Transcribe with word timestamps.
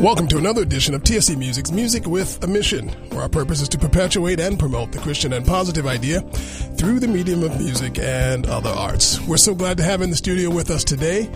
Welcome 0.00 0.28
to 0.28 0.38
another 0.38 0.62
edition 0.62 0.94
of 0.94 1.02
TSC 1.02 1.36
Music's 1.36 1.70
Music 1.70 2.06
with 2.06 2.42
a 2.42 2.46
Mission, 2.46 2.88
where 3.10 3.20
our 3.20 3.28
purpose 3.28 3.60
is 3.60 3.68
to 3.68 3.76
perpetuate 3.76 4.40
and 4.40 4.58
promote 4.58 4.92
the 4.92 4.98
Christian 4.98 5.34
and 5.34 5.46
positive 5.46 5.86
idea 5.86 6.22
through 6.22 7.00
the 7.00 7.06
medium 7.06 7.42
of 7.42 7.58
music 7.58 7.98
and 7.98 8.46
other 8.46 8.70
arts. 8.70 9.20
We're 9.20 9.36
so 9.36 9.54
glad 9.54 9.76
to 9.76 9.82
have 9.82 10.00
in 10.00 10.08
the 10.08 10.16
studio 10.16 10.48
with 10.48 10.70
us 10.70 10.84
today 10.84 11.28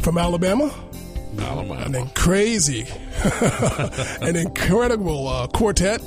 from 0.00 0.18
Alabama. 0.18 0.74
Alabama. 1.38 1.82
An 1.98 2.10
crazy, 2.16 2.84
an 4.20 4.34
incredible 4.34 5.28
uh, 5.28 5.46
quartet. 5.46 6.02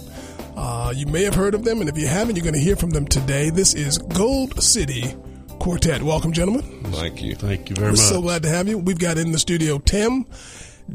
Uh, 0.58 0.92
you 0.94 1.06
may 1.06 1.24
have 1.24 1.36
heard 1.36 1.56
of 1.56 1.64
them, 1.64 1.80
and 1.80 1.90
if 1.90 1.98
you 1.98 2.08
haven't, 2.08 2.36
you're 2.36 2.44
going 2.44 2.54
to 2.54 2.60
hear 2.60 2.76
from 2.76 2.90
them 2.90 3.08
today. 3.08 3.50
This 3.50 3.74
is 3.74 3.98
Gold 3.98 4.62
City 4.62 5.16
Quartet. 5.60 6.04
Welcome, 6.04 6.34
gentlemen. 6.34 6.64
Thank 6.92 7.22
you. 7.22 7.36
Thank 7.36 7.70
you 7.70 7.78
very 7.78 7.92
much. 7.92 8.00
We're 8.00 8.04
much. 8.04 8.14
so 8.14 8.22
glad 8.22 8.44
to 8.44 8.50
have 8.50 8.68
you. 8.68 8.78
We've 8.78 9.00
got 9.00 9.18
in 9.18 9.32
the 9.32 9.40
studio 9.40 9.78
Tim, 9.80 10.26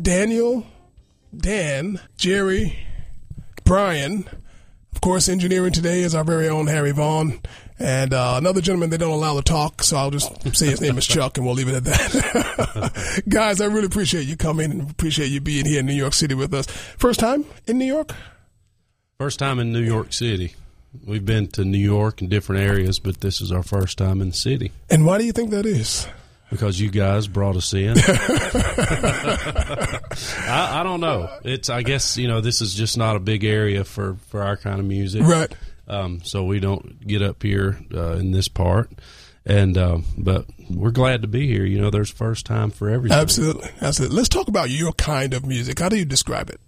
Daniel, 0.02 0.66
Dan, 1.36 2.00
Jerry, 2.16 2.78
Brian. 3.64 4.28
Of 4.94 5.00
course, 5.00 5.28
engineering 5.28 5.72
today 5.72 6.00
is 6.00 6.14
our 6.14 6.24
very 6.24 6.48
own 6.48 6.66
Harry 6.66 6.92
Vaughn. 6.92 7.40
And 7.78 8.12
uh, 8.12 8.34
another 8.36 8.60
gentleman 8.60 8.90
they 8.90 8.96
don't 8.96 9.12
allow 9.12 9.36
to 9.36 9.42
talk, 9.42 9.84
so 9.84 9.96
I'll 9.96 10.10
just 10.10 10.32
say 10.56 10.66
his 10.66 10.80
name 10.80 10.98
is 10.98 11.06
Chuck, 11.06 11.36
and 11.36 11.46
we'll 11.46 11.54
leave 11.54 11.68
it 11.68 11.76
at 11.76 11.84
that. 11.84 13.22
Guys, 13.28 13.60
I 13.60 13.66
really 13.66 13.86
appreciate 13.86 14.26
you 14.26 14.36
coming 14.36 14.72
and 14.72 14.90
appreciate 14.90 15.28
you 15.28 15.40
being 15.40 15.64
here 15.64 15.80
in 15.80 15.86
New 15.86 15.94
York 15.94 16.14
City 16.14 16.34
with 16.34 16.52
us. 16.52 16.66
First 16.66 17.20
time 17.20 17.44
in 17.68 17.78
New 17.78 17.84
York? 17.84 18.12
First 19.18 19.38
time 19.38 19.60
in 19.60 19.72
New 19.72 19.82
York 19.82 20.12
City. 20.12 20.54
We've 21.06 21.24
been 21.24 21.46
to 21.48 21.64
New 21.64 21.78
York 21.78 22.20
in 22.20 22.28
different 22.28 22.62
areas, 22.62 22.98
but 22.98 23.20
this 23.20 23.40
is 23.40 23.52
our 23.52 23.62
first 23.62 23.98
time 23.98 24.20
in 24.22 24.30
the 24.30 24.34
city 24.34 24.72
And 24.90 25.04
why 25.04 25.18
do 25.18 25.24
you 25.24 25.32
think 25.32 25.50
that 25.50 25.66
is? 25.66 26.08
Because 26.50 26.80
you 26.80 26.90
guys 26.90 27.28
brought 27.28 27.56
us 27.56 27.72
in. 27.74 27.96
I, 30.46 30.80
I 30.80 30.82
don't 30.82 31.00
know. 31.00 31.30
It's 31.44 31.70
I 31.70 31.82
guess 31.82 32.16
you 32.16 32.28
know 32.28 32.40
this 32.40 32.60
is 32.60 32.74
just 32.74 32.96
not 32.96 33.16
a 33.16 33.20
big 33.20 33.44
area 33.44 33.84
for 33.84 34.16
for 34.28 34.42
our 34.42 34.56
kind 34.56 34.80
of 34.80 34.86
music, 34.86 35.22
Right. 35.24 35.52
Um, 35.86 36.20
so 36.22 36.44
we 36.44 36.60
don't 36.60 37.06
get 37.06 37.22
up 37.22 37.42
here 37.42 37.78
uh, 37.94 38.12
in 38.12 38.30
this 38.30 38.46
part, 38.48 38.90
and 39.46 39.78
um, 39.78 40.04
but 40.18 40.44
we're 40.68 40.90
glad 40.90 41.22
to 41.22 41.28
be 41.28 41.46
here. 41.46 41.64
You 41.64 41.80
know, 41.80 41.88
there's 41.90 42.10
first 42.10 42.44
time 42.44 42.70
for 42.70 42.90
everything. 42.90 43.18
Absolutely. 43.18 43.70
Absolutely. 43.80 44.16
Let's 44.16 44.28
talk 44.28 44.48
about 44.48 44.68
your 44.68 44.92
kind 44.92 45.32
of 45.32 45.46
music. 45.46 45.78
How 45.78 45.88
do 45.88 45.96
you 45.96 46.04
describe 46.04 46.50
it? 46.50 46.60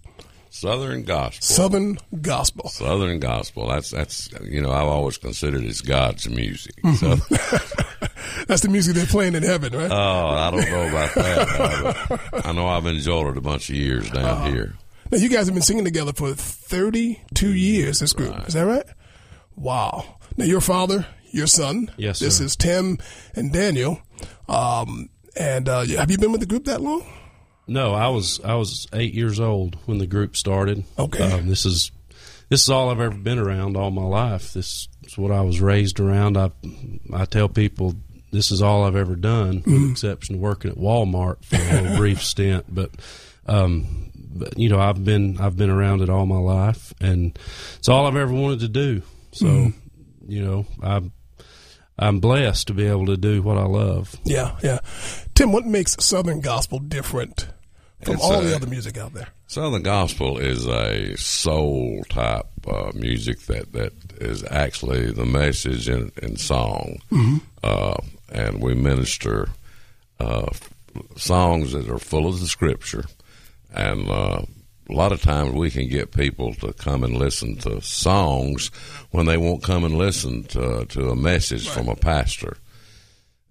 Southern 0.53 1.05
gospel. 1.05 1.43
Southern 1.43 1.99
gospel. 2.21 2.69
Southern 2.69 3.21
gospel. 3.21 3.69
That's 3.69 3.91
that's 3.91 4.31
you 4.43 4.61
know 4.61 4.71
I've 4.73 4.89
always 4.89 5.17
considered 5.17 5.63
it's 5.65 5.81
God's 5.81 6.29
music. 6.29 6.75
Mm-hmm. 6.83 6.95
So, 6.97 8.45
That's 8.47 8.63
the 8.63 8.69
music 8.69 8.95
they're 8.97 9.07
playing 9.07 9.35
in 9.35 9.43
heaven, 9.43 9.73
right? 9.73 9.91
oh, 9.91 9.95
I 10.29 10.51
don't 10.51 10.69
know 10.71 10.89
about 10.89 11.15
that. 11.15 12.07
but 12.33 12.47
I 12.47 12.53
know 12.53 12.67
I've 12.67 12.87
enjoyed 12.87 13.29
it 13.29 13.37
a 13.39 13.41
bunch 13.41 13.71
of 13.71 13.77
years 13.77 14.11
down 14.11 14.25
Uh-huh. 14.25 14.51
here. 14.51 14.75
Now, 15.11 15.19
you 15.19 15.29
guys 15.29 15.47
have 15.47 15.55
been 15.55 15.63
singing 15.63 15.85
together 15.85 16.13
for 16.13 16.33
32 16.35 17.53
years, 17.55 17.99
this 18.01 18.13
group. 18.13 18.47
Is 18.47 18.55
that 18.55 18.63
right? 18.67 18.85
Wow. 19.57 20.19
Now, 20.37 20.45
your 20.45 20.61
father, 20.61 21.07
your 21.33 21.47
son. 21.49 21.91
Yes, 21.97 22.19
This 22.21 22.39
sir. 22.39 22.45
is 22.45 22.57
Tim 22.57 22.99
and 23.35 23.53
Daniel. 23.53 24.01
Um, 24.49 25.11
and 25.37 25.69
uh, 25.69 25.85
have 25.85 26.11
you 26.11 26.19
been 26.19 26.31
with 26.33 26.41
the 26.41 26.47
group 26.47 26.65
that 26.67 26.81
long? 26.81 27.05
No, 27.67 27.95
I 27.95 28.09
was 28.09 28.41
I 28.45 28.55
was 28.55 28.87
eight 28.93 29.15
years 29.15 29.39
old 29.39 29.77
when 29.87 29.99
the 29.99 30.07
group 30.07 30.37
started. 30.37 30.85
Okay. 30.99 31.33
um, 31.33 31.49
this 31.49 31.65
is 31.65 31.93
this 32.49 32.63
is 32.63 32.71
all 32.71 32.91
I've 32.91 33.01
ever 33.01 33.15
been 33.17 33.39
around 33.39 33.77
all 33.77 33.91
my 33.91 34.05
life. 34.05 34.53
This 34.53 34.89
is 35.07 35.17
what 35.17 35.31
I 35.31 35.43
was 35.43 35.61
raised 35.61 36.01
around. 36.01 36.37
I 36.37 36.51
I 37.13 37.25
tell 37.25 37.49
people 37.49 37.95
this 38.33 38.51
is 38.51 38.63
all 38.63 38.85
I've 38.85 38.97
ever 38.97 39.17
done, 39.17 39.63
with 39.65 39.65
the 39.87 39.91
exception 39.93 40.37
of 40.37 40.41
working 40.41 40.71
at 40.71 40.77
Walmart 40.77 41.45
for 41.45 41.57
a 41.57 41.83
little 41.83 41.97
brief 41.99 42.23
stint. 42.23 42.65
But 42.69 42.91
um, 43.47 44.11
but 44.17 44.59
you 44.59 44.69
know 44.69 44.81
I've 44.81 45.05
been 45.05 45.39
I've 45.41 45.57
been 45.57 45.71
around 45.71 46.03
it 46.03 46.11
all 46.11 46.27
my 46.27 46.39
life, 46.39 46.93
and 47.01 47.39
it's 47.79 47.89
all 47.89 48.07
I've 48.07 48.17
ever 48.17 48.33
wanted 48.33 48.61
to 48.61 48.69
do. 48.69 49.03
So 49.33 49.73
you 50.27 50.45
know 50.45 50.67
I'm 50.83 51.13
I'm 51.99 52.19
blessed 52.21 52.69
to 52.69 52.75
be 52.75 52.87
able 52.87 53.07
to 53.07 53.17
do 53.17 53.43
what 53.43 53.59
I 53.59 53.65
love. 53.65 54.15
Yeah, 54.25 54.57
yeah. 54.63 54.79
Tim, 55.41 55.53
what 55.53 55.65
makes 55.65 55.97
Southern 56.01 56.43
gospel 56.43 56.79
different 56.79 57.47
from 58.03 58.17
It's, 58.17 58.23
all 58.23 58.43
the 58.43 58.53
uh, 58.53 58.57
other 58.57 58.67
music 58.67 58.99
out 58.99 59.15
there? 59.15 59.29
Southern 59.47 59.83
gospel 59.83 60.37
is 60.37 60.67
a 60.67 61.17
soul 61.17 62.05
type 62.11 62.45
uh, 62.69 62.93
music 62.95 63.41
that, 63.47 63.73
that 63.73 63.95
is 64.21 64.45
actually 64.51 65.11
the 65.13 65.25
message 65.25 65.89
in, 65.89 66.13
in 66.21 66.37
song, 66.37 66.99
uh, 67.65 67.97
and 68.31 68.61
we 68.61 68.75
minister 68.75 69.49
uh, 70.19 70.51
songs 71.17 71.73
that 71.73 71.89
are 71.89 71.99
full 71.99 72.27
of 72.27 72.39
the 72.39 72.47
scripture, 72.47 73.07
and 73.73 74.11
uh, 74.11 74.43
a 74.91 74.93
lot 74.93 75.11
of 75.11 75.23
times 75.23 75.55
we 75.55 75.71
can 75.71 75.89
get 75.89 76.13
people 76.13 76.53
to 76.57 76.75
come 76.75 77.03
and 77.03 77.17
listen 77.17 77.57
to 77.61 77.81
songs 77.81 78.71
when 79.11 79.25
they 79.25 79.39
won't 79.39 79.63
come 79.63 79.85
and 79.85 79.97
listen 79.97 80.43
to, 80.43 80.85
to 80.85 81.09
a 81.09 81.17
message 81.17 81.67
from 81.67 81.89
a 81.89 81.97
pastor 81.97 82.59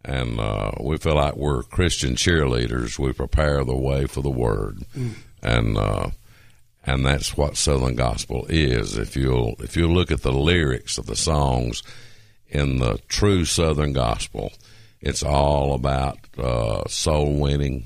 and 0.10 0.40
uh, 0.40 0.72
we 0.80 0.98
feel 0.98 1.16
like 1.16 1.36
we're 1.36 1.62
Christian 1.62 2.16
cheerleaders. 2.16 2.98
We 2.98 3.14
prepare 3.14 3.64
the 3.64 3.76
way 3.78 4.08
for 4.08 4.22
the 4.22 4.32
word, 4.32 4.80
and 5.44 5.78
uh, 5.78 6.10
and 6.84 7.06
that's 7.06 7.38
what 7.38 7.58
Southern 7.58 7.96
gospel 7.96 8.48
is. 8.50 8.98
If 8.98 9.16
you'll 9.16 9.56
if 9.60 9.78
you 9.78 9.88
look 9.88 10.10
at 10.10 10.24
the 10.24 10.32
lyrics 10.32 10.98
of 10.98 11.06
the 11.06 11.16
songs 11.16 11.84
in 12.48 12.80
the 12.80 12.98
true 13.08 13.46
Southern 13.46 13.94
gospel, 13.94 14.52
it's 15.00 15.22
all 15.22 15.76
about 15.76 16.18
uh, 16.40 16.88
soul 16.88 17.40
winning, 17.40 17.86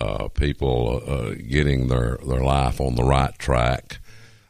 uh, 0.00 0.26
people 0.28 1.02
uh, 1.06 1.34
getting 1.48 1.86
their 1.86 2.18
their 2.26 2.42
life 2.42 2.80
on 2.80 2.96
the 2.96 3.04
right 3.04 3.38
track 3.38 4.00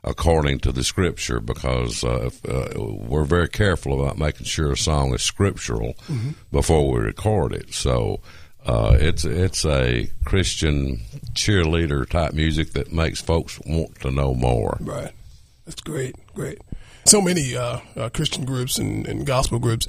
according 0.05 0.61
to 0.61 0.73
the 0.73 0.85
scripture 0.85 1.41
because 1.41 2.05
uh, 2.05 2.27
if, 2.27 2.45
uh, 2.49 2.69
we're 2.77 3.25
very 3.25 3.49
careful 3.49 4.01
about 4.01 4.19
making 4.19 4.45
sure 4.47 4.73
a 4.73 4.77
song 4.77 5.15
is 5.15 5.23
scriptural 5.23 5.95
before 6.53 6.93
we 6.93 7.01
record 7.01 7.53
it. 7.53 7.73
So 7.73 8.21
uh, 8.67 8.97
it's 8.99 9.25
it's 9.25 9.65
a 9.65 10.11
Christian 10.25 11.01
cheerleader 11.33 12.09
type 12.09 12.33
music 12.33 12.73
that 12.73 12.93
makes 12.93 13.21
folks 13.21 13.61
want 13.67 14.01
to 14.01 14.11
know 14.11 14.35
more. 14.35 14.79
Right. 14.81 15.13
That's 15.67 15.81
great. 15.81 16.15
Great. 16.35 16.61
So 17.05 17.21
many 17.21 17.55
uh, 17.57 17.81
uh, 17.97 18.09
Christian 18.09 18.45
groups 18.45 18.79
and, 18.79 19.07
and 19.07 19.27
gospel 19.27 19.59
groups 19.59 19.87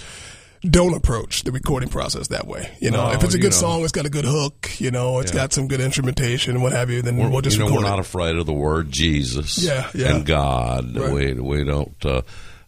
don't 0.71 0.93
approach 0.95 1.43
the 1.43 1.51
recording 1.51 1.89
process 1.89 2.27
that 2.29 2.47
way. 2.47 2.69
You 2.79 2.91
know, 2.91 3.07
No, 3.07 3.13
if 3.13 3.23
it's 3.23 3.33
a 3.35 3.37
good 3.39 3.51
know. 3.51 3.57
song, 3.57 3.83
it's 3.83 3.91
got 3.91 4.05
a 4.05 4.09
good 4.09 4.25
hook, 4.25 4.71
you 4.79 4.91
know, 4.91 5.19
it's 5.19 5.31
Yeah. 5.31 5.41
got 5.41 5.53
some 5.53 5.67
good 5.67 5.79
instrumentation 5.81 6.61
what 6.61 6.71
have 6.71 6.89
you, 6.89 7.01
then 7.01 7.17
We're, 7.17 7.29
we'll 7.29 7.41
just 7.41 7.57
you 7.57 7.63
know, 7.63 7.67
record 7.69 7.81
we're 7.83 7.87
it. 7.87 7.89
not 7.91 7.99
afraid 7.99 8.35
of 8.37 8.45
the 8.45 8.53
word 8.53 8.91
Jesus 8.91 9.57
Yeah, 9.59 9.89
yeah. 9.93 10.15
and 10.15 10.25
God. 10.25 10.95
Right. 10.97 11.11
We 11.11 11.33
we 11.33 11.63
don't. 11.63 11.95
Uh, 12.05 12.21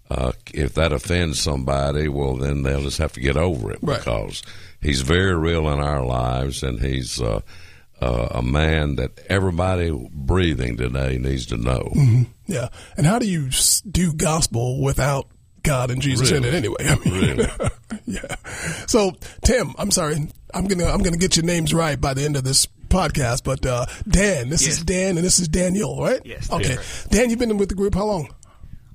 uh, 0.09 0.31
if 0.53 0.73
that 0.75 0.93
offends 0.93 1.37
somebody, 1.39 2.07
well, 2.07 2.37
then 2.37 2.63
they'll 2.63 2.81
just 2.83 2.97
have 2.99 3.11
to 3.13 3.19
get 3.19 3.35
over 3.35 3.71
it 3.71 3.79
Right. 3.81 3.97
because 3.97 4.41
He's 4.81 5.01
very 5.01 5.35
real 5.35 5.67
in 5.69 5.79
our 5.79 6.05
lives, 6.05 6.63
and 6.63 6.79
He's 6.79 7.19
uh, 7.21 7.41
uh, 7.99 8.27
a 8.31 8.41
man 8.43 8.95
that 8.97 9.19
everybody 9.27 9.91
breathing 10.13 10.77
today 10.77 11.17
needs 11.17 11.47
to 11.47 11.57
know. 11.57 11.91
Yeah. 12.45 12.69
And 12.95 13.05
how 13.07 13.17
do 13.19 13.27
you 13.27 13.49
do 13.89 14.13
gospel 14.13 14.81
without 14.81 15.27
God 15.63 15.91
and 15.91 16.01
Jesus 16.01 16.31
in 16.31 16.43
it 16.45 16.53
anyway? 16.53 16.77
I 16.87 16.95
mean, 16.99 17.13
Really. 17.37 17.47
yeah. 18.05 18.35
So, 18.87 19.11
Tim, 19.43 19.73
I'm 19.77 19.91
sorry. 19.91 20.15
I'm 20.53 20.65
going 20.67 20.79
to 20.79 20.87
I'm 20.91 20.99
going 20.99 21.13
to 21.13 21.19
get 21.19 21.35
your 21.35 21.45
names 21.45 21.73
right 21.73 21.99
by 21.99 22.13
the 22.13 22.23
end 22.23 22.37
of 22.37 22.43
this 22.43 22.67
podcast, 22.87 23.43
but 23.43 23.65
uh 23.65 23.85
Dan, 24.07 24.49
this 24.49 24.65
is 24.65 24.81
Dan 24.83 25.17
and 25.17 25.25
this 25.25 25.39
is 25.39 25.47
Daniel, 25.49 26.01
right? 26.01 26.21
Yes, 26.23 26.49
Okay. 26.51 26.75
that's 26.75 27.05
Dan, 27.07 27.29
you've 27.29 27.39
been 27.39 27.57
with 27.57 27.67
the 27.69 27.75
group 27.75 27.93
how 27.95 28.05
long? 28.05 28.33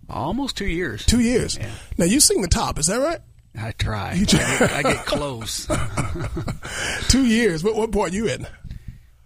Almost 0.08 0.56
two 0.56 0.66
years. 0.66 1.04
2 1.06 1.20
years. 1.20 1.56
Yeah. 1.58 1.70
Now 1.98 2.04
you 2.06 2.20
sing 2.20 2.40
the 2.42 2.48
top, 2.48 2.78
is 2.78 2.86
that 2.86 2.96
right? 2.98 3.20
I 3.58 3.72
try. 3.72 4.12
I 4.12 4.18
get, 4.24 4.72
I 4.72 4.82
get 4.82 5.04
close. 5.04 5.66
2 7.08 7.26
years. 7.26 7.62
What 7.62 7.76
what 7.76 7.90
brought 7.90 8.12
you 8.12 8.28
in? 8.28 8.46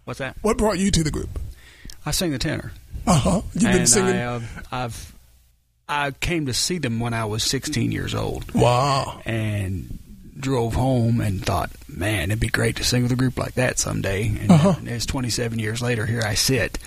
What's 0.04 0.18
that? 0.18 0.36
What 0.42 0.56
brought 0.58 0.78
you 0.78 0.90
to 0.90 1.02
the 1.04 1.10
group? 1.10 1.38
I 2.04 2.10
sing 2.10 2.30
the 2.32 2.38
tenor. 2.38 2.72
Uh-huh. 3.06 3.40
You've 3.54 3.72
been 3.72 3.86
singing 3.86 4.14
I, 4.16 4.22
uh, 4.24 4.40
I've 4.72 5.14
I 5.88 6.10
came 6.10 6.46
to 6.46 6.54
see 6.54 6.78
them 6.78 6.98
when 7.00 7.14
I 7.14 7.24
was 7.26 7.42
16 7.44 7.92
years 7.92 8.14
old, 8.14 8.52
Wow. 8.54 9.20
and 9.24 9.98
drove 10.38 10.74
home 10.74 11.20
and 11.20 11.44
thought, 11.44 11.70
man, 11.88 12.30
it'd 12.30 12.40
be 12.40 12.48
great 12.48 12.76
to 12.76 12.84
sing 12.84 13.02
with 13.04 13.12
a 13.12 13.16
group 13.16 13.38
like 13.38 13.54
that 13.54 13.78
someday. 13.78 14.28
And 14.28 14.50
Uh-huh. 14.50 14.74
it's 14.84 15.06
27 15.06 15.58
years 15.58 15.80
later, 15.80 16.04
here 16.06 16.22
I 16.24 16.34
sit, 16.34 16.78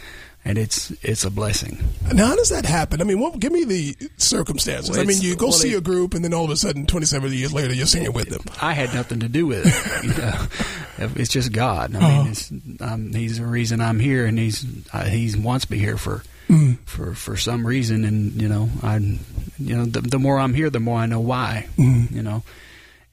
and 0.46 0.58
it's 0.58 0.92
it's 1.02 1.24
a 1.24 1.30
blessing. 1.30 1.82
Now, 2.14 2.28
how 2.28 2.36
does 2.36 2.50
that 2.50 2.66
happen? 2.66 3.02
I 3.02 3.06
mean, 3.06 3.20
what, 3.20 3.40
give 3.40 3.52
me 3.52 3.64
the 3.64 3.96
circumstances. 4.18 4.92
Well, 4.92 5.00
I 5.00 5.04
mean, 5.06 5.22
you 5.22 5.36
go 5.36 5.48
well, 5.48 5.54
see 5.54 5.74
it- 5.74 5.78
a 5.78 5.82
group, 5.82 6.14
and 6.14 6.24
then 6.24 6.34
all 6.34 6.46
of 6.46 6.52
a 6.52 6.58
sudden, 6.58 6.86
27 6.86 7.32
years 7.34 7.54
later, 7.54 7.74
you're 7.74 7.86
singing 7.88 8.14
with 8.14 8.30
them. 8.30 8.42
I 8.62 8.74
had 8.74 8.94
nothing 8.94 9.20
to 9.22 9.30
do 9.30 9.48
with 9.48 9.66
it. 9.66 10.04
You 10.04 10.14
know? 10.22 11.12
It's 11.16 11.32
just 11.32 11.54
God. 11.54 11.96
I 11.96 12.00
Uh-huh. 12.00 12.24
mean, 12.24 12.32
it's, 12.32 12.52
um, 12.82 13.14
He's 13.14 13.38
the 13.40 13.46
reason 13.46 13.80
I'm 13.82 14.00
here, 14.00 14.26
and 14.26 14.38
He's 14.38 14.66
uh, 14.94 15.06
He 15.06 15.34
wants 15.40 15.70
me 15.70 15.78
here 15.78 15.98
for 15.98 16.24
Mm. 16.50 16.80
for 16.86 17.14
for 17.14 17.38
some 17.38 17.66
reason. 17.66 18.04
And 18.04 18.42
you 18.42 18.50
know, 18.50 18.70
I 18.82 18.98
you 18.98 19.78
know, 19.78 19.86
the, 19.86 20.02
the 20.02 20.20
more 20.20 20.40
I'm 20.40 20.54
here, 20.54 20.70
the 20.70 20.80
more 20.80 21.00
I 21.00 21.06
know 21.06 21.20
why. 21.20 21.68
Mm. 21.78 22.12
You 22.12 22.24
know, 22.24 22.44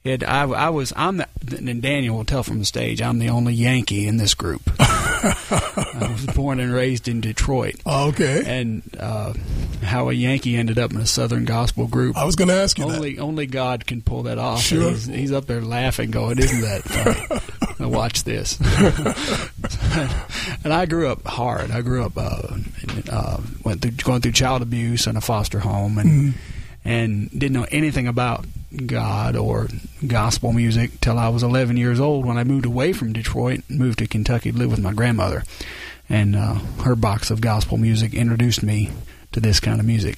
it. 0.03 0.23
I, 0.23 0.43
I 0.43 0.69
was. 0.69 0.91
I'm 0.95 1.17
the. 1.17 1.27
And 1.57 1.81
Daniel 1.81 2.17
will 2.17 2.25
tell 2.25 2.43
from 2.43 2.59
the 2.59 2.65
stage. 2.65 3.01
I'm 3.01 3.19
the 3.19 3.29
only 3.29 3.53
Yankee 3.53 4.07
in 4.07 4.17
this 4.17 4.33
group. 4.33 4.69
I 5.49 6.09
was 6.11 6.25
born 6.35 6.59
and 6.59 6.73
raised 6.73 7.07
in 7.07 7.21
Detroit, 7.21 7.75
Okay. 7.85 8.43
and 8.45 8.81
uh, 8.99 9.33
how 9.83 10.09
a 10.09 10.13
Yankee 10.13 10.55
ended 10.55 10.79
up 10.79 10.91
in 10.91 10.97
a 10.97 11.05
Southern 11.05 11.45
gospel 11.45 11.87
group. 11.87 12.17
I 12.17 12.25
was 12.25 12.35
going 12.35 12.47
to 12.49 12.55
ask 12.55 12.77
you 12.77 12.85
that. 12.87 12.95
Only 12.95 13.19
only 13.19 13.45
God 13.45 13.85
can 13.85 14.01
pull 14.01 14.23
that 14.23 14.37
off. 14.37 14.61
Sure. 14.61 14.89
He's, 14.91 15.05
he's 15.05 15.31
up 15.31 15.45
there 15.45 15.61
laughing, 15.61 16.11
going, 16.11 16.37
"Isn't 16.39 16.61
that 16.61 16.83
funny?" 16.83 17.75
now 17.79 17.89
watch 17.89 18.23
this. 18.23 18.59
and 20.63 20.73
I 20.73 20.85
grew 20.85 21.07
up 21.09 21.25
hard. 21.25 21.71
I 21.71 21.81
grew 21.81 22.05
up 22.05 22.13
uh, 22.17 22.57
uh, 23.09 23.41
went 23.63 23.81
through 23.81 23.91
going 23.91 24.21
through 24.21 24.31
child 24.33 24.61
abuse 24.61 25.07
in 25.07 25.15
a 25.17 25.21
foster 25.21 25.59
home, 25.59 25.97
and 25.97 26.33
and 26.85 27.29
didn't 27.31 27.53
know 27.53 27.67
anything 27.71 28.07
about 28.07 28.45
God 28.85 29.35
or 29.35 29.67
gospel 30.05 30.51
music 30.53 30.99
till 31.01 31.17
I 31.17 31.29
was 31.29 31.43
11 31.43 31.77
years 31.77 31.99
old 31.99 32.25
when 32.25 32.37
I 32.37 32.43
moved 32.43 32.65
away 32.65 32.93
from 32.93 33.13
Detroit, 33.13 33.61
and 33.69 33.79
moved 33.79 33.99
to 33.99 34.07
Kentucky 34.07 34.51
to 34.51 34.57
live 34.57 34.71
with 34.71 34.81
my 34.81 34.93
grandmother, 34.93 35.43
and 36.09 36.35
uh, 36.35 36.55
her 36.83 36.95
box 36.95 37.31
of 37.31 37.39
gospel 37.41 37.77
music 37.77 38.13
introduced 38.13 38.63
me 38.63 38.89
to 39.31 39.39
this 39.39 39.59
kind 39.59 39.79
of 39.79 39.85
music, 39.85 40.17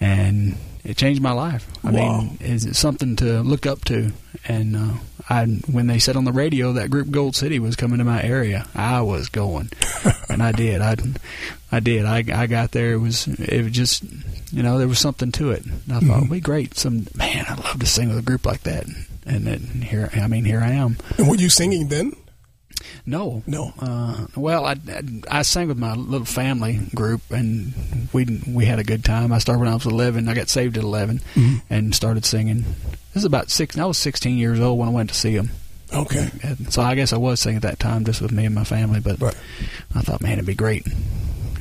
and 0.00 0.56
it 0.84 0.96
changed 0.96 1.20
my 1.22 1.32
life. 1.32 1.66
I 1.84 1.90
Wow. 1.90 2.20
mean, 2.20 2.38
it's 2.40 2.78
something 2.78 3.16
to 3.16 3.40
look 3.42 3.66
up 3.66 3.84
to, 3.86 4.12
and 4.46 4.76
uh, 4.76 4.94
I 5.28 5.44
when 5.70 5.86
they 5.86 5.98
said 5.98 6.16
on 6.16 6.24
the 6.24 6.32
radio 6.32 6.72
that 6.74 6.90
group 6.90 7.10
Gold 7.10 7.36
City 7.36 7.58
was 7.58 7.76
coming 7.76 7.98
to 7.98 8.04
my 8.04 8.22
area, 8.22 8.66
I 8.74 9.02
was 9.02 9.28
going, 9.28 9.70
and 10.28 10.42
I 10.42 10.52
did. 10.52 10.80
I 10.80 10.96
I 11.70 11.80
did. 11.80 12.04
I 12.06 12.24
I 12.34 12.46
got 12.46 12.72
there. 12.72 12.92
It 12.92 12.98
was 12.98 13.26
it 13.28 13.62
was 13.62 13.72
just 13.72 14.02
you 14.52 14.62
know 14.62 14.78
there 14.78 14.88
was 14.88 14.98
something 14.98 15.32
to 15.32 15.50
it. 15.50 15.64
And 15.64 15.92
I 15.92 16.00
thought, 16.00 16.18
it'd 16.18 16.30
be 16.30 16.40
great. 16.40 16.76
Some 16.76 17.06
man, 17.14 17.44
I'd 17.48 17.58
love 17.64 17.78
to 17.80 17.86
sing 17.86 18.08
with 18.08 18.18
a 18.18 18.22
group 18.22 18.46
like 18.46 18.62
that. 18.62 18.86
And 19.26 19.46
then 19.46 19.60
here, 19.82 20.10
I 20.14 20.26
mean, 20.26 20.44
here 20.44 20.60
I 20.60 20.70
am. 20.72 20.96
And 21.18 21.28
were 21.28 21.36
you 21.36 21.50
singing 21.50 21.88
then? 21.88 22.12
No, 23.04 23.42
No. 23.46 23.72
Uh, 23.78 24.26
well, 24.36 24.64
I, 24.64 24.72
I 24.88 25.02
I 25.30 25.42
sang 25.42 25.68
with 25.68 25.78
my 25.78 25.94
little 25.94 26.24
family 26.26 26.78
group, 26.94 27.22
and 27.30 27.72
we 28.12 28.42
we 28.46 28.66
had 28.66 28.78
a 28.78 28.84
good 28.84 29.04
time. 29.04 29.32
I 29.32 29.38
started 29.38 29.60
when 29.60 29.68
I 29.68 29.74
was 29.74 29.86
eleven. 29.86 30.28
I 30.28 30.34
got 30.34 30.48
saved 30.48 30.76
at 30.76 30.84
11 30.84 31.20
and 31.70 31.94
started 31.94 32.24
singing. 32.24 32.62
This 33.14 33.22
is 33.22 33.24
about 33.24 33.50
six. 33.50 33.76
I 33.76 33.84
was 33.84 33.98
sixteen 33.98 34.36
years 34.38 34.60
old 34.60 34.78
when 34.78 34.88
I 34.88 34.92
went 34.92 35.08
to 35.10 35.14
see 35.14 35.36
them. 35.36 35.50
Okay. 35.92 36.28
And 36.42 36.72
so 36.72 36.82
I 36.82 36.94
guess 36.94 37.12
I 37.12 37.16
was 37.16 37.40
singing 37.40 37.56
at 37.56 37.62
that 37.62 37.78
time 37.80 38.04
just 38.04 38.20
with 38.20 38.30
me 38.30 38.44
and 38.44 38.54
my 38.54 38.64
family. 38.64 39.00
But 39.00 39.20
Right. 39.20 39.36
I 39.94 40.02
thought, 40.02 40.20
man, 40.22 40.34
it'd 40.34 40.46
be 40.46 40.54
great. 40.54 40.86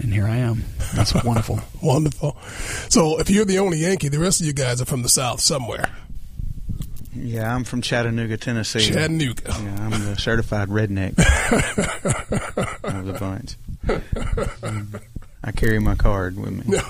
And 0.01 0.13
here 0.13 0.25
I 0.27 0.37
am. 0.37 0.63
That's 0.95 1.13
wonderful. 1.23 1.59
Wonderful. 1.81 2.37
So 2.89 3.19
if 3.19 3.29
you're 3.29 3.45
the 3.45 3.59
only 3.59 3.77
Yankee, 3.79 4.09
the 4.09 4.19
rest 4.19 4.39
of 4.41 4.47
you 4.47 4.53
guys 4.53 4.81
are 4.81 4.85
from 4.85 5.01
the 5.01 5.09
South 5.09 5.39
somewhere. 5.41 5.89
Yeah, 7.15 7.53
I'm 7.53 7.63
from 7.63 7.81
Chattanooga, 7.81 8.37
Tennessee. 8.37 8.79
Chattanooga. 8.91 9.41
Yeah, 9.47 9.75
I'm 9.85 9.91
the 10.05 10.15
certified 10.19 10.69
redneck 10.69 11.17
of 12.83 13.05
the 13.05 13.13
bunch. 13.13 13.55
I 15.43 15.51
carry 15.51 15.79
my 15.79 15.95
card 15.95 16.37
with 16.37 16.51
me. 16.67 16.79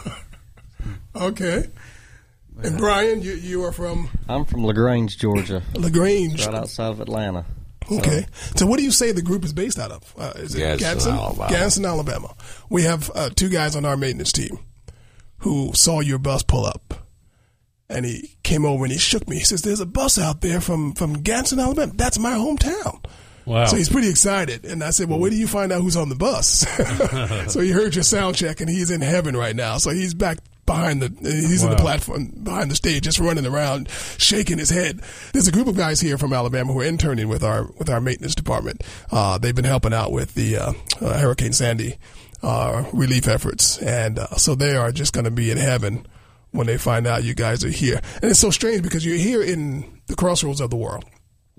Okay. 1.16 1.68
And 2.62 2.78
Brian, 2.78 3.22
you 3.24 3.34
you 3.34 3.64
are 3.66 3.72
from 3.72 4.08
I'm 4.30 4.46
from 4.46 4.64
LaGrange, 4.66 5.18
Georgia, 5.18 5.64
LaGrange. 5.74 6.46
right 6.46 6.54
outside 6.56 6.90
of 6.92 7.02
Atlanta. 7.02 7.44
Okay. 7.92 8.26
So 8.56 8.66
what 8.66 8.78
do 8.78 8.84
you 8.84 8.92
say 8.92 9.12
the 9.12 9.22
group 9.22 9.44
is 9.44 9.54
based 9.54 9.80
out 9.80 9.92
of? 9.92 10.14
Uh, 10.18 10.34
is 10.36 10.56
it 10.56 10.60
Gadsden, 10.60 10.94
Gadsden? 10.94 11.14
Alabama. 11.14 11.50
Gadsden, 11.50 11.86
Alabama. 11.86 12.36
We 12.70 12.84
have 12.84 13.12
uh, 13.16 13.30
two 13.30 13.50
guys 13.50 13.76
on 13.76 13.86
our 13.86 13.98
maintenance 13.98 14.32
team 14.32 14.60
who 15.40 15.72
saw 15.74 16.00
your 16.02 16.20
bus 16.20 16.44
pull 16.44 16.66
up. 16.66 16.94
And 17.90 18.06
he 18.06 18.36
came 18.44 18.66
over 18.66 18.84
and 18.84 18.92
he 18.92 19.00
shook 19.00 19.30
me. 19.30 19.38
He 19.38 19.46
says, 19.46 19.62
"There's 19.62 19.80
a 19.80 19.86
bus 19.86 20.20
out 20.20 20.42
there 20.42 20.60
from 20.60 20.94
from 20.94 21.22
Gadsden, 21.22 21.60
Alabama. 21.60 21.94
That's 21.96 22.20
my 22.20 22.32
hometown." 22.32 23.02
Wow. 23.46 23.64
So 23.64 23.78
he's 23.78 23.88
pretty 23.88 24.10
excited. 24.10 24.66
And 24.66 24.84
I 24.84 24.90
said, 24.90 25.08
Well, 25.08 25.20
where 25.20 25.30
do 25.30 25.38
you 25.38 25.48
find 25.48 25.72
out 25.72 25.82
who's 25.82 25.96
on 25.96 26.10
the 26.10 26.16
bus? 26.16 26.68
so 27.48 27.62
he 27.62 27.72
heard 27.72 27.96
your 27.96 28.04
sound 28.04 28.36
check 28.36 28.60
and 28.60 28.70
he's 28.70 28.92
in 28.92 29.00
heaven 29.00 29.38
right 29.38 29.56
now. 29.56 29.78
So 29.78 29.92
he's 29.92 30.14
back 30.14 30.40
behind 30.68 31.02
the, 31.02 31.10
he's 31.28 31.64
in 31.64 31.72
the 31.72 31.78
platform 31.78 32.28
behind 32.44 32.70
the 32.70 32.76
stage, 32.76 33.02
just 33.02 33.20
running 33.20 33.48
around, 33.48 33.90
shaking 34.20 34.60
his 34.60 34.70
head. 34.70 35.02
There's 35.34 35.48
a 35.48 35.52
group 35.52 35.66
of 35.66 35.76
guys 35.76 36.00
here 36.00 36.20
from 36.20 36.34
Alabama 36.34 36.74
who 36.74 36.82
are 36.82 36.86
interning 36.86 37.28
with 37.28 37.44
our, 37.44 37.64
with 37.80 37.90
our 37.90 38.00
maintenance 38.00 38.36
department. 38.36 38.84
Uh, 39.10 39.40
they've 39.40 39.56
been 39.56 39.66
helping 39.66 39.94
out 39.94 40.12
with 40.12 40.36
the, 40.36 40.58
uh, 40.58 40.74
uh, 41.02 41.20
Hurricane 41.20 41.54
Sandy, 41.54 41.98
uh, 42.44 42.84
relief 42.94 43.28
efforts. 43.28 43.80
And, 43.80 44.20
uh, 44.20 44.36
so 44.36 44.54
they 44.54 44.76
are 44.76 44.92
just 44.92 45.14
going 45.14 45.26
to 45.26 45.32
be 45.32 45.50
in 45.50 45.58
heaven 45.58 46.06
when 46.52 46.68
they 46.68 46.78
find 46.78 47.08
out 47.08 47.24
you 47.24 47.34
guys 47.34 47.64
are 47.64 47.70
here. 47.70 48.00
And 48.22 48.30
it's 48.30 48.40
so 48.40 48.52
strange 48.52 48.84
because 48.84 49.06
you're 49.06 49.18
here 49.18 49.42
in 49.42 50.02
the 50.06 50.16
crossroads 50.16 50.62
of 50.62 50.70
the 50.70 50.78
world. 50.78 51.06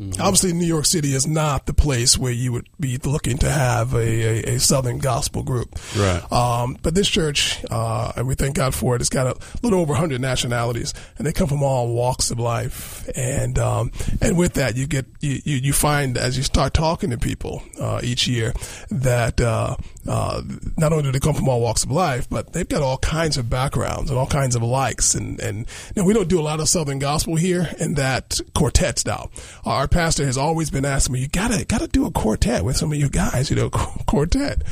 Obviously, 0.01 0.53
New 0.53 0.67
York 0.67 0.85
City 0.85 1.13
is 1.13 1.27
not 1.27 1.67
the 1.67 1.75
place 1.75 2.17
where 2.17 2.31
you 2.31 2.53
would 2.53 2.69
be 2.79 2.99
looking 2.99 3.37
to 3.39 3.51
have 3.51 3.95
a, 3.95 3.99
a, 3.99 4.55
a 4.55 4.61
Southern 4.61 4.99
gospel 4.99 5.43
group. 5.43 5.77
Right. 5.97 6.23
Um, 6.33 6.79
but 6.83 6.95
this 6.95 7.09
church, 7.09 7.65
uh, 7.69 8.13
and 8.17 8.29
we 8.29 8.37
thank 8.37 8.55
God 8.55 8.77
for 8.77 8.95
it, 8.95 9.01
it's 9.01 9.11
got 9.11 9.27
a 9.27 9.37
little 9.61 9.81
over 9.81 9.95
100 9.95 10.21
nationalities, 10.21 10.95
and 11.17 11.27
they 11.27 11.33
come 11.33 11.49
from 11.49 11.65
all 11.65 11.93
walks 11.93 12.31
of 12.31 12.39
life. 12.39 13.09
And 13.17 13.59
um, 13.59 13.91
and 14.21 14.39
with 14.39 14.55
that, 14.55 14.77
you 14.77 14.87
get 14.87 15.07
you, 15.21 15.41
you, 15.45 15.57
you 15.57 15.73
find 15.73 16.17
as 16.17 16.37
you 16.37 16.45
start 16.45 16.75
talking 16.75 17.11
to 17.11 17.19
people 17.19 17.65
uh, 17.81 18.01
each 18.05 18.29
year 18.29 18.53
that 18.91 19.41
uh, 19.41 19.75
uh, 20.07 20.43
not 20.77 20.93
only 20.93 21.05
do 21.05 21.13
they 21.13 21.19
come 21.19 21.35
from 21.35 21.49
all 21.49 21.61
walks 21.61 21.83
of 21.83 21.91
life, 21.91 22.29
but 22.31 22.53
they've 22.53 22.69
got 22.69 22.83
all 22.83 22.99
kinds 22.99 23.37
of 23.37 23.51
backgrounds 23.51 24.11
and 24.11 24.19
all 24.19 24.29
kinds 24.29 24.55
of 24.55 24.63
likes. 24.63 25.17
And 25.17 25.41
and 25.41 25.67
now 25.97 26.05
we 26.05 26.15
don't 26.15 26.29
do 26.29 26.39
a 26.39 26.43
lot 26.43 26.61
of 26.61 26.69
Southern 26.69 27.01
gospel 27.01 27.35
here 27.35 27.69
in 27.81 27.95
that 27.95 28.39
quartet 28.55 29.01
style. 29.01 29.33
Our 29.65 29.88
pastor 29.89 30.25
has 30.25 30.37
always 30.39 30.71
been 30.71 30.85
asking 30.85 31.15
me, 31.15 31.21
"You 31.21 31.29
gotta 31.29 31.65
gotta 31.65 31.89
do 31.89 32.07
a 32.07 32.11
quartet 32.11 32.65
with 32.65 32.77
some 32.77 32.93
of 32.93 32.99
you 32.99 33.09
guys, 33.09 33.51
you 33.51 33.57
know, 33.57 33.71
quartet." 34.07 34.63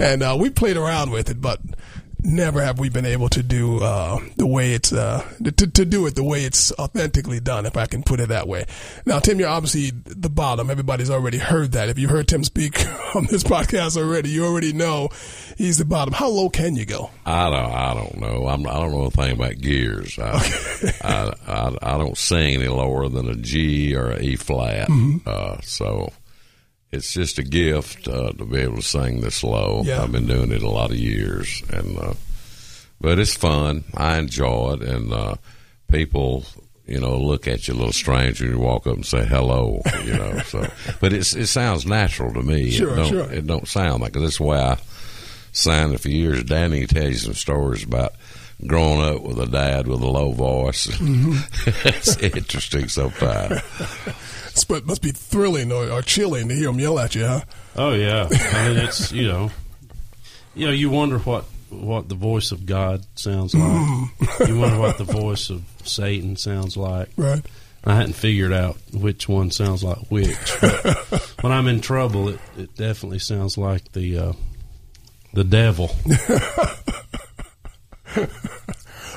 And 0.00 0.22
uh, 0.22 0.36
we 0.38 0.50
played 0.50 0.76
around 0.76 1.10
with 1.10 1.30
it, 1.30 1.40
but 1.40 1.60
never 2.22 2.62
have 2.62 2.78
we 2.78 2.88
been 2.88 3.06
able 3.06 3.28
to 3.28 3.42
do 3.42 3.78
uh, 3.78 4.18
the 4.36 4.46
way 4.46 4.72
it's 4.72 4.92
uh, 4.92 5.26
to, 5.44 5.66
to 5.66 5.84
do 5.84 6.06
it 6.06 6.14
the 6.14 6.24
way 6.24 6.44
it's 6.44 6.72
authentically 6.72 7.40
done, 7.40 7.66
if 7.66 7.76
I 7.76 7.86
can 7.86 8.02
put 8.02 8.20
it 8.20 8.28
that 8.28 8.48
way. 8.48 8.66
Now, 9.06 9.18
Tim, 9.18 9.38
you're 9.38 9.48
obviously 9.48 9.90
the 9.90 10.30
bottom. 10.30 10.70
Everybody's 10.70 11.10
already 11.10 11.38
heard 11.38 11.72
that. 11.72 11.88
If 11.88 11.98
you 11.98 12.08
heard 12.08 12.28
Tim 12.28 12.44
speak 12.44 12.78
on 13.14 13.26
this 13.26 13.44
podcast 13.44 13.96
already, 13.96 14.30
you 14.30 14.44
already 14.44 14.72
know 14.72 15.08
he's 15.56 15.78
the 15.78 15.84
bottom. 15.84 16.12
How 16.14 16.28
low 16.28 16.48
can 16.48 16.76
you 16.76 16.86
go? 16.86 17.10
I 17.24 17.50
don't. 17.50 17.72
I 17.72 17.94
don't 17.94 18.18
know. 18.18 18.46
I'm, 18.48 18.66
I 18.66 18.74
don't 18.74 18.92
know 18.92 19.04
a 19.04 19.10
thing 19.10 19.32
about 19.32 19.58
gears. 19.58 20.18
I, 20.18 20.38
I, 21.02 21.32
I, 21.46 21.94
I 21.94 21.98
don't 21.98 22.18
sing 22.18 22.56
any 22.56 22.68
lower 22.68 23.08
than 23.08 23.28
a 23.28 23.36
G 23.36 23.94
or 23.94 24.10
a 24.10 24.20
E 24.20 24.36
flat. 24.36 24.88
Mm-hmm. 24.88 25.18
Uh, 25.26 25.60
so 25.62 26.12
it's 26.92 27.12
just 27.12 27.38
a 27.38 27.42
gift 27.42 28.08
uh, 28.08 28.32
to 28.32 28.44
be 28.44 28.58
able 28.60 28.76
to 28.76 28.82
sing 28.82 29.20
this 29.20 29.42
low. 29.44 29.82
Yeah. 29.84 30.02
I've 30.02 30.12
been 30.12 30.26
doing 30.26 30.52
it 30.52 30.62
a 30.62 30.70
lot 30.70 30.90
of 30.90 30.96
years, 30.96 31.62
and 31.70 31.98
uh, 31.98 32.14
but 33.00 33.18
it's 33.18 33.34
fun. 33.34 33.84
I 33.94 34.18
enjoy 34.18 34.74
it, 34.74 34.82
and 34.82 35.12
uh, 35.12 35.34
people. 35.88 36.44
You 36.86 36.98
know, 37.00 37.18
look 37.18 37.46
at 37.46 37.68
you 37.68 37.74
a 37.74 37.76
little 37.76 37.92
strange 37.92 38.40
when 38.40 38.50
you 38.50 38.58
walk 38.58 38.86
up 38.86 38.94
and 38.94 39.04
say 39.04 39.22
hello. 39.22 39.82
You 40.06 40.14
know, 40.14 40.38
so 40.46 40.66
but 41.02 41.12
it's 41.12 41.34
it 41.36 41.48
sounds 41.48 41.84
natural 41.84 42.32
to 42.32 42.40
me. 42.42 42.70
Sure, 42.70 42.92
it 42.94 42.96
don't, 42.96 43.08
sure. 43.10 43.30
It 43.30 43.46
don't 43.46 43.68
sound 43.68 44.00
like 44.00 44.14
'cause 44.14 44.22
that's 44.22 44.40
way 44.40 44.58
I 44.58 44.78
signed 45.52 46.00
for 46.00 46.08
years. 46.08 46.42
Danny 46.44 46.86
can 46.86 46.88
tell 46.88 47.08
you 47.08 47.18
some 47.18 47.34
stories 47.34 47.84
about 47.84 48.14
growing 48.66 49.00
up 49.02 49.22
with 49.22 49.38
a 49.38 49.46
dad 49.46 49.86
with 49.86 50.00
a 50.02 50.06
low 50.06 50.32
voice. 50.32 50.88
it's 51.84 52.16
interesting 52.18 52.88
sometimes. 52.88 53.52
It's- 53.52 54.64
But 54.64 54.78
it 54.78 54.86
must 54.86 55.02
be 55.02 55.12
thrilling 55.12 55.70
or, 55.70 55.88
or 55.90 56.02
chilling 56.02 56.48
to 56.48 56.54
hear 56.54 56.70
him 56.70 56.80
yell 56.80 56.98
at 56.98 57.14
you, 57.14 57.24
huh? 57.26 57.40
Oh 57.76 57.92
yeah, 57.92 58.28
I 58.30 58.68
mean 58.68 58.78
it's 58.78 59.12
you 59.12 59.28
know, 59.28 59.50
you 60.56 60.66
know 60.66 60.72
you 60.72 60.90
wonder 60.90 61.18
what 61.18 61.44
what 61.70 62.08
the 62.08 62.16
voice 62.16 62.50
of 62.50 62.66
God 62.66 63.04
sounds 63.14 63.54
like. 63.54 64.10
you 64.48 64.58
wonder 64.58 64.78
what 64.80 64.98
the 64.98 65.04
voice 65.04 65.50
of 65.50 65.62
Satan 65.84 66.34
sounds 66.36 66.76
like. 66.76 67.10
Right. 67.16 67.42
I 67.84 67.94
hadn't 67.94 68.14
figured 68.14 68.52
out 68.52 68.76
which 68.92 69.28
one 69.28 69.50
sounds 69.52 69.84
like 69.84 69.98
which. 70.10 70.36
When 71.42 71.52
I'm 71.52 71.68
in 71.68 71.80
trouble, 71.80 72.30
it, 72.30 72.40
it 72.56 72.74
definitely 72.74 73.20
sounds 73.20 73.56
like 73.56 73.92
the 73.92 74.18
uh, 74.18 74.32
the 75.34 75.44
devil. 75.44 75.90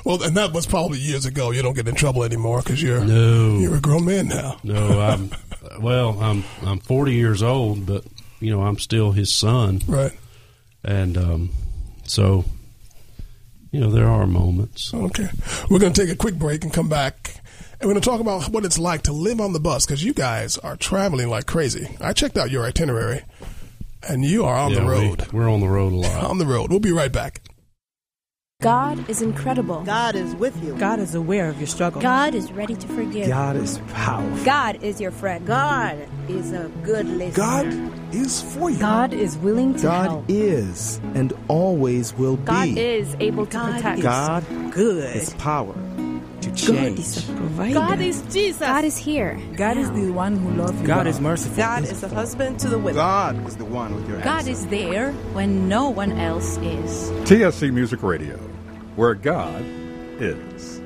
Well, 0.04 0.24
and 0.24 0.36
that 0.36 0.52
was 0.52 0.66
probably 0.66 0.98
years 0.98 1.28
ago. 1.28 1.52
You 1.52 1.62
don't 1.62 1.76
get 1.76 1.88
in 1.88 1.94
trouble 1.94 2.24
anymore 2.24 2.62
because 2.64 2.82
you're 2.82 3.06
No, 3.06 3.60
you're 3.60 3.76
a 3.76 3.80
grown 3.82 4.04
man 4.06 4.30
now. 4.30 4.58
no, 4.64 5.00
I'm 5.00 5.30
well, 5.80 6.18
I'm 6.20 6.44
I'm 6.66 6.80
40 6.80 7.14
years 7.14 7.44
old, 7.44 7.86
but 7.86 8.04
you 8.40 8.50
know 8.50 8.64
I'm 8.64 8.80
still 8.80 9.12
his 9.12 9.32
son, 9.32 9.80
Right. 9.88 10.12
and 10.84 11.18
um, 11.20 11.50
so 12.04 12.46
you 13.72 13.80
know 13.80 13.92
there 13.92 14.08
are 14.08 14.26
moments. 14.26 14.92
Okay. 14.92 15.28
We're 15.70 15.78
going 15.80 15.94
to 15.94 16.02
take 16.02 16.12
a 16.12 16.18
quick 16.18 16.36
break 16.36 16.64
and 16.64 16.74
come 16.74 16.90
back. 16.90 17.36
And 17.80 17.88
we're 17.88 17.94
going 17.94 18.02
to 18.02 18.10
talk 18.10 18.20
about 18.22 18.50
what 18.50 18.66
it's 18.66 18.80
like 18.80 19.04
to 19.04 19.12
live 19.14 19.40
on 19.40 19.54
the 19.54 19.60
bus 19.60 19.86
because 19.86 20.04
you 20.04 20.14
guys 20.16 20.58
are 20.60 20.76
traveling 20.78 21.30
like 21.30 21.46
crazy. 21.46 21.96
I 22.02 22.14
checked 22.14 22.38
out 22.38 22.50
your 22.50 22.64
itinerary, 22.66 23.22
and 24.10 24.26
you 24.26 24.46
are 24.46 24.56
on 24.56 24.74
the 24.74 24.82
Yeah, 24.82 24.86
we- 24.88 24.92
road. 25.10 25.28
we're 25.32 25.50
on 25.50 25.60
the 25.60 25.70
road 25.70 25.94
a 25.94 25.96
lot. 25.98 26.24
on 26.32 26.38
the 26.40 26.46
road. 26.48 26.72
We'll 26.72 26.80
be 26.80 26.92
right 26.92 27.12
back. 27.12 27.42
God 28.62 29.10
is 29.10 29.24
incredible. 29.24 29.82
God 29.82 30.16
is 30.16 30.36
with 30.36 30.64
you. 30.64 30.76
God 30.78 31.00
is 31.00 31.16
aware 31.16 31.50
of 31.50 31.58
your 31.58 31.66
struggle. 31.66 32.00
God 32.00 32.36
is 32.36 32.52
ready 32.52 32.76
to 32.76 32.88
forgive. 32.90 33.28
God 33.28 33.56
is 33.56 33.80
powerful. 33.94 34.46
God 34.46 34.84
is 34.84 35.02
your 35.02 35.10
friend. 35.10 35.48
God 35.48 36.08
is 36.30 36.54
a 36.54 36.70
good 36.84 37.08
listener. 37.08 37.44
God 37.44 38.14
is 38.14 38.42
for 38.54 38.70
you. 38.70 38.78
God 38.78 39.14
is 39.14 39.36
willing 39.40 39.74
to 39.78 39.82
God 39.82 40.10
help. 40.10 40.26
is 40.28 41.02
and 41.16 41.34
always 41.48 42.14
will 42.14 42.36
God 42.38 42.66
be. 42.66 42.76
God 42.76 42.78
is 42.78 43.16
able 43.20 43.46
to 43.48 43.52
God 43.52 43.74
protect. 43.78 43.98
is 43.98 44.04
God 44.04 44.46
good. 44.72 45.16
is 45.16 45.34
power 45.34 45.74
to 46.42 46.52
change. 46.54 46.98
God 46.98 47.00
is 47.00 47.30
a 47.30 47.34
provider. 47.34 47.74
God 47.74 48.00
is 48.02 48.22
Jesus. 48.32 48.60
God 48.60 48.86
is 48.86 48.96
here. 48.98 49.40
God 49.56 49.78
is 49.78 49.92
the 49.92 50.12
one 50.12 50.38
who 50.38 50.52
loves 50.52 50.80
you. 50.80 50.86
God 50.86 51.08
is 51.08 51.20
merciful. 51.20 51.58
God 51.58 51.84
is 51.84 52.04
a 52.04 52.10
husband 52.10 52.60
to 52.60 52.70
the 52.70 52.78
widow. 52.78 52.98
God 53.00 53.48
is 53.48 53.58
the 53.58 53.66
one 53.66 53.96
with 53.96 54.08
your 54.08 54.20
God 54.20 54.40
answer. 54.48 54.52
is 54.52 54.68
there 54.68 55.14
when 55.34 55.68
no 55.68 55.90
one 55.90 56.12
else 56.12 56.58
is. 56.58 57.10
TSC 57.28 57.74
Music 57.74 58.04
Radio, 58.04 58.40
where 58.96 59.14
God 59.14 59.64
is. 60.20 60.82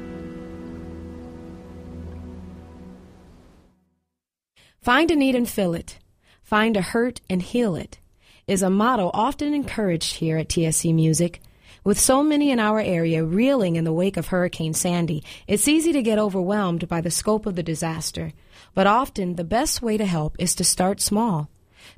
Find 4.82 5.10
a 5.12 5.16
need 5.16 5.36
and 5.36 5.50
fill 5.50 5.74
it. 5.74 6.00
Find 6.44 6.78
a 6.78 6.82
hurt 6.82 7.22
and 7.30 7.42
heal 7.42 7.76
it 7.76 8.00
is 8.48 8.62
a 8.62 8.70
motto 8.70 9.10
often 9.14 9.54
encouraged 9.54 10.18
here 10.18 10.38
at 10.38 10.50
TSC 10.50 10.94
Music. 10.94 11.42
With 11.84 12.00
so 12.00 12.24
many 12.24 12.52
in 12.52 12.60
our 12.60 12.80
area 12.80 13.24
reeling 13.24 13.76
in 13.76 13.84
the 13.84 13.94
wake 13.94 14.18
of 14.18 14.28
Hurricane 14.28 14.74
Sandy, 14.74 15.24
it's 15.48 15.68
easy 15.68 15.92
to 15.94 16.04
get 16.04 16.20
overwhelmed 16.20 16.88
by 16.88 17.02
the 17.02 17.12
scope 17.12 17.46
of 17.46 17.56
the 17.56 17.64
disaster. 17.64 18.34
But 18.74 18.88
often, 18.88 19.36
the 19.36 19.44
best 19.44 19.82
way 19.82 19.98
to 19.98 20.06
help 20.06 20.36
is 20.40 20.56
to 20.56 20.64
start 20.64 21.02
small. 21.02 21.50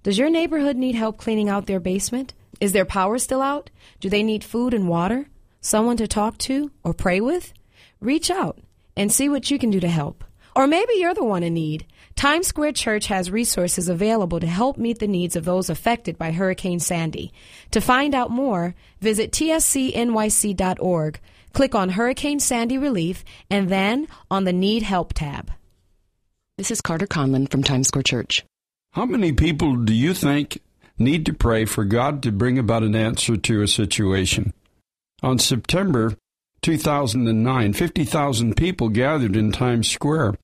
Does 0.04 0.18
your 0.18 0.30
neighborhood 0.30 0.78
need 0.78 0.96
help 0.96 1.18
cleaning 1.18 1.50
out 1.50 1.66
their 1.66 1.80
basement? 1.80 2.34
Is 2.62 2.72
their 2.72 2.86
power 2.86 3.18
still 3.18 3.42
out? 3.42 3.70
Do 4.00 4.10
they 4.10 4.24
need 4.24 4.44
food 4.44 4.74
and 4.74 4.88
water? 4.88 5.28
Someone 5.62 5.98
to 5.98 6.08
talk 6.08 6.38
to 6.40 6.72
or 6.84 6.94
pray 6.94 7.20
with? 7.22 7.54
Reach 8.00 8.30
out 8.30 8.60
and 8.96 9.12
see 9.12 9.30
what 9.30 9.50
you 9.50 9.60
can 9.60 9.70
do 9.70 9.80
to 9.80 9.88
help. 9.88 10.24
Or 10.56 10.66
maybe 10.66 10.94
you're 10.96 11.14
the 11.14 11.24
one 11.24 11.44
in 11.44 11.54
need. 11.54 11.86
Times 12.16 12.48
Square 12.48 12.72
Church 12.72 13.06
has 13.08 13.30
resources 13.30 13.90
available 13.90 14.40
to 14.40 14.48
help 14.48 14.78
meet 14.78 14.98
the 14.98 15.08
needs 15.08 15.36
of 15.36 15.46
those 15.46 15.70
affected 15.70 16.18
by 16.18 16.32
Hurricane 16.32 16.80
Sandy. 16.80 17.32
To 17.72 17.82
find 17.82 18.16
out 18.16 18.32
more, 18.32 18.74
visit 19.00 19.32
tscnyc.org, 19.32 21.20
click 21.54 21.76
on 21.76 21.90
Hurricane 21.90 22.40
Sandy 22.40 22.80
Relief, 22.80 23.24
and 23.52 23.70
then 23.70 24.08
on 24.32 24.46
the 24.46 24.54
Need 24.54 24.82
Help 24.82 25.14
tab. 25.14 25.52
This 26.58 26.72
is 26.72 26.82
Carter 26.82 27.06
Conlon 27.06 27.48
from 27.52 27.62
Times 27.62 27.90
Square 27.90 28.04
Church. 28.04 28.44
How 28.94 29.06
many 29.06 29.32
people 29.32 29.76
do 29.76 29.94
you 29.94 30.16
think 30.16 30.60
need 30.98 31.24
to 31.28 31.34
pray 31.34 31.66
for 31.66 31.86
God 31.86 32.24
to 32.24 32.32
bring 32.32 32.58
about 32.58 32.82
an 32.82 32.96
answer 32.96 33.38
to 33.38 33.62
a 33.62 33.68
situation? 33.68 34.54
On 35.24 35.40
September 35.40 36.16
2009, 36.62 37.74
50,000 37.74 38.56
people 38.56 38.90
gathered 38.90 39.36
in 39.36 39.52
Times 39.52 39.90
Square, 39.90 40.36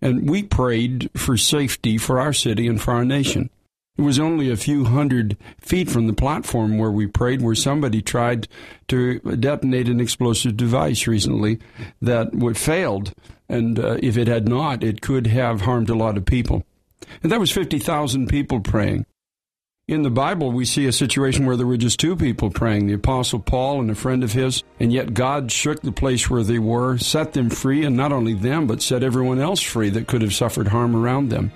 and 0.00 0.28
we 0.28 0.42
prayed 0.42 1.10
for 1.14 1.36
safety 1.36 1.98
for 1.98 2.18
our 2.18 2.32
city 2.32 2.66
and 2.66 2.80
for 2.80 2.92
our 2.92 3.04
nation. 3.04 3.50
It 3.98 4.02
was 4.02 4.18
only 4.18 4.50
a 4.50 4.56
few 4.56 4.84
hundred 4.84 5.36
feet 5.60 5.90
from 5.90 6.06
the 6.06 6.14
platform 6.14 6.78
where 6.78 6.90
we 6.90 7.06
prayed, 7.06 7.42
where 7.42 7.54
somebody 7.54 8.00
tried 8.00 8.48
to 8.88 9.18
detonate 9.20 9.88
an 9.88 10.00
explosive 10.00 10.56
device 10.56 11.06
recently 11.06 11.58
that 12.00 12.34
would 12.34 12.56
failed, 12.56 13.12
and 13.50 13.78
uh, 13.78 13.98
if 14.02 14.16
it 14.16 14.28
had 14.28 14.48
not, 14.48 14.82
it 14.82 15.02
could 15.02 15.26
have 15.26 15.60
harmed 15.60 15.90
a 15.90 15.94
lot 15.94 16.16
of 16.16 16.24
people. 16.24 16.64
And 17.22 17.30
that 17.30 17.40
was 17.40 17.50
50,000 17.50 18.28
people 18.28 18.60
praying. 18.60 19.04
In 19.88 20.02
the 20.02 20.10
Bible, 20.10 20.52
we 20.52 20.64
see 20.64 20.86
a 20.86 20.92
situation 20.92 21.44
where 21.44 21.56
there 21.56 21.66
were 21.66 21.76
just 21.76 21.98
two 21.98 22.14
people 22.14 22.50
praying 22.50 22.86
the 22.86 22.92
Apostle 22.92 23.40
Paul 23.40 23.80
and 23.80 23.90
a 23.90 23.96
friend 23.96 24.22
of 24.22 24.32
his, 24.32 24.62
and 24.78 24.92
yet 24.92 25.12
God 25.12 25.50
shook 25.50 25.82
the 25.82 25.90
place 25.90 26.30
where 26.30 26.44
they 26.44 26.60
were, 26.60 26.98
set 26.98 27.32
them 27.32 27.50
free, 27.50 27.84
and 27.84 27.96
not 27.96 28.12
only 28.12 28.34
them, 28.34 28.68
but 28.68 28.80
set 28.80 29.02
everyone 29.02 29.40
else 29.40 29.60
free 29.60 29.90
that 29.90 30.06
could 30.06 30.22
have 30.22 30.32
suffered 30.32 30.68
harm 30.68 30.94
around 30.94 31.30
them. 31.30 31.50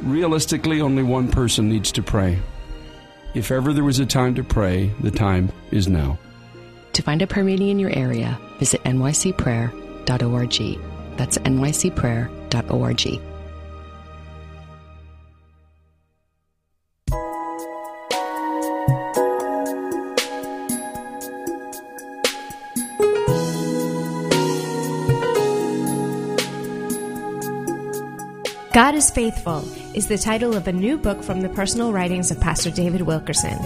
Realistically, 0.00 0.80
only 0.80 1.04
one 1.04 1.28
person 1.28 1.68
needs 1.68 1.92
to 1.92 2.02
pray. 2.02 2.40
If 3.34 3.52
ever 3.52 3.72
there 3.72 3.84
was 3.84 4.00
a 4.00 4.06
time 4.06 4.34
to 4.34 4.42
pray, 4.42 4.92
the 5.00 5.12
time 5.12 5.52
is 5.70 5.86
now. 5.86 6.18
To 6.94 7.02
find 7.02 7.22
a 7.22 7.26
prayer 7.28 7.44
meeting 7.44 7.68
in 7.68 7.78
your 7.78 7.96
area, 7.96 8.36
visit 8.58 8.82
nycprayer.org. 8.82 10.80
That's 11.16 11.38
nycprayer.org. 11.38 13.37
God 28.72 28.94
is 28.94 29.10
Faithful 29.10 29.66
is 29.94 30.08
the 30.08 30.18
title 30.18 30.54
of 30.54 30.68
a 30.68 30.72
new 30.72 30.98
book 30.98 31.22
from 31.22 31.40
the 31.40 31.48
personal 31.48 31.90
writings 31.90 32.30
of 32.30 32.38
Pastor 32.38 32.70
David 32.70 33.00
Wilkerson. 33.00 33.56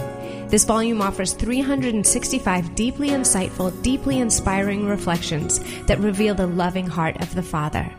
This 0.47 0.63
volume 0.63 1.01
offers 1.01 1.33
365 1.33 2.73
deeply 2.73 3.09
insightful, 3.09 3.81
deeply 3.83 4.19
inspiring 4.19 4.87
reflections 4.87 5.59
that 5.87 5.99
reveal 5.99 6.33
the 6.35 6.47
loving 6.47 6.87
heart 6.87 7.21
of 7.21 7.35
the 7.35 7.43
Father. 7.43 7.91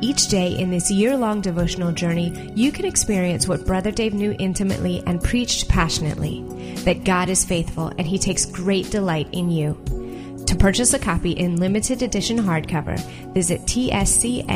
Each 0.00 0.28
day 0.28 0.56
in 0.56 0.70
this 0.70 0.88
year 0.88 1.16
long 1.16 1.40
devotional 1.40 1.90
journey, 1.90 2.52
you 2.54 2.70
can 2.70 2.84
experience 2.84 3.48
what 3.48 3.66
Brother 3.66 3.90
Dave 3.90 4.14
knew 4.14 4.36
intimately 4.38 5.02
and 5.06 5.22
preached 5.22 5.68
passionately 5.68 6.44
that 6.84 7.02
God 7.02 7.28
is 7.28 7.44
faithful 7.44 7.88
and 7.98 8.06
he 8.06 8.18
takes 8.18 8.46
great 8.46 8.88
delight 8.90 9.28
in 9.32 9.50
you. 9.50 9.76
To 10.46 10.54
purchase 10.56 10.94
a 10.94 10.98
copy 10.98 11.32
in 11.32 11.56
limited 11.56 12.02
edition 12.02 12.38
hardcover, 12.38 13.00
visit 13.34 13.62
tscnyc.org. 13.62 14.50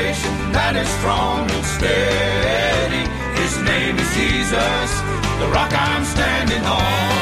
foundation 0.00 0.52
that 0.52 0.76
is 0.76 0.88
strong 0.98 1.50
and 1.50 1.64
steady. 1.76 3.04
His 3.40 3.54
name 3.62 3.98
is 3.98 4.08
Jesus, 4.16 4.90
the 5.40 5.48
rock 5.52 5.72
I'm 5.72 6.04
standing 6.04 6.64
on. 6.64 7.20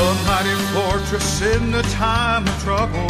A 0.00 0.08
mighty 0.28 0.56
fortress 0.72 1.42
in 1.42 1.70
the 1.70 1.82
time 1.94 2.46
of 2.48 2.56
trouble. 2.62 3.08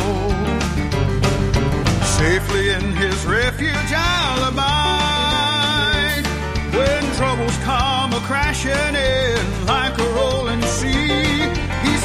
Safely 2.18 2.70
in 2.70 2.96
his 2.96 3.24
refuge 3.24 3.92
I'll 3.94 4.48
abide. 4.50 6.26
When 6.74 7.02
troubles 7.14 7.56
come 7.58 8.12
a 8.12 8.20
crashing 8.26 8.94
in 8.94 9.66
like 9.66 9.96
a 9.98 10.08
rolling 10.18 10.62
sea, 10.62 11.46
he's 11.84 12.04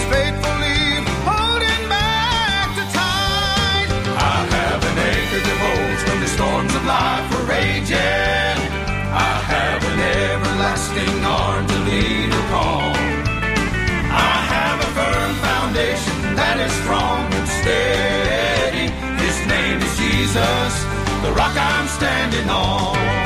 with 5.43 5.51
the 5.51 5.59
bones 5.59 6.03
when 6.07 6.19
the 6.21 6.27
storms 6.27 6.75
of 6.75 6.85
life 6.85 7.27
are 7.35 7.45
raging. 7.45 8.57
I 9.13 9.33
have 9.53 9.83
an 9.83 9.99
everlasting 9.99 11.23
arm 11.23 11.67
to 11.67 11.77
lean 11.89 12.31
upon. 12.31 12.95
I 14.11 14.35
have 14.55 14.79
a 14.79 14.89
firm 14.97 15.33
foundation 15.49 16.35
that 16.35 16.57
is 16.59 16.71
strong 16.83 17.25
and 17.33 17.47
steady. 17.59 18.87
His 19.23 19.37
name 19.47 19.79
is 19.81 19.93
Jesus, 19.97 20.73
the 21.23 21.31
rock 21.33 21.55
I'm 21.55 21.87
standing 21.87 22.49
on. 22.49 23.22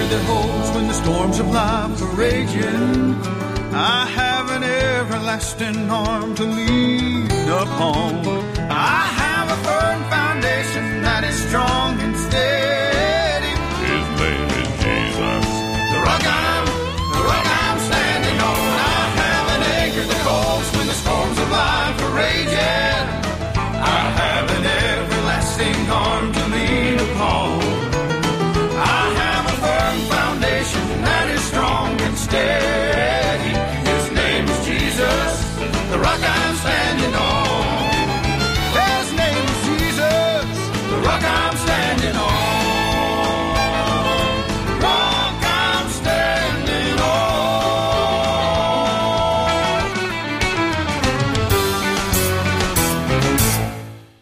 Anchor 0.00 0.16
that 0.16 0.24
holds 0.24 0.70
when 0.74 0.86
the 0.88 0.94
storms 0.94 1.38
of 1.38 1.48
life 1.50 2.02
are 2.02 2.14
raging. 2.16 3.14
I 3.72 4.06
have 4.06 4.50
an 4.50 4.62
everlasting 4.62 5.90
arm 5.90 6.34
to 6.36 6.44
lean 6.44 7.30
upon. 7.48 8.26
I 8.70 9.02
have 9.22 9.48
a 9.50 9.58
firm 9.68 10.02
foundation 10.10 11.02
that 11.02 11.24
is 11.24 11.36
strong 11.48 12.00
and 12.00 12.16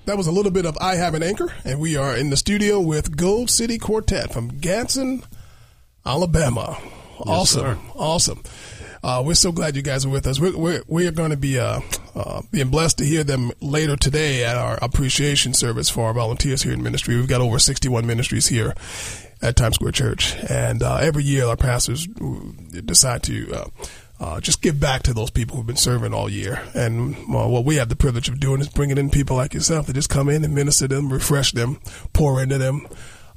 That 0.09 0.17
was 0.17 0.27
a 0.27 0.33
little 0.33 0.51
bit 0.51 0.65
of 0.65 0.79
I 0.81 0.95
Have 0.95 1.13
an 1.13 1.23
Anchor, 1.23 1.53
and 1.67 1.79
we 1.79 1.95
are 1.95 2.17
in 2.17 2.31
the 2.31 2.37
studio 2.39 2.81
with 2.81 3.15
Gold 3.15 3.51
City 3.51 3.77
Quartet 3.77 4.33
from 4.33 4.49
Gadsden, 4.59 5.23
Alabama. 6.07 6.79
awesome. 7.21 7.61
sir. 7.61 7.79
Awesome. 7.95 8.43
Uh, 9.03 9.23
we're 9.23 9.35
so 9.35 9.53
glad 9.53 9.77
you 9.77 9.83
guys 9.83 10.07
are 10.07 10.09
with 10.09 10.27
us. 10.27 10.41
We're, 10.41 10.57
we're, 10.57 10.83
we're 10.87 11.11
going 11.11 11.33
to 11.33 11.37
be 11.37 11.59
uh, 11.59 11.81
uh, 12.15 12.41
being 12.51 12.71
blessed 12.71 12.97
to 12.99 13.05
hear 13.05 13.23
them 13.23 13.53
later 13.61 13.97
today 13.97 14.47
at 14.47 14.57
our 14.57 14.79
appreciation 14.81 15.53
service 15.53 15.91
for 15.91 16.07
our 16.07 16.15
volunteers 16.15 16.63
here 16.63 16.73
in 16.73 16.83
ministry. 16.83 17.15
We've 17.15 17.29
got 17.29 17.43
over 17.43 17.59
61 17.59 18.07
ministries 18.07 18.47
here 18.47 18.73
at 19.43 19.57
Times 19.57 19.75
Square 19.75 19.93
Church. 19.93 20.35
And 20.49 20.83
uh, 20.83 20.97
every 21.03 21.25
year 21.25 21.45
our 21.45 21.57
pastors 21.57 22.09
uh, 22.19 22.81
decide 22.83 23.25
to 23.25 23.71
uh, 24.21 24.41
just 24.41 24.63
give 24.63 24.81
back 24.81 25.03
to 25.05 25.15
those 25.15 25.31
people 25.31 25.57
who've 25.57 25.67
been 25.67 25.77
serving 25.77 26.13
all 26.13 26.29
year. 26.29 26.61
And 26.75 27.15
uh, 27.17 27.47
what 27.49 27.65
we 27.65 27.77
have 27.77 27.89
the 27.89 27.97
privilege 27.97 28.29
of 28.29 28.41
doing 28.41 28.61
is 28.61 28.69
bringing 28.69 28.99
in 28.99 29.11
people 29.11 29.37
like 29.37 29.55
yourself 29.55 29.87
that 29.87 29.93
just 29.95 30.09
come 30.11 30.29
in 30.29 30.45
and 30.45 30.55
minister 30.55 30.89
them, 30.89 31.13
refresh 31.13 31.53
them, 31.53 31.81
pour 32.13 32.43
into 32.43 32.59
them, 32.59 32.87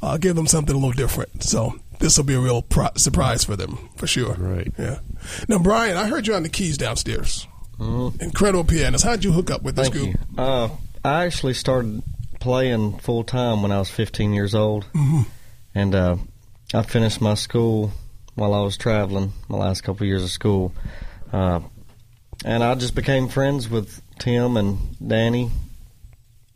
uh, 0.02 0.18
give 0.18 0.36
them 0.36 0.48
something 0.48 0.76
a 0.76 0.80
little 0.80 0.94
different. 0.94 1.44
So 1.44 1.76
this 2.00 2.18
will 2.18 2.26
be 2.26 2.34
a 2.34 2.40
real 2.40 2.62
pro- 2.64 2.90
surprise 2.96 3.44
for 3.44 3.56
them, 3.56 3.78
for 3.96 4.08
sure. 4.08 4.34
Right. 4.34 4.72
Yeah. 4.78 5.00
Now, 5.48 5.60
Brian, 5.60 5.98
I 5.98 6.08
heard 6.08 6.26
you 6.26 6.34
on 6.34 6.44
the 6.44 6.50
keys 6.50 6.78
downstairs. 6.78 7.48
Incredible 7.80 8.64
pianist. 8.64 9.04
How'd 9.04 9.24
you 9.24 9.32
hook 9.32 9.50
up 9.50 9.64
with 9.64 9.76
this 9.76 9.90
Mm-hmm. 9.90 10.04
Thank 10.04 10.18
group? 10.18 10.38
you. 10.38 10.44
Uh, 10.44 10.70
I 11.04 11.26
actually 11.26 11.54
started 11.56 12.04
playing 12.40 13.00
full 13.00 13.24
time 13.24 13.62
when 13.64 13.72
I 13.72 13.80
was 13.80 13.90
15 13.90 14.34
years 14.34 14.54
old, 14.56 14.86
Mhm. 14.94 15.26
and 15.74 15.96
uh, 15.96 16.16
I 16.74 16.82
finished 16.84 17.22
my 17.22 17.34
school 17.34 17.92
while 18.36 18.54
I 18.54 18.62
was 18.62 18.78
traveling. 18.78 19.34
My 19.50 19.58
last 19.58 19.82
couple 19.82 20.04
of 20.04 20.08
years 20.08 20.24
of 20.24 20.30
school, 20.30 20.74
uh, 21.32 21.62
and 22.44 22.64
I 22.64 22.76
just 22.76 22.96
became 22.96 23.28
friends 23.28 23.70
with 23.70 24.02
Tim 24.20 24.58
and 24.58 24.98
Danny 25.06 25.52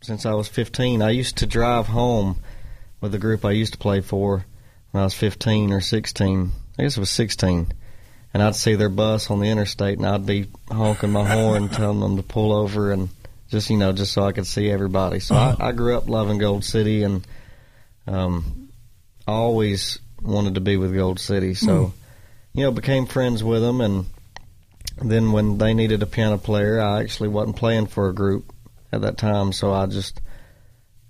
since 0.00 0.26
I 0.26 0.34
was 0.34 0.48
15. 0.48 1.02
I 1.02 1.10
used 1.10 1.38
to 1.38 1.46
drive 1.46 1.86
home 1.86 2.40
with 3.00 3.12
the 3.12 3.18
group 3.18 3.44
I 3.44 3.52
used 3.52 3.72
to 3.72 3.78
play 3.78 4.00
for 4.00 4.44
when 4.90 5.00
I 5.00 5.04
was 5.04 5.14
15 5.14 5.72
or 5.72 5.80
16. 5.80 6.52
I 6.78 6.82
guess 6.82 6.96
it 6.96 7.00
was 7.00 7.10
16. 7.10 7.72
And 8.34 8.42
I'd 8.42 8.54
see 8.54 8.74
their 8.74 8.88
bus 8.88 9.30
on 9.30 9.40
the 9.40 9.48
interstate, 9.48 9.98
and 9.98 10.06
I'd 10.06 10.26
be 10.26 10.46
honking 10.68 11.10
my 11.10 11.26
horn, 11.26 11.68
telling 11.70 12.00
them 12.00 12.16
to 12.16 12.22
pull 12.22 12.52
over, 12.52 12.92
and 12.92 13.08
just 13.48 13.70
you 13.70 13.78
know, 13.78 13.92
just 13.92 14.12
so 14.12 14.24
I 14.24 14.32
could 14.32 14.46
see 14.46 14.70
everybody. 14.70 15.20
So 15.20 15.34
I, 15.34 15.56
I 15.58 15.72
grew 15.72 15.96
up 15.96 16.08
loving 16.08 16.38
Gold 16.38 16.64
City, 16.64 17.02
and 17.02 17.26
um, 18.06 18.68
always 19.26 19.98
wanted 20.22 20.54
to 20.54 20.60
be 20.60 20.76
with 20.76 20.94
Gold 20.94 21.18
City. 21.20 21.54
So, 21.54 21.66
Mm. 21.86 21.92
you 22.54 22.62
know, 22.64 22.70
became 22.70 23.06
friends 23.06 23.42
with 23.44 23.62
them, 23.62 23.80
and 23.80 24.06
then 25.02 25.32
when 25.32 25.58
they 25.58 25.74
needed 25.74 26.02
a 26.02 26.06
piano 26.06 26.38
player, 26.38 26.80
I 26.80 27.00
actually 27.00 27.28
wasn't 27.28 27.56
playing 27.56 27.86
for 27.86 28.08
a 28.08 28.14
group 28.14 28.52
at 28.92 29.02
that 29.02 29.18
time, 29.18 29.52
so 29.52 29.72
I 29.74 29.86
just 29.86 30.20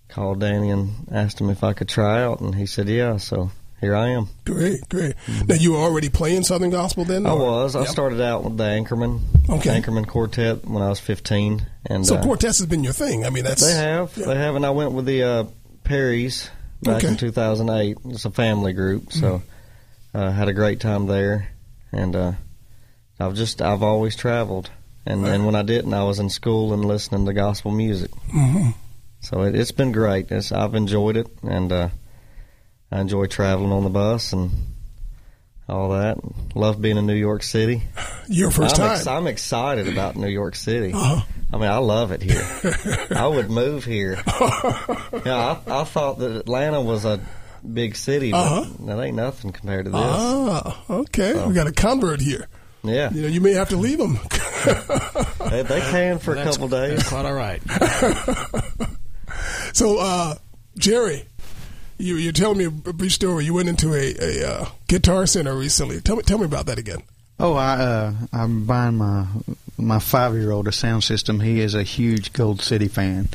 called 0.09 0.41
Danny 0.41 0.71
and 0.71 0.91
asked 1.13 1.41
him 1.41 1.51
if 1.51 1.63
I 1.65 1.73
could 1.73 1.89
try 1.89 2.23
out, 2.23 2.41
and 2.41 2.55
he 2.55 2.67
said 2.67 2.89
yeah. 2.89 3.17
So 3.19 3.51
here 3.81 3.95
I 3.95 4.09
am. 4.09 4.29
Great, 4.47 4.89
great. 4.89 5.15
Now, 5.47 5.55
you 5.57 5.73
were 5.73 5.79
already 5.79 6.09
playing 6.09 6.45
Southern 6.45 6.71
Gospel 6.71 7.05
then? 7.05 7.27
I 7.27 7.31
or- 7.31 7.39
was. 7.39 7.77
I 7.77 7.81
Yep. 7.81 7.89
started 7.89 8.21
out 8.23 8.43
with 8.45 8.57
the 8.57 8.65
Anchorman, 8.65 9.21
Okay. 9.51 9.79
Anchorman 9.81 10.07
Quartet 10.07 10.65
when 10.67 10.83
I 10.83 10.89
was 10.89 10.99
15, 11.01 11.67
and 11.85 12.07
So 12.07 12.17
uh, 12.17 12.23
quartets 12.23 12.59
has 12.59 12.67
been 12.67 12.83
your 12.85 12.95
thing. 12.95 13.27
I 13.27 13.31
mean, 13.31 13.45
that's 13.45 13.63
they 13.67 13.75
have, 13.75 14.15
they 14.15 14.35
have, 14.35 14.55
and 14.57 14.65
I 14.65 14.71
went 14.71 14.93
with 14.93 15.05
the 15.05 15.23
uh, 15.23 15.45
Perrys 15.85 16.49
back 16.83 16.97
Okay. 16.99 17.09
in 17.09 17.17
2008. 17.17 17.99
It's 18.07 18.25
a 18.25 18.31
family 18.31 18.73
group, 18.73 19.13
so 19.13 19.43
uh, 20.15 20.31
had 20.31 20.49
a 20.49 20.53
great 20.53 20.81
time 20.81 21.07
there, 21.07 21.51
and 21.93 22.15
uh, 22.17 22.33
I've 23.21 23.35
just 23.35 23.61
I've 23.63 23.83
always 23.83 24.17
traveled, 24.17 24.71
and 25.05 25.27
and 25.27 25.47
when 25.47 25.55
I 25.55 25.63
didn't, 25.63 25.95
I 25.95 26.05
was 26.05 26.19
in 26.19 26.31
school 26.31 26.73
and 26.73 26.85
listening 26.85 27.27
to 27.27 27.33
gospel 27.33 27.71
music. 27.71 28.11
Mhm. 28.33 28.75
So 29.21 29.43
it, 29.43 29.55
it's 29.55 29.73
been 29.73 29.93
great. 29.93 30.31
It's, 30.31 30.53
I've 30.53 30.75
enjoyed 30.75 31.17
it, 31.17 31.27
and 31.43 31.73
uh, 31.73 31.89
I 32.93 33.01
enjoy 33.01 33.27
traveling 33.27 33.73
on 33.73 33.83
the 33.85 33.91
bus 33.91 34.33
and 34.33 34.51
all 35.69 35.91
that. 35.91 36.19
Love 36.55 36.81
being 36.81 36.97
in 36.97 37.07
New 37.07 37.15
York 37.15 37.43
City. 37.43 37.83
Your 38.29 38.51
1st 38.51 38.63
I'm 38.63 38.77
time. 38.77 38.91
ex- 38.93 39.07
I'm 39.07 39.27
excited 39.27 39.89
about 39.89 40.17
New 40.17 40.29
York 40.29 40.55
City. 40.57 40.93
Uh-huh. 40.93 41.23
I 41.53 41.57
mean, 41.59 41.69
I 41.71 41.79
love 41.79 42.13
it 42.13 42.23
here. 42.23 42.43
I 43.17 43.27
would 43.27 43.51
move 43.51 43.85
here. 43.85 44.15
yeah, 45.25 45.59
I, 45.67 45.81
I 45.81 45.85
thought 45.85 46.19
that 46.19 46.37
Atlanta 46.37 46.81
was 46.81 47.05
a 47.05 47.21
big 47.73 47.97
city, 47.97 48.31
but 48.33 48.39
Uh-huh. 48.39 48.65
that 48.87 49.01
ain't 49.03 49.17
nothing 49.17 49.53
compared 49.53 49.87
to 49.87 49.91
this. 49.93 50.01
Ah, 50.03 50.83
okay. 50.91 51.33
So- 51.35 51.49
We 51.49 51.55
got 51.55 51.67
a 51.67 51.73
convert 51.73 52.21
here. 52.21 52.49
Yeah, 52.85 53.11
You 53.13 53.23
know, 53.23 53.29
you 53.29 53.41
may 53.41 53.53
have 53.55 53.71
to 53.71 53.77
leave 53.77 53.99
them. 53.99 54.15
they, 55.51 55.63
they 55.63 55.81
can 55.81 56.21
for 56.21 56.37
a 56.37 56.45
couple 56.45 56.69
days. 56.69 56.97
That's 56.99 57.09
quite 57.09 57.25
all 57.27 57.33
right. 57.35 57.61
so, 59.73 59.99
uh, 59.99 60.35
Jerry, 60.79 61.27
you, 61.99 62.17
you're 62.17 62.33
telling 62.33 62.59
me 62.59 62.65
a 62.65 62.71
brief 62.71 63.13
story. 63.13 63.45
You 63.45 63.55
went 63.55 63.69
into 63.69 63.95
a, 63.95 64.15
a 64.21 64.49
uh, 64.49 64.69
guitar 64.89 65.27
center 65.27 65.55
recently. 65.55 66.01
Tell 66.01 66.17
me, 66.17 66.23
tell 66.23 66.39
me 66.39 66.45
about 66.45 66.67
that 66.67 66.79
again. 66.79 67.03
Oh, 67.39 67.55
I 67.55 67.75
uh, 67.75 68.15
I'm 68.33 68.65
buying 68.65 68.97
my 68.97 69.27
my 69.77 69.99
five 69.99 70.35
year 70.35 70.53
old 70.53 70.69
a 70.69 70.73
sound 70.73 71.05
system. 71.05 71.41
He 71.41 71.61
is 71.61 71.75
a 71.75 71.83
huge 71.83 72.33
Gold 72.33 72.63
City 72.63 72.89
fan, 72.89 73.29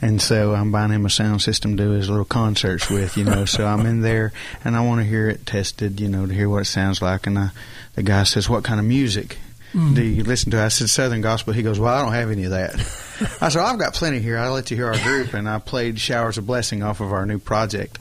and 0.00 0.22
so 0.22 0.54
I'm 0.54 0.72
buying 0.72 0.90
him 0.90 1.04
a 1.04 1.10
sound 1.10 1.42
system 1.42 1.76
to 1.76 1.84
do 1.84 1.90
his 1.90 2.08
little 2.08 2.24
concerts 2.24 2.88
with. 2.88 3.16
You 3.18 3.24
know, 3.24 3.44
so 3.44 3.66
I'm 3.68 3.84
in 3.84 4.00
there 4.00 4.32
and 4.64 4.74
I 4.74 4.80
want 4.80 5.00
to 5.00 5.06
hear 5.06 5.28
it 5.28 5.44
tested. 5.44 6.00
You 6.00 6.08
know, 6.08 6.26
to 6.26 6.32
hear 6.32 6.48
what 6.48 6.62
it 6.62 6.66
sounds 6.66 7.02
like. 7.02 7.26
And 7.26 7.38
I, 7.38 7.50
the 7.94 8.02
guy 8.02 8.22
says, 8.22 8.48
"What 8.48 8.64
kind 8.64 8.80
of 8.80 8.86
music?" 8.86 9.36
Mm. 9.72 9.94
Do 9.94 10.02
you 10.02 10.24
listen 10.24 10.50
to? 10.52 10.60
I 10.60 10.68
said 10.68 10.90
Southern 10.90 11.22
Gospel. 11.22 11.52
He 11.54 11.62
goes, 11.62 11.80
"Well, 11.80 11.92
I 11.92 12.02
don't 12.02 12.12
have 12.12 12.30
any 12.30 12.44
of 12.44 12.50
that." 12.50 12.74
I 13.40 13.48
said, 13.48 13.62
"I've 13.62 13.78
got 13.78 13.94
plenty 13.94 14.18
here. 14.20 14.36
I'll 14.38 14.52
let 14.52 14.70
you 14.70 14.76
hear 14.76 14.86
our 14.86 14.98
group." 14.98 15.34
And 15.34 15.48
I 15.48 15.58
played 15.58 15.98
"Showers 15.98 16.38
of 16.38 16.46
Blessing" 16.46 16.82
off 16.82 17.00
of 17.00 17.12
our 17.12 17.24
new 17.24 17.38
project. 17.38 17.98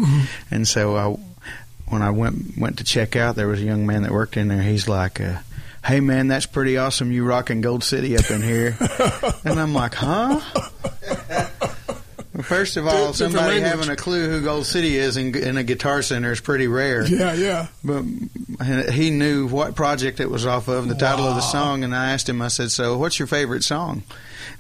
And 0.50 0.68
so 0.68 0.96
I, 0.96 1.18
when 1.90 2.02
I 2.02 2.10
went 2.10 2.58
went 2.58 2.78
to 2.80 2.84
check 2.84 3.16
out, 3.16 3.36
there 3.36 3.48
was 3.48 3.62
a 3.62 3.66
young 3.66 3.86
man 3.86 4.04
that 4.04 4.12
worked 4.12 4.36
in 4.38 4.50
there. 4.50 4.62
He's 4.62 4.90
like, 4.90 5.22
uh, 5.22 5.38
"Hey 5.86 6.02
man, 6.02 6.28
that's 6.28 6.46
pretty 6.46 6.78
awesome. 6.78 7.12
You 7.12 7.24
rocking 7.26 7.62
Gold 7.62 7.84
City 7.84 8.18
up 8.18 8.30
in 8.30 8.42
here?" 8.42 8.78
and 9.46 9.60
I'm 9.60 9.74
like, 9.74 9.94
"Huh?" 9.94 10.42
First 12.42 12.78
of 12.78 12.88
all, 12.88 13.14
somebody 13.14 13.60
language. 13.60 13.72
having 13.72 13.90
a 13.90 13.96
clue 13.96 14.30
who 14.30 14.42
Gold 14.42 14.66
City 14.66 14.98
is 14.98 15.18
in, 15.18 15.36
in 15.36 15.58
a 15.58 15.64
guitar 15.64 16.02
center 16.02 16.32
is 16.32 16.42
pretty 16.42 16.68
rare. 16.68 17.06
Yeah, 17.06 17.34
yeah. 17.34 17.68
But 17.84 18.04
he 18.92 19.10
knew 19.10 19.48
what 19.48 19.76
project 19.76 20.20
it 20.20 20.30
was 20.30 20.46
off 20.46 20.68
of, 20.68 20.88
the 20.88 20.96
title 20.96 21.26
of 21.26 21.36
the 21.36 21.42
song, 21.42 21.84
and 21.84 21.96
I 21.96 22.14
asked 22.14 22.30
him. 22.30 22.42
I 22.42 22.48
said, 22.48 22.72
"So, 22.72 22.98
what's 22.98 23.20
your 23.20 23.28
favorite 23.28 23.64
song?" 23.64 24.04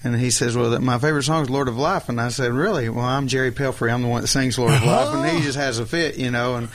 And 0.03 0.15
he 0.15 0.31
says, 0.31 0.55
"Well, 0.55 0.79
my 0.79 0.97
favorite 0.97 1.23
song 1.23 1.43
is 1.43 1.49
Lord 1.49 1.67
of 1.67 1.77
Life." 1.77 2.09
And 2.09 2.19
I 2.19 2.29
said, 2.29 2.51
"Really? 2.51 2.89
Well, 2.89 3.05
I'm 3.05 3.27
Jerry 3.27 3.51
Pelfrey. 3.51 3.91
I'm 3.91 4.01
the 4.01 4.07
one 4.07 4.21
that 4.21 4.27
sings 4.27 4.57
Lord 4.57 4.73
of 4.73 4.83
Life." 4.83 5.13
And 5.15 5.37
he 5.37 5.43
just 5.43 5.57
has 5.57 5.79
a 5.79 5.85
fit, 5.85 6.17
you 6.17 6.31
know. 6.31 6.55
And 6.55 6.69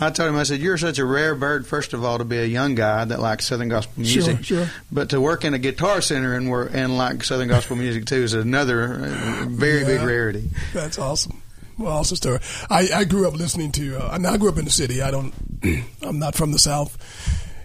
I 0.00 0.10
told 0.10 0.28
him, 0.28 0.36
I 0.36 0.42
said, 0.42 0.60
"You're 0.60 0.78
such 0.78 0.98
a 0.98 1.04
rare 1.04 1.34
bird. 1.34 1.66
First 1.66 1.92
of 1.92 2.04
all, 2.04 2.18
to 2.18 2.24
be 2.24 2.38
a 2.38 2.46
young 2.46 2.74
guy 2.74 3.04
that 3.04 3.20
likes 3.20 3.46
Southern 3.46 3.68
gospel 3.68 4.02
music, 4.02 4.44
sure. 4.44 4.68
but 4.90 5.10
to 5.10 5.20
work 5.20 5.44
in 5.44 5.54
a 5.54 5.58
guitar 5.58 6.00
center 6.00 6.34
and 6.34 6.50
work 6.50 6.70
and 6.72 6.96
like 6.96 7.24
Southern 7.24 7.48
gospel 7.48 7.76
music 7.76 8.06
too 8.06 8.22
is 8.22 8.34
another 8.34 9.04
uh, 9.04 9.46
very 9.48 9.84
big 9.84 10.02
rarity." 10.02 10.50
That's 10.72 10.98
awesome. 10.98 11.42
Well, 11.78 11.92
awesome 11.92 12.16
story. 12.16 12.38
I, 12.70 12.88
I 12.94 13.04
grew 13.04 13.26
up 13.26 13.34
listening 13.34 13.72
to. 13.72 13.98
Uh, 13.98 14.18
I 14.28 14.36
grew 14.36 14.48
up 14.48 14.58
in 14.58 14.64
the 14.64 14.70
city. 14.70 15.02
I 15.02 15.10
don't. 15.10 15.32
I'm 16.02 16.18
not 16.18 16.34
from 16.34 16.52
the 16.52 16.58
south, 16.58 16.96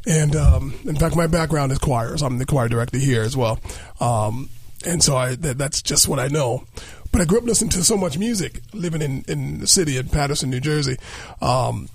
and 0.08 0.36
um, 0.36 0.74
in 0.86 0.96
fact, 0.96 1.16
my 1.16 1.28
background 1.28 1.72
is 1.72 1.80
choirs. 1.80 2.22
I'm 2.22 2.38
the 2.38 2.46
choir 2.46 2.70
director 2.70 2.98
here 2.98 3.22
as 3.22 3.36
well, 3.36 3.60
um, 4.00 4.50
and 4.88 5.04
so 5.04 5.16
I 5.18 5.36
that, 5.36 5.58
that's 5.58 5.82
just 5.82 6.08
what 6.08 6.20
I 6.20 6.28
know. 6.28 6.64
But 7.12 7.22
I 7.22 7.26
grew 7.26 7.40
up 7.40 7.46
listening 7.46 7.70
to 7.72 7.84
so 7.84 7.98
much 7.98 8.18
music, 8.18 8.62
living 8.74 9.02
in 9.02 9.24
in 9.28 9.60
the 9.60 9.68
city 9.68 9.98
in 9.98 10.10
Paterson, 10.10 10.50
New 10.50 10.60
Jersey. 10.60 10.98
Um, 11.42 11.90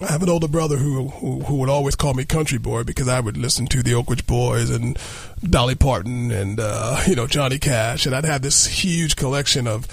I 0.00 0.06
have 0.12 0.22
an 0.22 0.30
older 0.30 0.48
brother 0.48 0.76
who, 0.78 1.08
who 1.08 1.40
who 1.40 1.56
would 1.56 1.68
always 1.68 1.94
call 1.94 2.14
me 2.14 2.24
country 2.24 2.58
boy 2.58 2.84
because 2.84 3.08
I 3.08 3.20
would 3.20 3.36
listen 3.36 3.66
to 3.66 3.82
the 3.82 3.94
Oak 3.94 4.08
Ridge 4.08 4.26
Boys 4.26 4.70
and 4.70 4.98
Dolly 5.42 5.74
Parton 5.74 6.30
and 6.30 6.58
uh, 6.60 7.02
you 7.06 7.14
know 7.14 7.26
Johnny 7.26 7.58
Cash, 7.58 8.06
and 8.06 8.14
I'd 8.14 8.24
have 8.24 8.42
this 8.42 8.66
huge 8.66 9.16
collection 9.16 9.66
of 9.66 9.86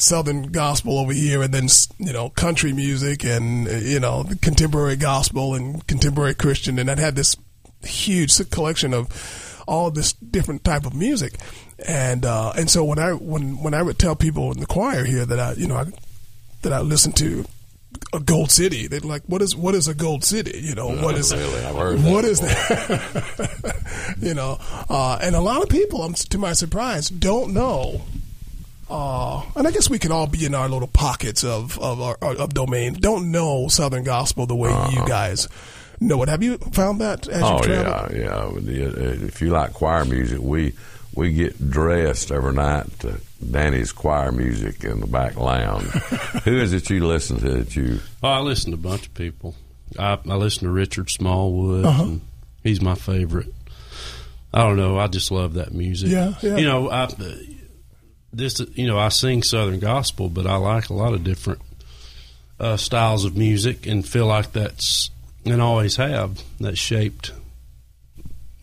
southern 0.00 0.52
gospel 0.52 0.98
over 0.98 1.12
here, 1.12 1.42
and 1.42 1.52
then 1.52 1.68
you 1.98 2.12
know 2.12 2.30
country 2.30 2.72
music 2.72 3.24
and 3.24 3.66
you 3.82 4.00
know 4.00 4.24
contemporary 4.40 4.96
gospel 4.96 5.54
and 5.54 5.86
contemporary 5.86 6.34
Christian, 6.34 6.78
and 6.78 6.90
I'd 6.90 6.98
had 6.98 7.16
this 7.16 7.36
huge 7.84 8.50
collection 8.50 8.94
of 8.94 9.08
all 9.68 9.90
this 9.90 10.14
different 10.14 10.64
type 10.64 10.86
of 10.86 10.94
music, 10.94 11.34
and 11.86 12.24
uh, 12.24 12.52
and 12.56 12.70
so 12.70 12.82
when 12.82 12.98
I 12.98 13.12
when 13.12 13.62
when 13.62 13.74
I 13.74 13.82
would 13.82 13.98
tell 13.98 14.16
people 14.16 14.50
in 14.50 14.60
the 14.60 14.66
choir 14.66 15.04
here 15.04 15.26
that 15.26 15.38
I 15.38 15.52
you 15.52 15.68
know 15.68 15.76
I, 15.76 15.84
that 16.62 16.72
I 16.72 16.80
listen 16.80 17.12
to 17.12 17.44
a 18.12 18.20
gold 18.20 18.50
city. 18.50 18.86
They're 18.86 19.00
like, 19.00 19.22
"What 19.26 19.42
is 19.42 19.54
what 19.54 19.74
is 19.74 19.86
a 19.86 19.94
gold 19.94 20.24
city? 20.24 20.58
You 20.58 20.74
know, 20.74 20.88
what 20.88 21.16
is 21.16 21.34
really, 21.34 21.64
I've 21.64 21.76
heard 21.76 21.98
that 21.98 22.12
what 22.12 22.24
is 22.24 22.40
that? 22.40 24.16
you 24.20 24.34
know, 24.34 24.58
uh, 24.88 25.18
and 25.22 25.36
a 25.36 25.40
lot 25.40 25.62
of 25.62 25.68
people, 25.68 26.02
um, 26.02 26.14
to 26.14 26.38
my 26.38 26.54
surprise, 26.54 27.08
don't 27.08 27.52
know. 27.52 28.02
Uh, 28.90 29.42
and 29.54 29.68
I 29.68 29.70
guess 29.70 29.90
we 29.90 29.98
can 29.98 30.12
all 30.12 30.26
be 30.26 30.46
in 30.46 30.54
our 30.54 30.68
little 30.68 30.88
pockets 30.88 31.44
of 31.44 31.78
of, 31.78 32.00
our, 32.00 32.16
of 32.22 32.54
domain. 32.54 32.94
Don't 32.94 33.30
know 33.30 33.68
Southern 33.68 34.04
gospel 34.04 34.46
the 34.46 34.56
way 34.56 34.70
you 34.90 35.06
guys 35.06 35.46
know 36.00 36.22
it. 36.22 36.28
Have 36.28 36.42
you 36.42 36.58
found 36.58 37.00
that 37.00 37.28
as 37.28 37.42
oh 37.42 37.58
you've 37.64 37.68
yeah, 37.68 38.08
yeah. 38.12 39.26
If 39.26 39.40
you 39.40 39.50
like 39.50 39.72
choir 39.72 40.04
music, 40.04 40.40
we 40.40 40.74
we 41.14 41.32
get 41.32 41.70
dressed 41.70 42.30
every 42.30 42.52
night 42.52 42.86
to 43.00 43.20
Danny's 43.50 43.92
choir 43.92 44.32
music 44.32 44.84
in 44.84 45.00
the 45.00 45.06
back 45.06 45.36
lounge. 45.36 45.86
Who 46.44 46.58
is 46.58 46.72
it 46.72 46.88
you 46.90 47.06
listen 47.06 47.38
to? 47.40 47.50
That 47.50 47.76
you? 47.76 48.00
Oh, 48.22 48.28
I 48.28 48.40
listen 48.40 48.72
to 48.72 48.78
a 48.78 48.80
bunch 48.80 49.06
of 49.06 49.14
people. 49.14 49.54
I, 49.98 50.18
I 50.28 50.34
listen 50.34 50.64
to 50.64 50.70
Richard 50.70 51.10
Smallwood. 51.10 51.84
Uh-huh. 51.84 52.02
And 52.04 52.20
he's 52.62 52.80
my 52.80 52.94
favorite. 52.94 53.52
I 54.52 54.62
don't 54.62 54.76
know. 54.76 54.98
I 54.98 55.08
just 55.08 55.30
love 55.30 55.54
that 55.54 55.72
music. 55.72 56.10
Yeah, 56.10 56.34
yeah. 56.40 56.56
You 56.56 56.66
know, 56.66 56.90
I 56.90 57.08
this 58.32 58.60
you 58.74 58.86
know 58.86 58.98
I 58.98 59.08
sing 59.08 59.42
Southern 59.42 59.78
gospel, 59.78 60.28
but 60.28 60.46
I 60.46 60.56
like 60.56 60.88
a 60.88 60.94
lot 60.94 61.14
of 61.14 61.24
different 61.24 61.60
uh, 62.60 62.76
styles 62.76 63.24
of 63.24 63.36
music 63.36 63.86
and 63.86 64.06
feel 64.06 64.26
like 64.26 64.52
that's 64.52 65.10
and 65.50 65.60
always 65.62 65.96
have 65.96 66.42
that 66.60 66.76
shaped 66.78 67.32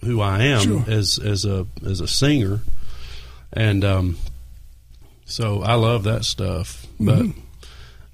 who 0.04 0.22
I 0.22 0.44
am 0.44 0.62
Sure. 0.62 0.84
as 0.88 1.18
as 1.20 1.46
a 1.46 1.66
as 1.86 2.00
a 2.00 2.08
singer, 2.08 2.60
and 3.54 3.84
um, 3.84 4.18
so 5.26 5.62
I 5.64 5.74
love 5.76 6.04
that 6.04 6.26
stuff. 6.26 6.86
But 7.00 7.20
Mhm. 7.26 7.34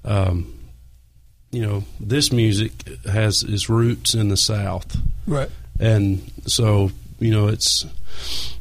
um, 0.04 0.54
you 1.50 1.60
know, 1.62 1.84
this 2.00 2.32
music 2.32 2.72
has 3.04 3.42
its 3.42 3.68
roots 3.68 4.14
in 4.14 4.28
the 4.30 4.36
South, 4.38 4.96
Right. 5.26 5.50
and 5.78 6.22
so 6.46 6.90
you 7.20 7.30
know 7.30 7.48
it's 7.48 7.84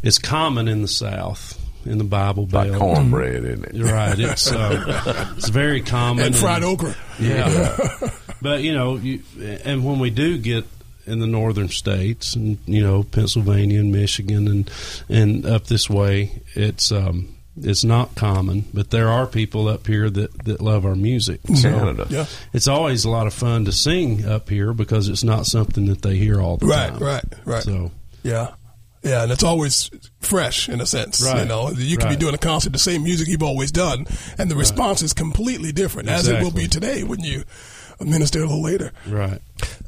it's 0.04 0.18
common 0.18 0.68
in 0.68 0.82
the 0.82 0.88
South 0.90 1.58
in 1.86 1.98
the 1.98 2.04
Bible 2.04 2.48
Like 2.52 2.70
Belt. 2.72 2.80
cornbread, 2.80 3.44
isn't 3.46 3.66
it? 3.76 3.82
Right. 3.82 4.20
It's 4.20 4.52
uh, 4.52 5.34
it's 5.38 5.50
very 5.50 5.82
common 5.82 6.26
And 6.26 6.36
fried 6.36 6.64
okra. 6.64 6.96
Yeah. 7.20 7.78
but 8.42 8.62
you 8.62 8.74
know, 8.74 8.96
you, 8.98 9.22
and 9.64 9.86
when 9.86 10.00
we 10.00 10.10
do 10.10 10.38
get 10.38 10.66
in 11.08 11.20
the 11.20 11.28
northern 11.28 11.68
states, 11.70 12.36
and 12.36 12.58
you 12.66 12.82
know, 12.84 13.04
Pennsylvania 13.04 13.80
and 13.80 13.92
Michigan, 13.92 14.48
and 14.48 14.72
and 15.10 15.46
up 15.46 15.66
this 15.68 15.90
way, 15.90 16.42
it's 16.54 16.92
um, 16.92 17.36
it's 17.62 17.84
not 17.84 18.16
common. 18.16 18.66
But 18.74 18.92
there 18.92 19.10
are 19.10 19.26
people 19.28 19.68
up 19.68 19.88
here 19.88 20.10
that 20.10 20.44
that 20.46 20.62
love 20.62 20.86
our 20.86 20.96
music. 20.96 21.42
So 21.56 21.70
Canada. 21.70 22.08
Yeah. 22.10 22.26
it's 22.54 22.68
always 22.68 23.04
a 23.06 23.10
lot 23.10 23.28
of 23.28 23.34
fun 23.34 23.66
to 23.66 23.72
sing 23.72 24.26
up 24.26 24.50
here 24.50 24.74
because 24.74 25.10
it's 25.10 25.24
not 25.24 25.46
something 25.48 25.86
that 25.86 26.02
they 26.02 26.16
hear 26.18 26.40
all 26.42 26.58
the 26.58 26.68
Right, 26.68 26.90
time. 26.90 27.00
right, 27.00 27.24
right. 27.32 27.46
Right. 27.46 27.64
So 27.64 27.92
Yeah. 28.24 28.52
Yeah, 29.04 29.24
and 29.24 29.32
it's 29.32 29.44
always 29.44 29.90
fresh 30.20 30.70
in 30.70 30.80
a 30.80 30.86
sense. 30.86 31.24
Right. 31.26 31.40
You 31.42 31.46
know, 31.46 31.72
you 31.72 31.98
could 31.98 32.10
be 32.10 32.16
doing 32.16 32.36
a 32.36 32.38
concert 32.38 32.72
the 32.72 32.78
same 32.78 33.02
music 33.02 33.28
you've 33.30 33.42
always 33.42 33.72
done, 33.72 34.06
and 34.38 34.52
the 34.52 34.56
response 34.56 35.02
is 35.02 35.12
completely 35.12 35.72
different, 35.72 36.08
as 36.08 36.28
it 36.28 36.40
will 36.44 36.52
be 36.52 36.68
today 36.68 37.04
when 37.04 37.20
you 37.22 37.44
minister 38.06 38.40
a 38.40 38.46
little 38.46 38.62
later. 38.62 38.92
right. 39.08 39.40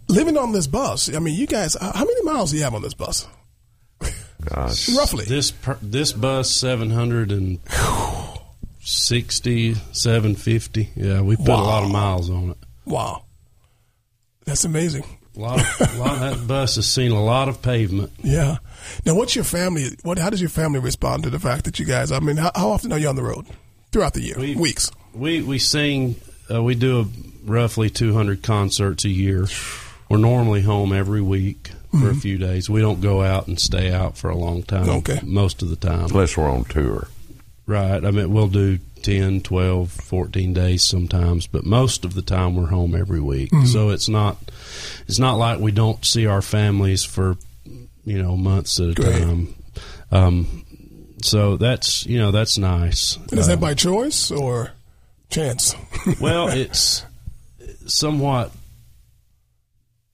Living 0.10 0.38
on 0.38 0.52
this 0.52 0.68
bus, 0.68 1.14
I 1.14 1.20
mean, 1.20 1.34
you 1.40 1.48
guys, 1.48 1.76
uh, 1.76 1.92
how 1.94 2.06
many 2.06 2.22
miles 2.24 2.52
do 2.52 2.58
you 2.58 2.64
have 2.64 2.76
on 2.76 2.82
this 2.82 2.94
bus? 2.94 3.26
Gosh. 4.46 4.90
Roughly. 4.98 5.26
This 5.26 5.52
per, 5.52 5.78
this 5.82 6.12
bus 6.12 6.52
seven 6.52 6.90
hundred 6.92 7.32
and 7.32 7.60
sixty, 8.82 9.76
seven 9.92 10.36
fifty. 10.36 10.90
Yeah, 10.96 11.22
we 11.22 11.36
put 11.36 11.50
a 11.50 11.54
lot 11.54 11.84
of 11.84 11.92
miles 11.92 12.30
on 12.30 12.52
it. 12.52 12.58
Wow. 12.86 13.24
That's 14.46 14.66
amazing. 14.66 15.06
A 15.36 15.40
lot 15.40 15.60
of, 15.60 15.96
a 15.96 16.00
lot 16.00 16.14
of 16.14 16.20
that 16.20 16.48
bus 16.48 16.76
has 16.76 16.88
seen 16.88 17.12
a 17.12 17.24
lot 17.24 17.48
of 17.48 17.62
pavement. 17.62 18.12
Yeah. 18.22 18.58
Now, 19.06 19.16
what's 19.16 19.36
your 19.36 19.46
family? 19.46 19.86
What? 20.04 20.20
How 20.20 20.30
does 20.30 20.42
your 20.42 20.50
family 20.50 20.80
respond 20.80 21.24
to 21.24 21.30
the 21.30 21.40
fact 21.40 21.64
that 21.66 21.80
you 21.80 21.86
guys? 21.86 22.12
I 22.12 22.20
mean, 22.20 22.38
how, 22.38 22.52
how 22.54 22.70
often 22.70 22.92
are 22.92 23.00
you 23.00 23.08
on 23.08 23.16
the 23.16 23.24
road 23.24 23.46
throughout 23.92 24.14
the 24.14 24.22
year? 24.22 24.36
Weeks. 24.38 24.92
We 25.14 25.42
we 25.42 25.58
sing. 25.60 26.16
Uh, 26.52 26.62
we 26.64 26.76
do 26.76 27.02
a, 27.02 27.06
roughly 27.46 27.90
two 27.90 28.14
hundred 28.14 28.44
concerts 28.44 29.06
a 29.06 29.10
year. 29.10 29.48
We're 30.10 30.18
normally 30.18 30.62
home 30.62 30.94
every 30.94 31.22
week 31.22 31.72
for 31.92 32.10
a 32.10 32.14
Mhm. 32.14 32.22
few 32.22 32.38
days. 32.38 32.70
We 32.70 32.82
don't 32.82 33.02
go 33.02 33.22
out 33.24 33.48
and 33.48 33.60
stay 33.60 33.92
out 33.92 34.18
for 34.18 34.30
a 34.30 34.38
long 34.38 34.64
time. 34.64 34.90
Okay. 34.90 35.20
Most 35.24 35.62
of 35.62 35.70
the 35.70 35.76
time. 35.76 36.06
Unless 36.06 36.38
we're 36.38 36.50
on 36.50 36.66
tour. 36.66 37.08
Right. 37.66 38.04
I 38.04 38.12
mean, 38.12 38.32
we'll 38.34 38.48
do 38.50 38.80
10, 39.04 39.42
12, 39.42 39.90
14 39.92 40.54
days 40.54 40.84
sometimes, 40.84 41.48
but 41.48 41.66
most 41.66 42.04
of 42.06 42.14
the 42.14 42.22
time 42.22 42.56
we're 42.56 42.68
home 42.68 42.94
every 42.96 43.22
week. 43.22 43.52
Mhm. 43.52 43.68
So 43.68 43.90
it's 43.90 44.10
not 44.10 44.38
it's 45.08 45.20
not 45.20 45.36
like 45.38 45.60
we 45.60 45.72
don't 45.72 46.04
see 46.06 46.26
our 46.26 46.42
families 46.42 47.04
for 47.04 47.38
you 48.06 48.22
know 48.22 48.36
months 48.36 48.80
at 48.80 48.90
a 48.90 48.94
Great. 48.94 49.22
time. 49.22 49.54
Um, 50.12 50.64
so 51.22 51.58
that's 51.58 52.06
you 52.06 52.18
know 52.20 52.32
that's 52.32 52.58
nice. 52.58 53.18
And 53.32 53.40
is 53.40 53.48
Uh, 53.48 53.52
that 53.52 53.60
by 53.62 53.74
choice 53.74 54.30
or 54.30 54.72
chance? 55.34 55.76
well, 56.20 56.48
it's 56.50 57.04
somewhat 57.86 58.52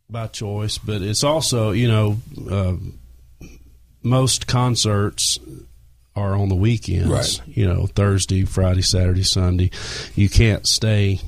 by 0.10 0.28
choice, 0.28 0.78
but 0.78 1.02
it's 1.02 1.24
also 1.24 1.72
you 1.72 1.88
know 1.88 2.18
uh, 2.50 2.76
most 4.04 4.48
concerts 4.48 5.40
are 6.16 6.36
on 6.36 6.50
the 6.50 6.56
weekends. 6.56 7.10
Right. 7.10 7.48
You 7.48 7.68
know, 7.68 7.86
Thursday, 7.88 8.44
Friday, 8.44 8.82
Saturday, 8.82 9.24
Sunday. 9.24 9.72
You 10.16 10.30
can't 10.30 10.66
stay 10.68 11.22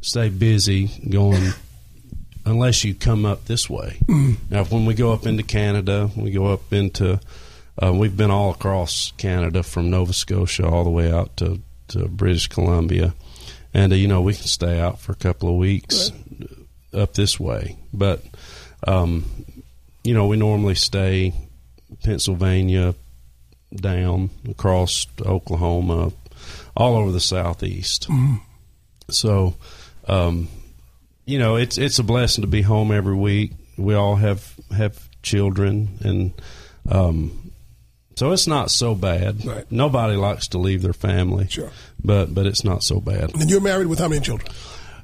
stay 0.00 0.28
busy 0.30 0.88
going 1.08 1.50
unless 2.46 2.84
you 2.84 2.94
come 2.94 3.26
up 3.26 3.44
this 3.44 3.68
way. 3.68 3.98
Mhm. 4.06 4.36
Now, 4.50 4.64
when 4.64 4.86
we 4.86 4.94
go 4.94 5.12
up 5.12 5.26
into 5.26 5.42
Canada, 5.42 6.10
we 6.16 6.30
go 6.30 6.46
up 6.46 6.72
into. 6.72 7.20
Uh, 7.82 7.92
we've 7.94 8.16
been 8.16 8.30
all 8.30 8.50
across 8.50 9.12
Canada 9.16 9.62
from 9.62 9.88
Nova 9.88 10.12
Scotia 10.12 10.68
all 10.68 10.84
the 10.84 10.90
way 10.90 11.10
out 11.10 11.34
to, 11.38 11.60
to 11.90 12.08
British 12.08 12.48
Columbia, 12.48 13.14
and 13.74 13.92
uh, 13.92 13.96
you 13.96 14.08
know 14.08 14.20
we 14.20 14.34
can 14.34 14.46
stay 14.46 14.80
out 14.80 15.00
for 15.00 15.12
a 15.12 15.16
couple 15.16 15.48
of 15.48 15.56
weeks 15.56 16.10
up 16.92 17.14
this 17.14 17.38
way. 17.38 17.76
But 17.92 18.22
um, 18.86 19.24
you 20.02 20.14
know 20.14 20.26
we 20.26 20.36
normally 20.36 20.74
stay 20.74 21.32
Pennsylvania 22.02 22.94
down 23.74 24.30
across 24.48 25.06
Oklahoma, 25.24 26.12
all 26.76 26.96
over 26.96 27.12
the 27.12 27.20
southeast. 27.20 28.08
Mhm. 28.08 28.40
So, 29.10 29.54
um, 30.08 30.48
you 31.26 31.38
know, 31.38 31.56
it's 31.56 31.78
it's 31.78 31.98
a 31.98 32.04
blessing 32.04 32.42
to 32.42 32.48
be 32.48 32.62
home 32.62 32.92
every 32.92 33.14
week. 33.14 33.52
We 33.76 33.94
all 33.94 34.16
have 34.16 34.54
have 34.76 35.08
children, 35.22 35.98
and 36.00 36.32
um, 36.88 37.39
so 38.20 38.32
it's 38.32 38.46
not 38.46 38.70
so 38.70 38.94
bad. 38.94 39.46
Right. 39.46 39.64
Nobody 39.72 40.14
likes 40.16 40.48
to 40.48 40.58
leave 40.58 40.82
their 40.82 40.92
family, 40.92 41.46
Sure. 41.48 41.70
but 42.04 42.34
but 42.34 42.44
it's 42.46 42.64
not 42.64 42.82
so 42.82 43.00
bad. 43.00 43.34
And 43.34 43.48
you're 43.50 43.62
married 43.62 43.86
with 43.86 43.98
how 43.98 44.08
many 44.08 44.20
children? 44.20 44.46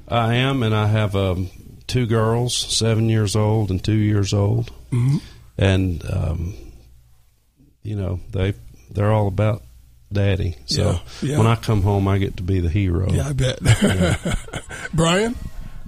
I 0.07 0.35
am, 0.35 0.61
and 0.61 0.75
I 0.75 0.85
have 0.85 1.15
a 1.15 1.35
two 1.87 2.05
girls, 2.05 2.55
seven 2.55 3.09
years 3.09 3.35
old 3.35 3.71
and 3.71 3.83
two 3.83 3.97
years 3.97 4.33
old, 4.33 4.71
Mhm. 4.91 5.21
and 5.57 6.03
um, 6.11 6.53
you 7.81 7.95
know 7.95 8.19
they 8.31 8.53
they're 8.91 9.11
all 9.11 9.27
about 9.27 9.63
daddy. 10.13 10.55
So 10.67 10.83
Yeah, 10.83 11.29
yeah. 11.31 11.37
when 11.39 11.47
I 11.47 11.55
come 11.55 11.81
home, 11.81 12.07
I 12.07 12.19
get 12.19 12.37
to 12.37 12.43
be 12.43 12.59
the 12.59 12.69
hero. 12.69 13.11
Yeah, 13.11 13.27
I 13.29 13.33
bet. 13.33 13.59
Yeah. 13.63 14.35
Brian? 14.93 15.35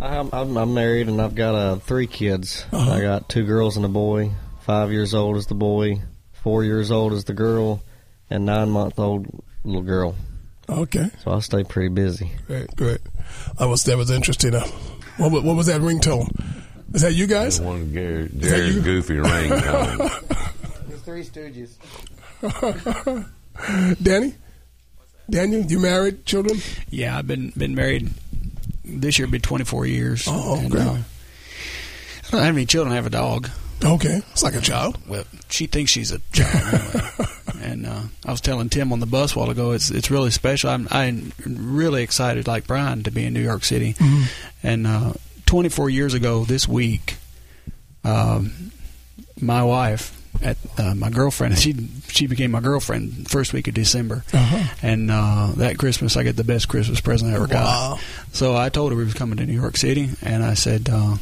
I'm, 0.01 0.29
I'm, 0.33 0.57
I'm 0.57 0.73
married 0.73 1.07
and 1.09 1.21
I've 1.21 1.35
got 1.35 1.55
uh, 1.55 1.75
three 1.75 2.07
kids. 2.07 2.65
Uh-huh. 2.71 2.91
I 2.91 3.01
got 3.01 3.27
two 3.29 3.45
girls 3.45 3.75
and 3.77 3.85
a 3.85 3.89
boy. 3.89 4.31
Five 4.61 4.91
years 4.93 5.13
old 5.13 5.35
is 5.37 5.47
the 5.47 5.55
boy, 5.55 6.01
four 6.49 6.63
years 6.63 6.89
old 6.89 7.13
is 7.13 7.25
the 7.25 7.33
girl, 7.33 7.79
and 8.31 8.43
nine 8.43 8.71
month 8.71 8.97
old 8.97 9.27
little 9.63 9.83
girl. 9.83 10.15
Okay. 10.67 11.11
So 11.23 11.31
I 11.31 11.39
stay 11.41 11.63
pretty 11.63 11.89
busy. 11.89 12.31
Great, 12.47 12.75
great. 12.75 12.97
I 13.59 13.67
was 13.67 13.83
that 13.83 13.97
was 13.97 14.09
interesting. 14.09 14.55
Uh, 14.55 14.65
what, 15.17 15.43
what 15.43 15.55
was 15.55 15.67
that 15.67 15.79
ringtone? 15.81 16.27
Is 16.95 17.03
that 17.03 17.13
you 17.13 17.27
guys? 17.27 17.61
One 17.61 17.81
of 17.81 17.93
Gary, 17.93 18.23
that 18.23 18.39
Gary's 18.41 18.75
you? 18.77 18.81
goofy 18.81 19.15
ringtone. 19.17 20.09
The 20.89 20.97
Three 21.05 21.23
Stooges. 21.23 21.75
Danny? 24.03 24.33
Daniel, 25.29 25.61
you 25.61 25.77
married, 25.79 26.25
children? 26.25 26.57
Yeah, 26.89 27.15
I've 27.15 27.27
been 27.27 27.51
been 27.55 27.75
married. 27.75 28.09
This 28.83 29.19
year, 29.19 29.27
be 29.27 29.37
24 29.37 29.85
years. 29.85 30.25
Oh, 30.27 30.57
And, 30.59 30.71
great. 30.71 30.81
uh, 30.87 30.93
I 30.93 32.31
don't 32.31 32.41
have 32.41 32.55
any 32.55 32.65
children. 32.65 32.91
I 32.91 32.95
have 32.95 33.05
a 33.05 33.11
dog. 33.11 33.49
Okay, 33.83 34.21
it's 34.31 34.43
like 34.43 34.55
a 34.55 34.61
child. 34.61 34.97
Well, 35.07 35.23
she 35.49 35.65
thinks 35.67 35.91
she's 35.91 36.11
a 36.11 36.19
child. 36.31 36.73
Anyway. 36.73 37.09
and 37.61 37.85
uh, 37.85 38.01
I 38.25 38.31
was 38.31 38.41
telling 38.41 38.69
Tim 38.69 38.91
on 38.91 38.99
the 38.99 39.05
bus 39.05 39.35
a 39.35 39.39
while 39.39 39.49
ago, 39.49 39.71
it's 39.71 39.89
it's 39.89 40.11
really 40.11 40.31
special. 40.31 40.69
I'm 40.69 40.87
I'm 40.91 41.31
really 41.47 42.03
excited, 42.03 42.47
like 42.47 42.67
Brian, 42.67 43.03
to 43.03 43.11
be 43.11 43.25
in 43.25 43.33
New 43.33 43.41
York 43.41 43.63
City. 43.63 43.93
Mhm. 43.93 44.23
And 44.63 44.87
uh, 44.87 45.13
24 45.45 45.89
years 45.89 46.13
ago 46.13 46.43
this 46.43 46.67
week, 46.67 47.15
um, 48.03 48.71
my 49.39 49.63
wife, 49.63 50.15
at 50.41 50.57
uh, 50.77 50.93
my 50.95 51.09
girlfriend, 51.09 51.57
she 51.59 51.73
she 52.09 52.27
became 52.27 52.51
my 52.51 52.59
girlfriend 52.61 53.29
first 53.29 53.53
week 53.53 53.67
of 53.69 53.73
December. 53.73 54.23
Uh-huh. 54.33 54.73
And 54.81 55.09
uh, 55.09 55.51
that 55.57 55.77
Christmas, 55.77 56.17
I 56.17 56.23
got 56.23 56.35
the 56.35 56.43
best 56.43 56.67
Christmas 56.67 56.99
present 57.01 57.31
I 57.31 57.35
ever 57.35 57.47
got. 57.47 57.63
Wow. 57.63 57.99
So 58.33 58.55
I 58.57 58.69
told 58.69 58.91
her 58.91 58.97
we 58.97 59.05
was 59.05 59.13
coming 59.13 59.37
to 59.37 59.45
New 59.45 59.59
York 59.59 59.77
City, 59.77 60.09
and 60.21 60.43
I 60.43 60.55
said. 60.55 60.89
Uh, 60.91 61.15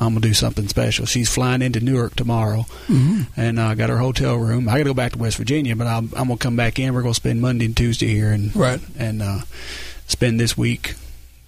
I'm 0.00 0.08
gonna 0.14 0.20
do 0.20 0.34
something 0.34 0.66
special. 0.68 1.06
She's 1.06 1.28
flying 1.32 1.62
into 1.62 1.78
Newark 1.80 2.16
tomorrow, 2.16 2.66
Mhm. 2.88 3.26
and 3.36 3.60
I 3.60 3.72
uh, 3.72 3.74
got 3.74 3.90
her 3.90 3.98
hotel 3.98 4.36
room. 4.36 4.68
I 4.68 4.72
got 4.72 4.78
to 4.78 4.84
go 4.84 4.94
back 4.94 5.12
to 5.12 5.18
West 5.18 5.36
Virginia, 5.36 5.76
but 5.76 5.86
I'm, 5.86 6.10
I'm 6.16 6.26
gonna 6.28 6.36
come 6.36 6.56
back 6.56 6.78
in. 6.80 6.92
We're 6.94 7.02
gonna 7.02 7.14
spend 7.14 7.40
Monday 7.40 7.66
and 7.66 7.76
Tuesday 7.76 8.08
here, 8.08 8.32
and 8.32 8.54
Right. 8.56 8.80
and 8.98 9.22
uh, 9.22 9.40
spend 10.08 10.40
this 10.40 10.56
week 10.58 10.94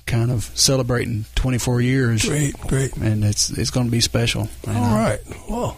kind 0.06 0.30
of 0.30 0.50
celebrating 0.54 1.24
24 1.34 1.80
years. 1.80 2.24
Great, 2.24 2.56
great. 2.60 2.96
And 2.96 3.24
it's 3.24 3.50
it's 3.50 3.70
gonna 3.70 3.90
be 3.90 4.00
special. 4.00 4.48
And, 4.66 4.76
All 4.78 4.94
uh. 4.96 5.16
Well, 5.50 5.76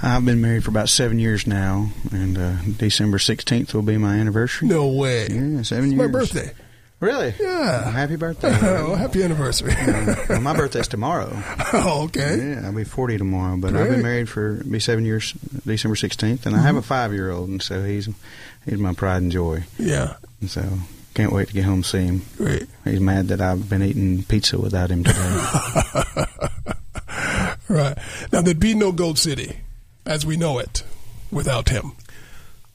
I've 0.00 0.24
been 0.24 0.40
married 0.40 0.62
for 0.62 0.70
about 0.70 0.88
seven 0.88 1.18
years 1.18 1.44
now, 1.46 1.90
and 2.12 2.38
uh, 2.38 2.54
December 2.76 3.18
16th 3.18 3.74
will 3.74 3.82
be 3.82 3.96
my 3.98 4.14
anniversary. 4.14 4.68
no 4.68 4.86
way. 4.86 5.22
Yeah, 5.28 5.62
seven 5.62 5.86
It's 5.86 5.94
years. 5.94 5.94
my 5.96 6.06
birthday. 6.06 6.52
Really? 7.00 7.34
Yeah. 7.38 7.82
Well, 7.82 7.90
happy 7.90 8.16
birthday. 8.16 8.50
well, 8.62 8.96
happy 8.96 9.22
anniversary. 9.22 9.74
Well, 10.28 10.40
my 10.40 10.54
birthday's 10.54 10.88
tomorrow. 10.88 11.30
oh, 11.72 12.04
okay. 12.04 12.36
Yeah, 12.38 12.66
I'll 12.66 12.72
be 12.72 12.84
40 12.84 13.18
tomorrow, 13.18 13.56
but 13.56 13.74
I've 13.74 13.88
been 13.88 14.02
married 14.02 14.28
for 14.28 14.62
be 14.64 14.78
seven 14.78 15.04
years, 15.04 15.32
December 15.64 15.96
16th, 15.96 16.44
and 16.44 16.54
I 16.54 16.60
have 16.60 16.74
a 16.74 16.80
mm-hmm. 16.80 16.86
five 16.86 17.12
year 17.12 17.30
old, 17.30 17.48
and 17.48 17.62
so 17.62 17.82
he's 17.82 18.08
he's 18.64 18.78
my 18.78 18.92
pride 18.92 19.22
and 19.22 19.32
joy. 19.32 19.64
Yeah. 19.78 20.14
And 20.40 20.50
so 20.50 20.62
can't 21.14 21.32
wait 21.32 21.48
to 21.48 21.54
get 21.54 21.64
home 21.64 21.74
and 21.74 21.86
see 21.86 22.04
him. 22.04 22.22
Great. 22.36 22.66
He's 22.84 23.00
mad 23.00 23.28
that 23.28 23.40
I've 23.40 23.68
been 23.68 23.82
eating 23.82 24.22
pizza 24.24 24.58
without 24.58 24.90
him 24.90 25.04
today. 25.04 26.24
Right. 27.68 27.98
Now, 28.32 28.40
there'd 28.40 28.58
be 28.58 28.74
no 28.74 28.92
Gold 28.92 29.18
City 29.18 29.58
as 30.06 30.24
we 30.24 30.36
know 30.36 30.58
it 30.58 30.82
without 31.30 31.68
him. 31.68 31.92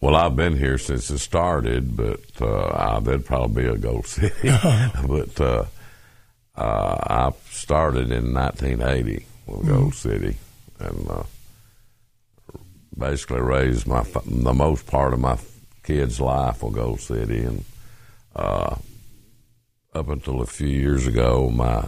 Well, 0.04 0.18
I've 0.18 0.36
been 0.36 0.58
here 0.58 0.78
since 0.78 1.10
it 1.12 1.20
started, 1.20 1.96
but 1.96 2.20
uh, 2.42 2.66
I, 2.76 3.00
there'd 3.00 3.26
probably 3.26 3.64
be 3.64 3.70
a 3.70 3.78
Gold 3.78 4.06
City. 4.08 4.36
but 5.08 5.40
uh, 5.40 5.64
uh, 6.58 6.98
I 7.08 7.32
started 7.50 8.12
in 8.12 8.34
1980 8.34 9.26
with 9.48 9.66
Gold 9.66 9.96
City, 9.96 10.36
and 10.78 11.10
uh, 11.10 11.24
basically 12.98 13.40
raised 13.40 13.88
my 13.88 14.04
the 14.26 14.54
most 14.54 14.88
part 14.88 15.14
of 15.14 15.22
my 15.22 15.38
kids' 15.84 16.20
life 16.20 16.62
with 16.64 16.74
Gold 16.74 17.00
City, 17.00 17.40
and 17.40 17.64
uh, 18.36 18.76
up 19.94 20.10
until 20.10 20.42
a 20.42 20.46
few 20.46 20.68
years 20.68 21.08
ago, 21.08 21.50
my 21.50 21.88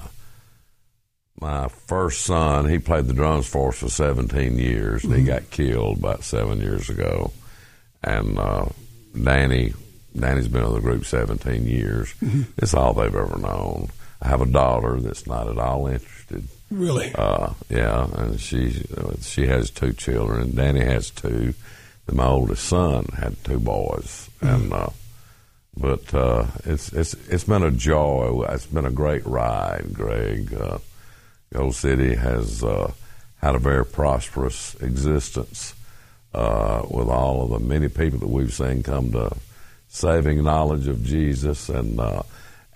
my 1.42 1.68
first 1.68 2.22
son, 2.22 2.70
he 2.70 2.80
played 2.80 3.08
the 3.08 3.14
drums 3.14 3.46
for 3.46 3.72
us 3.72 3.80
for 3.80 3.90
17 3.90 4.58
years. 4.58 5.04
and 5.04 5.16
He 5.16 5.24
got 5.24 5.52
killed 5.52 5.98
about 5.98 6.24
seven 6.24 6.62
years 6.62 6.90
ago. 6.90 7.34
And 8.06 8.38
uh, 8.38 8.68
Danny, 9.22 9.74
Danny's 10.18 10.48
been 10.48 10.64
with 10.64 10.76
the 10.76 10.82
group 10.82 11.06
17 11.06 11.66
years. 11.66 12.14
It's 12.58 12.74
all 12.74 12.94
they've 12.94 13.14
ever 13.14 13.38
known. 13.38 13.90
I 14.22 14.28
have 14.28 14.42
a 14.42 14.46
daughter 14.46 15.00
that's 15.02 15.28
not 15.28 15.50
at 15.50 15.58
all 15.58 15.88
interested. 15.88 16.48
Really? 16.72 17.14
Uh, 17.14 17.54
yeah, 17.70 18.08
and 18.16 18.40
she 18.40 18.84
uh, 18.98 19.14
she 19.22 19.48
has 19.48 19.70
two 19.70 19.94
children. 19.94 20.56
Danny 20.56 20.84
has 20.84 21.10
two. 21.12 21.54
Then 22.06 22.16
my 22.16 22.26
oldest 22.26 22.66
son 22.66 23.06
had 23.18 23.44
two 23.44 23.60
boys, 23.60 24.30
and 24.42 24.74
uh, 24.74 24.90
but 25.78 26.12
uh, 26.14 26.48
it's 26.64 26.92
it's 26.92 27.14
it's 27.30 27.44
been 27.44 27.62
a 27.64 27.72
joy. 27.72 28.46
It's 28.50 28.66
been 28.66 28.86
a 28.86 28.92
great 28.92 29.26
ride, 29.28 29.94
Greg. 29.94 30.54
Uh, 30.54 30.80
Gold 31.54 31.76
City 31.76 32.16
has 32.16 32.64
uh, 32.64 32.94
had 33.38 33.56
a 33.56 33.60
very 33.60 33.86
prosperous 33.86 34.76
existence 34.82 35.75
uh, 36.36 36.86
with 36.90 37.08
all 37.08 37.44
of 37.44 37.50
the 37.52 37.60
many 37.68 37.88
people 37.88 38.20
that 38.20 38.28
we've 38.28 38.54
seen 38.54 38.84
come 38.84 39.12
to 39.14 39.32
saving 39.88 40.44
knowledge 40.44 40.88
of 40.88 41.04
Jesus, 41.04 41.70
and 41.70 42.00
uh, 42.00 42.22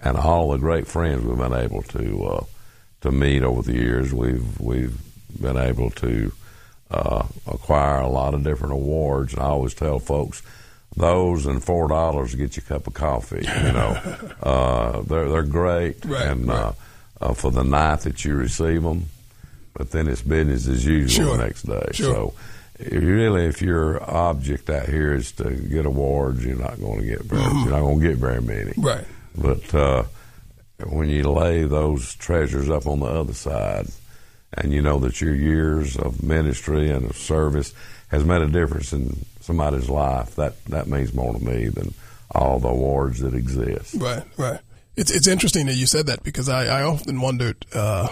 and 0.01 0.15
all 0.17 0.51
the 0.51 0.57
great 0.57 0.87
friends 0.87 1.23
we've 1.23 1.37
been 1.37 1.53
able 1.53 1.81
to 1.83 2.25
uh, 2.25 2.43
to 3.01 3.11
meet 3.11 3.43
over 3.43 3.61
the 3.61 3.73
years. 3.73 4.13
We've 4.13 4.59
we've 4.59 4.97
been 5.41 5.57
able 5.57 5.89
to 5.91 6.31
uh, 6.89 7.25
acquire 7.47 7.99
a 8.01 8.07
lot 8.07 8.33
of 8.33 8.43
different 8.43 8.73
awards, 8.73 9.33
and 9.33 9.41
I 9.41 9.47
always 9.47 9.73
tell 9.73 9.99
folks 9.99 10.41
those 10.95 11.45
and 11.45 11.63
four 11.63 11.87
dollars 11.89 12.33
get 12.35 12.55
you 12.57 12.63
a 12.65 12.69
cup 12.69 12.87
of 12.87 12.93
coffee. 12.93 13.43
You 13.45 13.71
know, 13.73 13.91
uh, 14.43 15.01
they're 15.01 15.29
they're 15.29 15.43
great, 15.43 16.03
Right, 16.05 16.27
and 16.27 16.49
Uh, 16.49 16.71
uh, 17.21 17.33
for 17.33 17.51
the 17.51 17.63
night 17.65 17.99
that 18.01 18.23
you 18.23 18.33
receive 18.35 18.81
them, 18.83 19.07
but 19.73 19.91
then 19.91 20.07
it's 20.07 20.21
business 20.21 20.67
as 20.69 20.85
usual 20.85 21.25
Sure. 21.27 21.37
the 21.37 21.43
next 21.43 21.63
day. 21.63 21.89
Sure. 21.91 22.13
So. 22.13 22.33
Really, 22.79 23.45
if 23.45 23.61
your 23.61 24.01
object 24.09 24.69
out 24.69 24.87
here 24.87 25.13
is 25.13 25.33
to 25.33 25.51
get 25.51 25.85
awards, 25.85 26.45
you're 26.45 26.57
not 26.57 26.79
going 26.79 27.01
to 27.01 27.05
get 27.05 27.21
very, 27.23 27.41
you're 27.41 27.71
not 27.71 27.81
going 27.81 27.99
to 27.99 28.07
get 28.07 28.17
very 28.17 28.41
many. 28.41 28.73
Right. 28.77 29.03
But 29.37 29.75
uh, 29.75 30.03
when 30.87 31.09
you 31.09 31.23
lay 31.23 31.63
those 31.63 32.15
treasures 32.15 32.69
up 32.69 32.87
on 32.87 33.01
the 33.01 33.07
other 33.07 33.33
side, 33.33 33.87
and 34.53 34.73
you 34.73 34.81
know 34.81 34.97
that 34.99 35.19
your 35.21 35.35
years 35.35 35.97
of 35.97 36.23
ministry 36.23 36.89
and 36.89 37.09
of 37.09 37.17
service 37.17 37.73
has 38.07 38.23
made 38.23 38.41
a 38.41 38.47
difference 38.47 38.93
in 38.93 39.25
somebody's 39.41 39.89
life, 39.89 40.35
that 40.35 40.63
that 40.65 40.87
means 40.87 41.13
more 41.13 41.33
to 41.33 41.43
me 41.43 41.67
than 41.67 41.93
all 42.31 42.59
the 42.59 42.69
awards 42.69 43.19
that 43.19 43.33
exist. 43.33 43.95
Right, 43.95 44.23
right. 44.37 44.59
It's 44.95 45.11
it's 45.11 45.27
interesting 45.27 45.67
that 45.67 45.75
you 45.75 45.85
said 45.85 46.07
that 46.07 46.23
because 46.23 46.49
I, 46.49 46.65
I 46.65 46.83
often 46.83 47.21
wondered, 47.21 47.65
uh, 47.73 48.07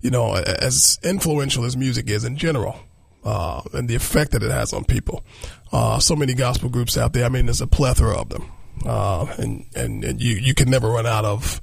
you 0.00 0.10
know, 0.10 0.34
as 0.34 0.98
influential 1.02 1.64
as 1.64 1.76
music 1.76 2.08
is 2.08 2.24
in 2.24 2.36
general, 2.36 2.78
uh, 3.24 3.62
and 3.72 3.88
the 3.88 3.94
effect 3.94 4.32
that 4.32 4.42
it 4.42 4.50
has 4.50 4.72
on 4.72 4.84
people. 4.84 5.24
Uh, 5.72 5.98
so 5.98 6.14
many 6.14 6.34
gospel 6.34 6.68
groups 6.68 6.96
out 6.96 7.12
there. 7.12 7.24
I 7.24 7.28
mean, 7.28 7.46
there's 7.46 7.60
a 7.60 7.66
plethora 7.66 8.18
of 8.18 8.28
them, 8.28 8.50
uh, 8.84 9.26
and, 9.38 9.66
and 9.74 10.04
and 10.04 10.20
you 10.20 10.34
you 10.36 10.54
can 10.54 10.70
never 10.70 10.88
run 10.88 11.06
out 11.06 11.24
of 11.24 11.60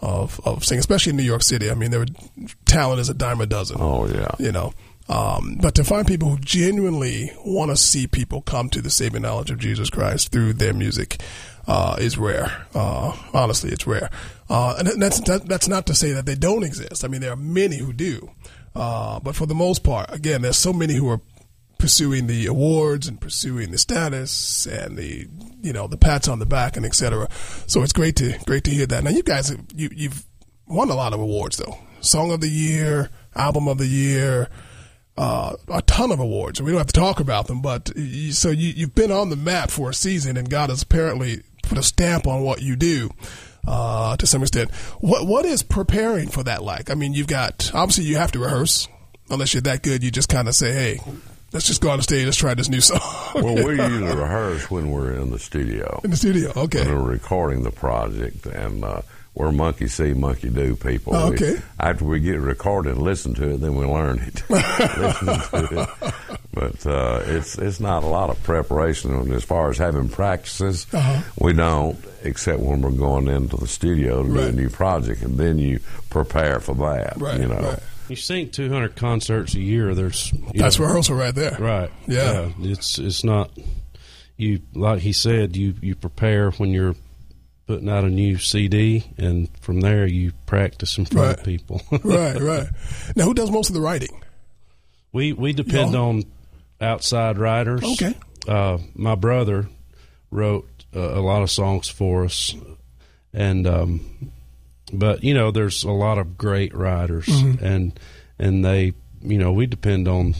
of 0.00 0.40
of 0.44 0.64
singing, 0.64 0.80
especially 0.80 1.10
in 1.10 1.16
New 1.16 1.22
York 1.22 1.42
City. 1.42 1.70
I 1.70 1.74
mean, 1.74 1.90
their 1.90 2.06
talent 2.64 3.00
is 3.00 3.08
a 3.08 3.14
dime 3.14 3.40
a 3.40 3.46
dozen. 3.46 3.78
Oh 3.80 4.06
yeah, 4.06 4.34
you 4.38 4.52
know. 4.52 4.72
Um, 5.08 5.58
but 5.60 5.74
to 5.74 5.84
find 5.84 6.06
people 6.06 6.28
who 6.30 6.38
genuinely 6.38 7.32
want 7.44 7.70
to 7.70 7.76
see 7.76 8.06
people 8.06 8.40
come 8.40 8.68
to 8.70 8.80
the 8.80 8.88
saving 8.88 9.22
knowledge 9.22 9.50
of 9.50 9.58
Jesus 9.58 9.90
Christ 9.90 10.30
through 10.30 10.54
their 10.54 10.72
music 10.72 11.20
uh, 11.66 11.96
is 11.98 12.16
rare. 12.16 12.66
Uh, 12.74 13.16
honestly, 13.34 13.70
it's 13.70 13.86
rare. 13.86 14.10
Uh, 14.48 14.76
and 14.78 15.02
that's 15.02 15.20
that, 15.22 15.46
that's 15.46 15.68
not 15.68 15.86
to 15.86 15.94
say 15.94 16.12
that 16.12 16.26
they 16.26 16.34
don't 16.34 16.62
exist. 16.62 17.04
I 17.04 17.08
mean, 17.08 17.20
there 17.20 17.32
are 17.32 17.36
many 17.36 17.78
who 17.78 17.92
do. 17.92 18.30
Uh, 18.74 19.20
but 19.20 19.36
for 19.36 19.46
the 19.46 19.54
most 19.54 19.84
part, 19.84 20.12
again, 20.12 20.42
there's 20.42 20.56
so 20.56 20.72
many 20.72 20.94
who 20.94 21.08
are 21.08 21.20
pursuing 21.82 22.28
the 22.28 22.46
awards 22.46 23.08
and 23.08 23.20
pursuing 23.20 23.72
the 23.72 23.76
status 23.76 24.66
and 24.66 24.96
the 24.96 25.26
you 25.60 25.72
know 25.72 25.88
the 25.88 25.96
pats 25.96 26.28
on 26.28 26.38
the 26.38 26.46
back 26.46 26.76
and 26.76 26.86
etc. 26.86 27.26
So 27.66 27.82
it's 27.82 27.92
great 27.92 28.14
to 28.16 28.38
great 28.46 28.62
to 28.64 28.70
hear 28.70 28.86
that. 28.86 29.02
Now 29.02 29.10
you 29.10 29.24
guys 29.24 29.54
you 29.74 29.90
you've 29.92 30.24
won 30.68 30.90
a 30.90 30.94
lot 30.94 31.12
of 31.12 31.20
awards 31.20 31.56
though. 31.56 31.76
Song 32.00 32.30
of 32.30 32.40
the 32.40 32.48
year, 32.48 33.10
album 33.34 33.66
of 33.66 33.78
the 33.78 33.86
year, 33.86 34.48
uh, 35.16 35.56
a 35.68 35.82
ton 35.82 36.12
of 36.12 36.20
awards. 36.20 36.62
We 36.62 36.70
don't 36.70 36.78
have 36.78 36.86
to 36.86 36.92
talk 36.92 37.18
about 37.18 37.48
them, 37.48 37.60
but 37.60 37.90
you, 37.96 38.30
so 38.30 38.50
you 38.50 38.68
you've 38.68 38.94
been 38.94 39.10
on 39.12 39.30
the 39.30 39.36
map 39.36 39.70
for 39.70 39.90
a 39.90 39.94
season, 39.94 40.36
and 40.36 40.48
God 40.48 40.70
has 40.70 40.82
apparently 40.82 41.42
put 41.64 41.78
a 41.78 41.82
stamp 41.82 42.28
on 42.28 42.42
what 42.42 42.62
you 42.62 42.76
do. 42.76 43.10
Uh, 43.66 44.16
to 44.16 44.26
some 44.26 44.42
extent. 44.42 44.70
What 45.00 45.26
what 45.26 45.44
is 45.44 45.62
preparing 45.62 46.28
for 46.28 46.42
that 46.44 46.62
like? 46.62 46.90
I 46.90 46.94
mean, 46.94 47.12
you've 47.14 47.26
got 47.26 47.70
obviously 47.74 48.04
you 48.04 48.16
have 48.16 48.32
to 48.32 48.38
rehearse. 48.38 48.88
Unless 49.30 49.54
you're 49.54 49.62
that 49.62 49.82
good, 49.82 50.02
you 50.02 50.10
just 50.10 50.28
kind 50.28 50.48
of 50.48 50.54
say, 50.54 50.72
"Hey, 50.72 51.00
let's 51.52 51.66
just 51.66 51.80
go 51.80 51.90
on 51.90 51.96
the 51.96 52.02
stage. 52.02 52.24
Let's 52.26 52.36
try 52.36 52.54
this 52.54 52.68
new 52.68 52.80
song." 52.82 53.00
well, 53.34 53.54
we 53.54 53.80
usually 53.80 54.02
rehearse 54.14 54.70
when 54.70 54.90
we're 54.90 55.12
in 55.12 55.30
the 55.30 55.38
studio. 55.38 56.00
In 56.04 56.10
the 56.10 56.16
studio, 56.16 56.52
okay. 56.56 56.84
When 56.84 57.02
we're 57.02 57.10
recording 57.12 57.62
the 57.62 57.70
project, 57.70 58.46
and 58.46 58.84
uh, 58.84 59.02
we're 59.34 59.50
monkey 59.52 59.88
see, 59.88 60.12
monkey 60.12 60.50
do 60.50 60.76
people. 60.76 61.14
Oh, 61.16 61.30
We- 61.30 61.36
okay. 61.36 61.56
after 61.80 62.04
we 62.04 62.20
get 62.20 62.38
recorded 62.40 62.94
and 62.96 63.02
listen 63.02 63.34
to 63.34 63.50
it, 63.54 63.60
then 63.60 63.74
we 63.76 63.86
learn 63.86 64.18
it. 64.18 64.36
to 64.48 65.88
it. 66.00 66.14
But 66.52 66.86
uh, 66.86 67.22
it's 67.24 67.56
it's 67.56 67.80
not 67.80 68.02
a 68.02 68.06
lot 68.06 68.28
of 68.28 68.42
preparation 68.42 69.12
And 69.14 69.32
as 69.32 69.42
far 69.42 69.70
as 69.70 69.78
having 69.78 70.08
practices. 70.10 70.86
Uh-huh. 70.92 71.22
We 71.40 71.54
don't, 71.54 71.98
except 72.22 72.60
when 72.60 72.82
we're 72.82 72.90
going 72.90 73.28
into 73.28 73.56
the 73.56 73.66
studio 73.66 74.22
to 74.22 74.28
do 74.28 74.38
a 74.40 74.52
new 74.52 74.68
project, 74.68 75.22
and 75.22 75.38
then 75.38 75.58
you 75.58 75.80
prepare 76.10 76.60
for 76.60 76.74
that. 76.74 77.14
Right, 77.16 77.40
you 77.40 77.48
know. 77.48 77.56
right. 77.58 77.78
You 78.08 78.16
sing 78.16 78.50
200 78.50 78.96
concerts 78.96 79.54
a 79.54 79.60
year. 79.60 79.94
There's 79.94 80.30
you 80.32 80.42
That's 80.60 80.78
know, 80.78 80.86
rehearsal 80.86 81.16
right 81.16 81.34
there. 81.34 81.56
Right. 81.58 81.90
Yeah. 82.06 82.50
It's 82.60 82.98
it's 82.98 83.24
not 83.24 83.50
you 84.36 84.60
like 84.74 85.00
he 85.00 85.14
said. 85.14 85.56
You 85.56 85.74
you 85.80 85.94
prepare 85.94 86.50
when 86.50 86.68
you're 86.70 86.94
putting 87.66 87.88
out 87.88 88.04
a 88.04 88.08
new 88.08 88.38
CD, 88.38 89.04
and 89.18 89.48
from 89.60 89.80
there 89.80 90.06
you 90.06 90.32
practice 90.46 90.98
in 90.98 91.04
front 91.06 91.38
of 91.38 91.44
people. 91.44 91.80
right, 92.04 92.40
right. 92.40 92.66
Now, 93.16 93.24
who 93.24 93.34
does 93.34 93.50
most 93.50 93.68
of 93.70 93.74
the 93.74 93.80
writing? 93.80 94.22
We 95.12 95.32
we 95.32 95.52
depend 95.52 95.92
Y'all? 95.92 96.08
on 96.08 96.24
outside 96.80 97.38
writers. 97.38 97.82
Okay. 97.84 98.14
Uh, 98.48 98.78
my 98.94 99.14
brother 99.14 99.68
wrote 100.30 100.68
uh, 100.96 101.00
a 101.00 101.20
lot 101.20 101.42
of 101.42 101.50
songs 101.50 101.88
for 101.88 102.24
us, 102.24 102.54
and 103.32 103.66
um, 103.66 104.32
but 104.92 105.22
you 105.22 105.34
know, 105.34 105.50
there's 105.50 105.84
a 105.84 105.90
lot 105.90 106.18
of 106.18 106.36
great 106.38 106.74
writers, 106.74 107.26
Mhm. 107.26 107.60
and 107.62 108.00
and 108.38 108.64
they, 108.64 108.94
you 109.22 109.38
know, 109.38 109.52
we 109.52 109.66
depend 109.66 110.08
on 110.08 110.34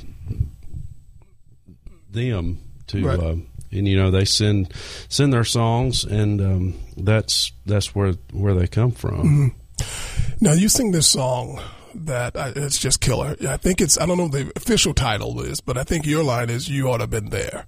them 2.11 2.58
to. 2.88 3.06
Right. 3.06 3.18
Uh, 3.18 3.37
and 3.72 3.88
you 3.88 3.96
know 3.96 4.11
they 4.11 4.24
send 4.24 4.72
send 5.08 5.32
their 5.32 5.44
songs, 5.44 6.04
and 6.04 6.40
um, 6.40 6.74
that's 6.96 7.52
that's 7.66 7.94
where 7.94 8.12
where 8.32 8.54
they 8.54 8.66
come 8.66 8.92
from. 8.92 9.54
Mhm. 9.80 9.87
Now, 10.40 10.52
you 10.52 10.68
sing 10.68 10.92
this 10.92 11.06
song 11.06 11.61
that 11.94 12.37
I, 12.37 12.52
it's 12.54 12.78
just 12.78 13.00
killer. 13.00 13.37
I 13.48 13.56
think 13.56 13.80
it's 13.80 13.98
I 14.00 14.06
don't 14.06 14.16
know 14.16 14.24
what 14.24 14.32
the 14.32 14.52
official 14.56 14.94
title 14.94 15.40
is, 15.40 15.61
but 15.61 15.76
I 15.76 15.85
think 15.85 16.06
your 16.06 16.22
line 16.24 16.50
is 16.50 16.68
"You 16.68 16.88
ought 16.88 16.98
to 16.98 17.02
have 17.04 17.11
been 17.11 17.30
there." 17.30 17.66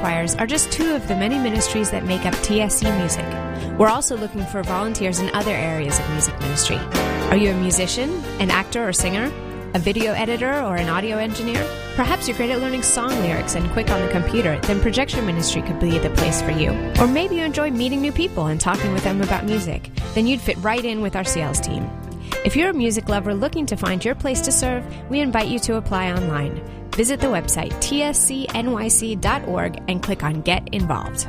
Choirs 0.06 0.36
are 0.36 0.46
just 0.46 0.72
two 0.72 0.94
of 0.94 1.08
the 1.08 1.16
many 1.16 1.40
ministries 1.40 1.90
that 1.90 2.06
make 2.06 2.28
up 2.28 2.36
TSC 2.36 2.84
Music. 3.00 3.26
We're 3.76 3.88
also 3.88 4.16
looking 4.16 4.46
for 4.46 4.62
volunteers 4.62 5.20
in 5.20 5.34
other 5.34 5.50
areas 5.50 5.98
of 5.98 6.08
music 6.12 6.40
ministry. 6.42 6.78
Are 7.32 7.36
you 7.36 7.50
a 7.50 7.56
musician, 7.56 8.12
an 8.40 8.52
actor 8.52 8.88
or 8.88 8.94
singer, 8.94 9.32
a 9.74 9.80
video 9.80 10.14
editor 10.14 10.62
or 10.62 10.76
an 10.76 10.90
audio 10.90 11.18
engineer? 11.18 11.58
Perhaps 11.96 12.28
you're 12.28 12.38
great 12.38 12.52
at 12.52 12.60
learning 12.60 12.84
song 12.84 13.10
lyrics 13.22 13.56
and 13.56 13.68
quick 13.72 13.90
on 13.90 14.00
the 14.00 14.12
computer, 14.12 14.60
then 14.68 14.80
projection 14.80 15.26
ministry 15.26 15.64
could 15.64 15.80
be 15.80 15.98
the 15.98 16.12
place 16.12 16.40
for 16.40 16.52
you. 16.52 16.70
Or 17.00 17.08
maybe 17.08 17.38
you 17.38 17.44
enjoy 17.44 17.72
meeting 17.72 18.02
new 18.02 18.12
people 18.12 18.46
and 18.46 18.62
talking 18.62 18.94
with 18.94 19.04
them 19.04 19.24
about 19.24 19.46
music, 19.46 19.90
then 20.14 20.28
you'd 20.28 20.40
fit 20.40 20.58
right 20.58 20.86
in 20.86 21.02
with 21.02 21.16
our 21.16 21.24
sales 21.24 21.60
team. 21.60 21.90
If 22.46 22.56
you're 22.56 22.70
a 22.70 22.74
music 22.74 23.10
lover 23.10 23.34
looking 23.34 23.66
to 23.66 23.76
find 23.76 24.06
your 24.06 24.14
place 24.14 24.42
to 24.42 24.52
serve, 24.52 24.86
we 25.10 25.20
invite 25.20 25.48
you 25.48 25.58
to 25.62 25.78
apply 25.78 26.12
online. 26.12 26.62
Visit 26.96 27.20
the 27.20 27.28
website 27.28 27.72
tscnyc.org 27.82 28.54
and 29.90 30.02
click 30.02 30.24
on 30.24 30.42
Get 30.42 30.74
Involved. 30.74 31.28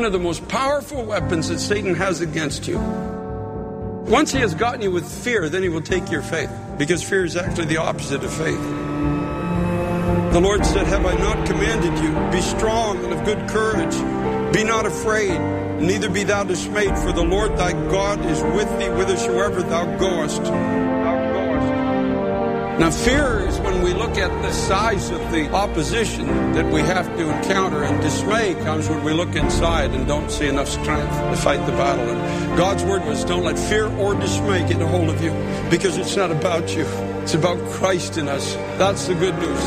One 0.00 0.06
of 0.06 0.12
the 0.14 0.18
most 0.18 0.48
powerful 0.48 1.04
weapons 1.04 1.48
that 1.48 1.58
Satan 1.58 1.94
has 1.94 2.22
against 2.22 2.66
you. 2.66 2.78
Once 4.08 4.32
he 4.32 4.38
has 4.38 4.54
gotten 4.54 4.80
you 4.80 4.90
with 4.90 5.06
fear, 5.06 5.50
then 5.50 5.62
he 5.62 5.68
will 5.68 5.82
take 5.82 6.10
your 6.10 6.22
faith, 6.22 6.50
because 6.78 7.02
fear 7.02 7.22
is 7.22 7.36
actually 7.36 7.66
the 7.66 7.76
opposite 7.76 8.24
of 8.24 8.32
faith. 8.32 8.62
The 10.32 10.40
Lord 10.40 10.64
said, 10.64 10.86
Have 10.86 11.04
I 11.04 11.12
not 11.16 11.46
commanded 11.46 12.02
you? 12.02 12.12
Be 12.30 12.40
strong 12.40 13.04
and 13.04 13.12
of 13.12 13.26
good 13.26 13.46
courage. 13.50 13.94
Be 14.54 14.64
not 14.64 14.86
afraid, 14.86 15.38
neither 15.82 16.08
be 16.08 16.24
thou 16.24 16.44
dismayed, 16.44 16.96
for 16.96 17.12
the 17.12 17.22
Lord 17.22 17.58
thy 17.58 17.72
God 17.72 18.24
is 18.24 18.42
with 18.42 18.70
thee 18.78 18.86
whithersoever 18.86 19.62
thou 19.64 19.98
goest. 19.98 20.89
Now, 22.80 22.90
fear 22.90 23.46
is 23.46 23.60
when 23.60 23.82
we 23.82 23.92
look 23.92 24.16
at 24.16 24.30
the 24.40 24.50
size 24.52 25.10
of 25.10 25.20
the 25.32 25.52
opposition 25.52 26.26
that 26.54 26.64
we 26.72 26.80
have 26.80 27.14
to 27.18 27.28
encounter, 27.28 27.82
and 27.84 28.00
dismay 28.00 28.54
comes 28.64 28.88
when 28.88 29.04
we 29.04 29.12
look 29.12 29.34
inside 29.34 29.90
and 29.90 30.08
don't 30.08 30.30
see 30.30 30.48
enough 30.48 30.66
strength 30.66 31.12
to 31.12 31.36
fight 31.36 31.62
the 31.66 31.72
battle. 31.72 32.08
And 32.08 32.56
God's 32.56 32.82
word 32.84 33.04
was 33.04 33.22
don't 33.22 33.44
let 33.44 33.58
fear 33.58 33.88
or 33.98 34.14
dismay 34.14 34.66
get 34.66 34.80
a 34.80 34.86
hold 34.86 35.10
of 35.10 35.22
you 35.22 35.30
because 35.68 35.98
it's 35.98 36.16
not 36.16 36.30
about 36.30 36.74
you, 36.74 36.86
it's 37.20 37.34
about 37.34 37.58
Christ 37.68 38.16
in 38.16 38.28
us. 38.28 38.54
That's 38.78 39.08
the 39.08 39.14
good 39.14 39.38
news. 39.38 39.60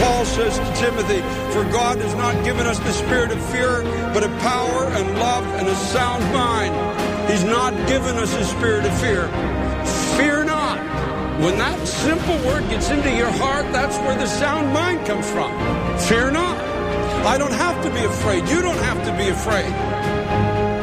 Paul 0.00 0.24
says 0.24 0.56
to 0.56 0.80
Timothy, 0.80 1.20
For 1.52 1.70
God 1.70 1.98
has 1.98 2.14
not 2.14 2.42
given 2.42 2.66
us 2.66 2.78
the 2.78 2.92
spirit 2.92 3.32
of 3.32 3.50
fear, 3.50 3.82
but 4.14 4.24
of 4.24 4.30
power 4.38 4.86
and 4.86 5.18
love 5.18 5.44
and 5.60 5.68
a 5.68 5.74
sound 5.74 6.24
mind. 6.32 7.30
He's 7.30 7.44
not 7.44 7.74
given 7.86 8.16
us 8.16 8.34
a 8.34 8.44
spirit 8.46 8.86
of 8.86 8.98
fear. 8.98 9.59
When 11.40 11.56
that 11.56 11.88
simple 11.88 12.36
word 12.46 12.68
gets 12.68 12.90
into 12.90 13.10
your 13.16 13.30
heart, 13.30 13.64
that's 13.72 13.96
where 14.00 14.14
the 14.14 14.26
sound 14.26 14.74
mind 14.74 15.06
comes 15.06 15.28
from. 15.30 15.50
Fear 16.00 16.32
not. 16.32 16.58
I 17.24 17.38
don't 17.38 17.52
have 17.52 17.82
to 17.82 17.90
be 17.90 18.04
afraid. 18.04 18.46
You 18.48 18.60
don't 18.60 18.76
have 18.76 19.02
to 19.06 19.16
be 19.16 19.30
afraid. 19.30 19.72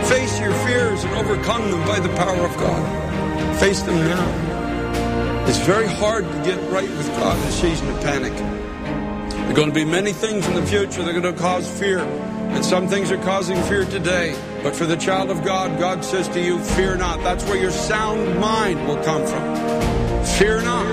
Face 0.08 0.39
your 0.39 0.53
fears 0.66 1.03
and 1.03 1.14
overcome 1.14 1.70
them 1.70 1.86
by 1.86 1.99
the 1.99 2.10
power 2.16 2.43
of 2.43 2.58
God. 2.58 3.60
Face 3.60 3.84
them 3.84 3.97
now. 3.97 5.45
It's 5.47 5.60
very 5.60 5.86
hard 5.86 6.24
to 6.26 6.43
get 6.43 6.58
right 6.72 6.89
with 6.89 7.08
God 7.18 7.38
in 7.38 7.43
a 7.43 7.51
season 7.51 7.89
of 7.89 8.01
panic. 8.01 8.34
There 8.34 9.51
are 9.51 9.53
going 9.53 9.70
to 9.70 9.76
be 9.76 9.86
many 9.86 10.12
things 10.12 10.47
in 10.47 10.55
the 10.55 10.66
future 10.66 11.03
that 11.03 11.16
are 11.16 11.22
going 11.22 11.36
to 11.36 11.39
cause 11.39 11.70
fear. 11.80 11.99
And 11.99 12.66
some 12.66 12.88
things 12.88 13.12
are 13.12 13.22
causing 13.24 13.62
fear 13.64 13.86
today. 13.86 14.36
But 14.64 14.76
for 14.76 14.88
the 14.88 14.97
child 14.97 15.30
of 15.30 15.45
God, 15.45 15.78
God 15.80 16.03
says 16.03 16.28
to 16.30 16.41
you, 16.41 16.58
fear 16.60 16.95
not. 16.97 17.20
That's 17.20 17.43
where 17.43 17.58
your 17.58 17.70
sound 17.70 18.39
mind 18.39 18.88
will 18.88 19.03
come 19.03 19.24
from. 19.28 19.97
Fear 20.36 20.62
not. 20.62 20.86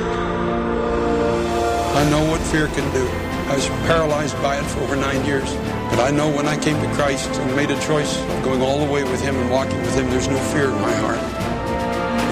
I 1.95 2.11
know 2.11 2.31
what 2.31 2.41
fear 2.43 2.69
can 2.69 2.93
do. 2.93 3.07
I 3.51 3.57
was 3.57 3.67
paralyzed 3.87 4.35
by 4.43 4.59
it 4.59 4.65
for 4.65 4.81
over 4.81 4.97
nine 4.97 5.25
years. 5.27 5.53
But 5.91 6.01
I 6.01 6.11
know 6.11 6.31
when 6.31 6.47
I 6.47 6.57
came 6.57 6.81
to 6.81 6.95
Christ 6.95 7.29
and 7.29 7.55
made 7.55 7.71
a 7.71 7.81
choice 7.81 8.19
of 8.19 8.43
going 8.43 8.63
all 8.63 8.85
the 8.85 8.91
way 8.91 9.05
with 9.05 9.21
Him 9.23 9.37
and 9.37 9.51
walking 9.51 9.81
with 9.83 9.95
Him, 9.95 10.11
there's 10.11 10.29
no 10.29 10.39
fear 10.53 10.71
in 10.71 10.81
my 10.81 10.95
heart. 10.95 11.21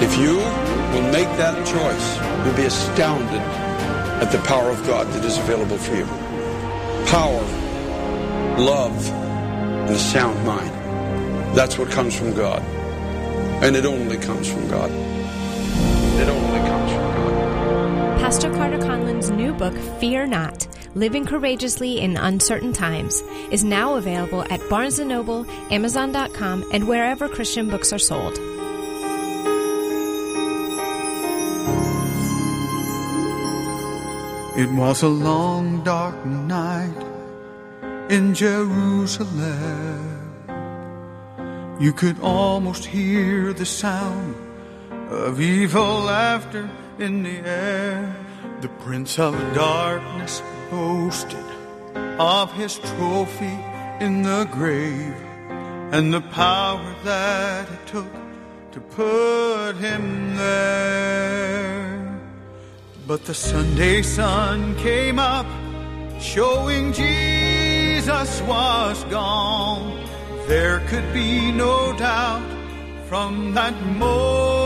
If 0.03 0.17
you 0.17 0.37
will 0.37 1.11
make 1.11 1.29
that 1.37 1.55
choice, 1.65 2.45
you'll 2.45 2.55
be 2.55 2.65
astounded 2.65 3.41
at 4.21 4.31
the 4.31 4.39
power 4.39 4.69
of 4.69 4.85
God 4.87 5.07
that 5.13 5.23
is 5.23 5.37
available 5.37 5.77
for 5.77 5.95
you. 5.95 6.05
Power, 7.07 7.41
love, 8.57 9.07
and 9.09 9.91
a 9.91 9.99
sound 9.99 10.43
mind. 10.45 10.71
That's 11.55 11.77
what 11.77 11.89
comes 11.91 12.15
from 12.15 12.33
God. 12.33 12.61
And 13.63 13.75
it 13.75 13.85
only 13.85 14.17
comes 14.17 14.51
from 14.51 14.67
God. 14.67 14.89
It 14.91 16.27
only. 16.27 16.62
Pastor 18.33 18.51
Carter 18.55 18.79
Conlon's 18.79 19.29
new 19.29 19.53
book, 19.53 19.75
Fear 19.99 20.25
Not 20.25 20.67
Living 20.95 21.23
Courageously 21.23 21.99
in 21.99 22.17
Uncertain 22.17 22.73
Times, 22.73 23.21
is 23.51 23.63
now 23.63 23.93
available 23.93 24.41
at 24.51 24.59
Barnes 24.71 24.97
& 24.99 25.05
Noble, 25.05 25.45
Amazon.com, 25.71 26.67
and 26.73 26.87
wherever 26.87 27.29
Christian 27.29 27.69
books 27.69 27.93
are 27.93 27.99
sold. 27.99 28.33
It 34.57 34.71
was 34.71 35.03
a 35.03 35.09
long, 35.09 35.83
dark 35.83 36.25
night 36.25 37.05
in 38.09 38.33
Jerusalem. 38.33 40.09
You 41.79 41.93
could 41.93 42.19
almost 42.19 42.85
hear 42.85 43.53
the 43.53 43.67
sound 43.67 44.35
of 45.11 45.39
evil 45.39 45.99
laughter 45.99 46.67
in 46.97 47.21
the 47.21 47.37
air. 47.47 48.22
The 48.61 48.69
Prince 48.79 49.19
of 49.19 49.33
Darkness 49.53 50.41
boasted 50.69 51.45
of 52.19 52.51
his 52.53 52.79
trophy 52.79 53.57
in 53.99 54.21
the 54.23 54.47
grave 54.51 55.15
and 55.91 56.13
the 56.13 56.21
power 56.21 56.95
that 57.03 57.69
it 57.69 57.87
took 57.87 58.11
to 58.71 58.79
put 58.79 59.73
him 59.77 60.35
there. 60.35 62.19
But 63.05 63.25
the 63.25 63.33
Sunday 63.33 64.01
sun 64.01 64.75
came 64.77 65.19
up, 65.19 65.45
showing 66.19 66.93
Jesus 66.93 68.41
was 68.41 69.03
gone. 69.05 70.07
There 70.47 70.79
could 70.87 71.13
be 71.13 71.51
no 71.51 71.95
doubt 71.97 72.49
from 73.07 73.53
that 73.53 73.75
moment 73.85 74.62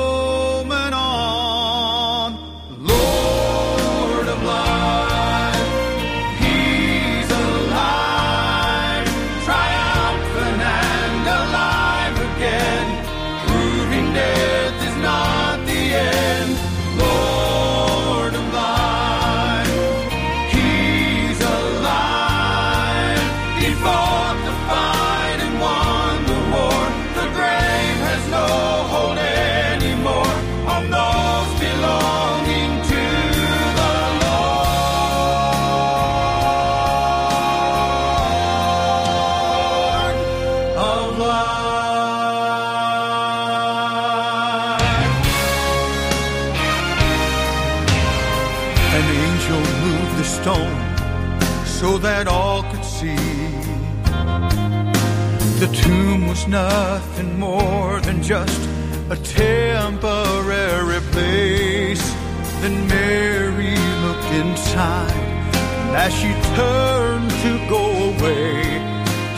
nothing 56.47 57.39
more 57.39 57.99
than 58.01 58.23
just 58.23 58.69
a 59.09 59.15
temporary 59.17 61.01
place. 61.11 62.13
Then 62.61 62.87
Mary 62.87 63.75
looked 64.03 64.31
inside, 64.33 65.11
and 65.11 65.95
as 65.95 66.13
she 66.13 66.33
turned 66.55 67.29
to 67.29 67.59
go 67.69 67.83
away, 68.13 68.63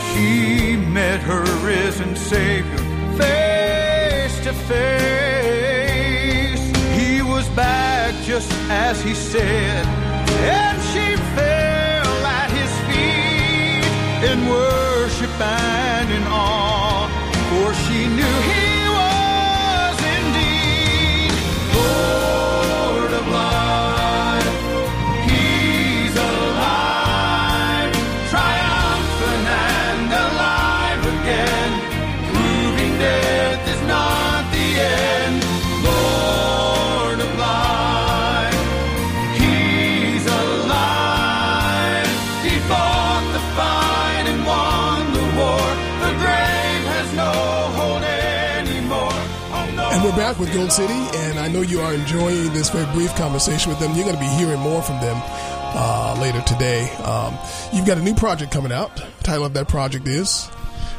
she 0.08 0.76
met 0.76 1.20
her 1.20 1.44
risen 1.64 2.16
Savior 2.16 2.78
face 3.18 4.40
to 4.44 4.52
face. 4.70 6.64
He 6.98 7.22
was 7.22 7.48
back 7.50 8.14
just 8.24 8.50
as 8.70 9.02
he 9.02 9.14
said, 9.14 9.84
she 18.20 18.49
with 50.50 50.58
Gold 50.58 50.72
City, 50.72 50.94
and 50.94 51.38
I 51.38 51.48
know 51.48 51.60
you 51.60 51.80
are 51.80 51.92
enjoying 51.94 52.52
this 52.52 52.70
very 52.70 52.90
brief 52.92 53.14
conversation 53.16 53.70
with 53.70 53.78
them. 53.78 53.94
You're 53.94 54.04
going 54.04 54.16
to 54.16 54.20
be 54.20 54.28
hearing 54.28 54.60
more 54.60 54.82
from 54.82 55.00
them 55.00 55.16
uh, 55.22 56.16
later 56.20 56.40
today. 56.42 56.90
Um, 57.04 57.36
you've 57.72 57.86
got 57.86 57.98
a 57.98 58.02
new 58.02 58.14
project 58.14 58.50
coming 58.52 58.72
out. 58.72 58.96
The 58.96 59.06
title 59.22 59.44
of 59.44 59.54
that 59.54 59.68
project 59.68 60.08
is 60.08 60.48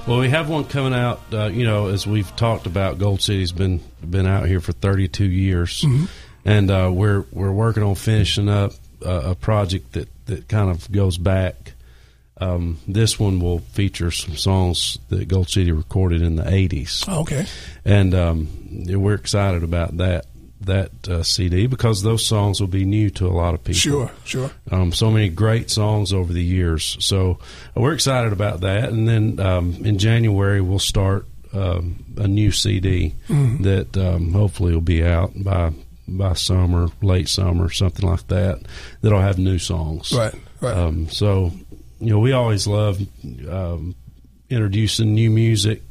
Well, 0.07 0.19
we 0.19 0.29
have 0.29 0.49
one 0.49 0.65
coming 0.65 0.93
out. 0.93 1.21
Uh, 1.31 1.45
you 1.47 1.65
know, 1.65 1.87
as 1.87 2.07
we've 2.07 2.33
talked 2.35 2.65
about, 2.65 2.97
Gold 2.97 3.21
City's 3.21 3.51
been 3.51 3.81
been 4.07 4.25
out 4.25 4.47
here 4.47 4.61
for 4.61 4.71
32 4.71 5.25
years, 5.25 5.81
Mhm. 5.81 6.07
and 6.45 6.71
uh, 6.71 6.89
we're 6.93 7.25
we're 7.31 7.51
working 7.51 7.83
on 7.83 7.95
finishing 7.95 8.47
up 8.49 8.71
uh, 9.05 9.31
a 9.31 9.35
project 9.35 9.93
that 9.93 10.07
that 10.27 10.47
kind 10.47 10.69
of 10.69 10.89
goes 10.91 11.17
back. 11.17 11.70
Um, 12.41 12.79
this 12.87 13.19
one 13.19 13.39
will 13.39 13.59
feature 13.59 14.09
some 14.11 14.35
songs 14.35 14.97
that 15.09 15.27
Gold 15.27 15.49
City 15.49 15.71
recorded 15.71 16.21
in 16.21 16.35
the 16.35 16.43
80s. 16.43 17.05
Oh, 17.07 17.21
okay. 17.21 17.45
and 17.85 18.13
um, 18.15 18.47
we're 18.87 19.13
excited 19.15 19.63
about 19.63 19.97
that 19.97 20.25
that 20.63 20.91
uh, 21.09 21.23
CD 21.23 21.65
because 21.65 22.03
those 22.03 22.23
songs 22.23 22.59
will 22.61 22.67
be 22.67 22.85
new 22.85 23.09
to 23.09 23.25
a 23.25 23.33
lot 23.33 23.55
of 23.55 23.63
people. 23.63 23.79
Sure, 23.79 24.11
sure. 24.25 24.51
Um, 24.69 24.91
so 24.91 25.09
many 25.09 25.27
great 25.27 25.71
songs 25.71 26.13
over 26.13 26.31
the 26.31 26.43
years. 26.43 26.97
So 26.99 27.39
uh, 27.75 27.81
we're 27.81 27.93
excited 27.93 28.31
about 28.31 28.61
that. 28.61 28.89
And 28.89 29.07
then 29.09 29.39
um, 29.39 29.73
in 29.83 29.97
January 29.97 30.61
we'll 30.61 30.77
start 30.77 31.25
um, 31.53 32.05
a 32.17 32.27
new 32.27 32.51
CD 32.51 33.15
Mhm. 33.27 33.63
that 33.63 33.97
um, 33.97 34.33
hopefully 34.33 34.73
will 34.73 34.81
be 34.81 35.03
out 35.03 35.31
by 35.35 35.71
by 36.07 36.33
summer, 36.33 36.89
late 37.01 37.27
summer, 37.29 37.69
something 37.71 38.07
like 38.07 38.27
that. 38.27 38.61
That'll 39.01 39.19
have 39.21 39.39
new 39.39 39.57
songs. 39.57 40.11
Right, 40.13 40.35
right. 40.61 40.77
Um, 40.77 41.09
so 41.09 41.51
you 42.01 42.09
know 42.09 42.19
we 42.19 42.31
always 42.33 42.67
love 42.67 42.99
um, 43.49 43.95
introducing 44.49 45.13
new 45.13 45.29
music. 45.31 45.81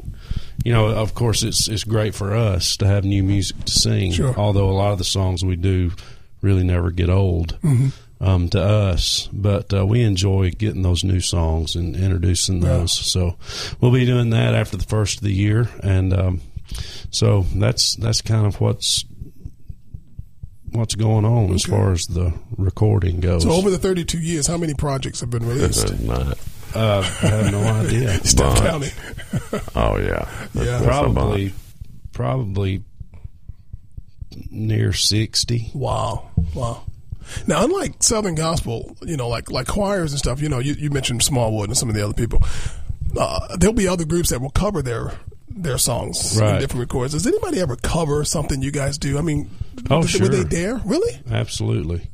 You 0.64 0.72
know, 0.74 0.88
of 0.88 1.14
course, 1.14 1.42
it's 1.42 1.68
it's 1.68 1.84
great 1.84 2.14
for 2.14 2.34
us 2.36 2.76
to 2.78 2.86
have 2.86 3.04
new 3.04 3.22
music 3.22 3.64
to 3.64 3.72
sing. 3.72 4.12
Sure. 4.12 4.34
Although 4.36 4.68
a 4.68 4.72
lot 4.76 4.92
of 4.92 4.98
the 4.98 5.04
songs 5.04 5.42
we 5.44 5.56
do 5.56 5.92
really 6.42 6.64
never 6.64 6.90
get 6.90 7.08
old 7.08 7.58
Mhm. 7.62 7.92
um, 8.20 8.48
to 8.50 8.62
us, 8.62 9.28
but 9.32 9.72
uh, 9.72 9.86
we 9.86 10.02
enjoy 10.02 10.50
getting 10.50 10.82
those 10.82 11.02
new 11.04 11.20
songs 11.20 11.76
and 11.76 11.96
introducing 11.96 12.60
Yeah. 12.62 12.68
those. 12.78 12.92
So 12.92 13.36
we'll 13.80 13.90
be 13.92 14.04
doing 14.04 14.30
that 14.30 14.54
after 14.54 14.76
the 14.76 14.84
first 14.84 15.18
of 15.18 15.22
the 15.24 15.32
year, 15.32 15.70
and 15.82 16.12
um, 16.12 16.40
so 17.10 17.46
that's 17.54 17.96
that's 17.96 18.20
kind 18.20 18.46
of 18.46 18.60
what's 18.60 19.04
what's 20.72 20.94
going 20.94 21.24
on 21.24 21.52
as 21.54 21.64
far 21.64 21.92
as 21.92 22.06
the 22.06 22.32
recording 22.56 23.20
goes. 23.20 23.42
So 23.42 23.50
over 23.52 23.70
the 23.70 23.78
32 23.78 24.18
years, 24.18 24.46
how 24.46 24.56
many 24.56 24.74
projects 24.74 25.20
have 25.20 25.30
been 25.30 25.46
released? 25.46 25.92
Uh, 26.72 27.00
I 27.22 27.26
have 27.26 27.50
no 27.50 27.60
idea. 27.64 28.12
Stop 28.24 28.54
Bunch. 28.56 28.60
counting. 28.60 29.60
Oh 29.74 29.98
yeah, 29.98 30.28
Yeah. 30.54 30.64
That's 30.64 30.84
probably 30.84 31.52
probably 32.12 32.84
near 34.52 34.92
sixty. 34.92 35.72
Wow, 35.74 36.30
wow. 36.54 36.84
Now, 37.48 37.64
unlike 37.64 38.00
Southern 38.04 38.36
gospel, 38.36 38.96
you 39.02 39.16
know, 39.16 39.26
like 39.26 39.50
like 39.50 39.66
choirs 39.66 40.12
and 40.12 40.20
stuff, 40.20 40.40
you 40.40 40.48
know, 40.48 40.60
you, 40.60 40.74
you 40.74 40.90
mentioned 40.90 41.24
Smallwood 41.24 41.68
and 41.70 41.76
some 41.76 41.88
of 41.88 41.96
the 41.96 42.04
other 42.04 42.14
people. 42.14 42.40
Uh, 43.18 43.56
there'll 43.56 43.74
be 43.74 43.88
other 43.88 44.04
groups 44.04 44.30
that 44.30 44.40
will 44.40 44.50
cover 44.50 44.80
their 44.80 45.12
their 45.62 45.78
songs 45.78 46.38
in 46.38 46.58
different 46.60 46.80
records. 46.80 47.12
Does 47.12 47.26
anybody 47.26 47.60
ever 47.60 47.76
cover 47.76 48.24
something 48.24 48.62
you 48.62 48.70
guys 48.70 48.98
do? 48.98 49.18
I 49.18 49.22
mean, 49.22 49.50
Oh, 49.90 50.00
would, 50.00 50.08
sure. 50.10 50.22
would 50.22 50.32
they 50.32 50.44
dare? 50.44 50.76
Really? 50.84 51.20
Absolutely. 51.30 52.08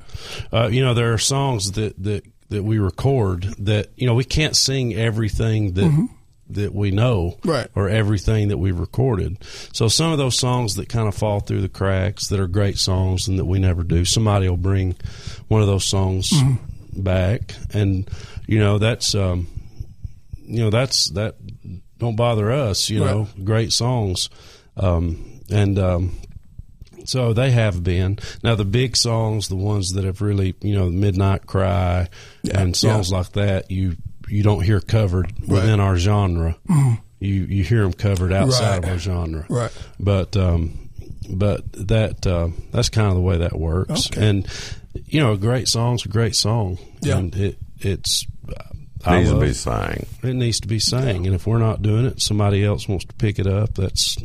Uh, 0.53 0.69
you 0.69 0.83
know, 0.85 0.95
there 0.95 1.13
are 1.13 1.19
songs 1.19 1.73
that, 1.73 2.01
that, 2.03 2.25
that 2.51 2.63
we 2.63 2.79
record 2.79 3.43
that, 3.59 3.89
you 3.97 4.07
know, 4.07 4.15
we 4.15 4.25
can't 4.25 4.55
sing 4.57 4.95
everything 4.95 5.73
that 5.75 6.09
that 6.49 6.73
we 6.73 6.93
know 6.93 7.37
Right. 7.45 7.67
or 7.75 7.89
everything 7.89 8.49
that 8.49 8.59
we've 8.59 8.79
recorded. 8.79 9.37
So 9.73 9.89
some 9.89 10.13
of 10.13 10.19
those 10.19 10.39
songs 10.39 10.77
that 10.77 10.89
kind 10.89 11.09
of 11.09 11.15
fall 11.17 11.41
through 11.41 11.61
the 11.61 11.69
cracks 11.69 12.29
that 12.29 12.39
are 12.39 12.47
great 12.47 12.79
songs 12.79 13.27
and 13.27 13.37
that 13.41 13.47
we 13.47 13.59
never 13.59 13.83
do, 13.83 14.05
somebody 14.05 14.49
will 14.49 14.57
bring 14.57 14.95
one 15.49 15.61
of 15.61 15.67
those 15.67 15.85
songs 15.85 16.33
back 16.97 17.53
and 17.75 18.09
you 18.47 18.61
know, 18.61 18.79
that's 18.79 19.15
um 19.17 19.49
you 20.45 20.61
know, 20.61 20.71
that's 20.71 21.11
that 21.11 21.35
don't 21.99 22.17
bother 22.17 22.51
us, 22.51 22.91
you 22.91 23.01
know, 23.01 23.29
great 23.45 23.73
songs. 23.73 24.29
Um 24.77 25.41
and 25.51 25.79
um 25.79 26.13
so 27.05 27.33
they 27.33 27.53
have 27.53 27.85
been. 27.85 28.19
Now 28.43 28.57
the 28.57 28.65
big 28.65 28.97
songs, 28.97 29.49
the 29.49 29.55
ones 29.57 29.93
that 29.93 30.05
have 30.05 30.21
really, 30.21 30.55
you 30.61 30.75
know, 30.75 30.91
Midnight 30.91 31.47
Cry 31.47 32.09
and 32.53 32.75
songs 32.77 33.13
like 33.13 33.31
that, 33.33 33.71
you 33.71 33.97
you 34.29 34.43
don't 34.43 34.63
hear 34.65 34.81
covered 34.81 35.33
within 35.47 35.79
our 35.79 35.97
genre. 35.97 36.57
Mhm. 36.69 37.01
You 37.21 37.33
you 37.45 37.63
hear 37.65 37.83
them 37.83 37.93
covered 37.93 38.33
outside 38.33 38.71
Right. 38.83 38.85
of 38.85 38.91
our 38.91 38.99
genre. 38.99 39.47
Right. 39.49 39.71
But 40.01 40.37
um, 40.37 40.91
but 41.31 41.63
that 41.89 42.27
uh, 42.27 42.49
that's 42.73 42.89
kind 42.89 43.09
of 43.09 43.15
the 43.15 43.21
way 43.21 43.39
that 43.39 43.57
works. 43.59 44.09
Okay. 44.09 44.29
And 44.29 44.47
you 45.07 45.21
know, 45.21 45.33
a 45.33 45.37
great 45.39 45.69
song's 45.69 46.05
a 46.05 46.09
great 46.09 46.35
song. 46.35 46.79
Yeah. 47.03 47.19
And 47.19 47.35
it 47.37 47.57
it's. 47.79 48.27
I 49.07 49.19
Needs 49.19 49.31
to 49.31 49.41
be 49.41 49.53
sang. 49.53 50.07
It 50.23 50.35
needs 50.35 50.61
to 50.61 50.69
be 50.69 50.79
sang, 50.79 51.27
and 51.27 51.35
if 51.35 51.47
we're 51.47 51.59
not 51.59 51.83
doing 51.83 52.07
it, 52.07 52.21
somebody 52.21 52.65
else 52.65 52.89
wants 52.89 53.05
to 53.07 53.15
pick 53.15 53.39
it 53.39 53.47
up. 53.47 53.75
That's 53.75 54.17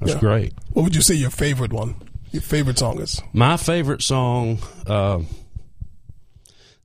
that's 0.00 0.12
Yeah. 0.14 0.20
great. 0.20 0.52
What 0.72 0.82
would 0.84 0.94
you 0.94 1.02
say 1.02 1.14
your 1.14 1.30
favorite 1.30 1.72
one? 1.72 1.96
Your 2.30 2.42
favorite 2.42 2.78
song 2.78 3.00
is? 3.00 3.20
My 3.32 3.56
favorite 3.56 4.02
song, 4.02 4.58
uh, 4.86 5.20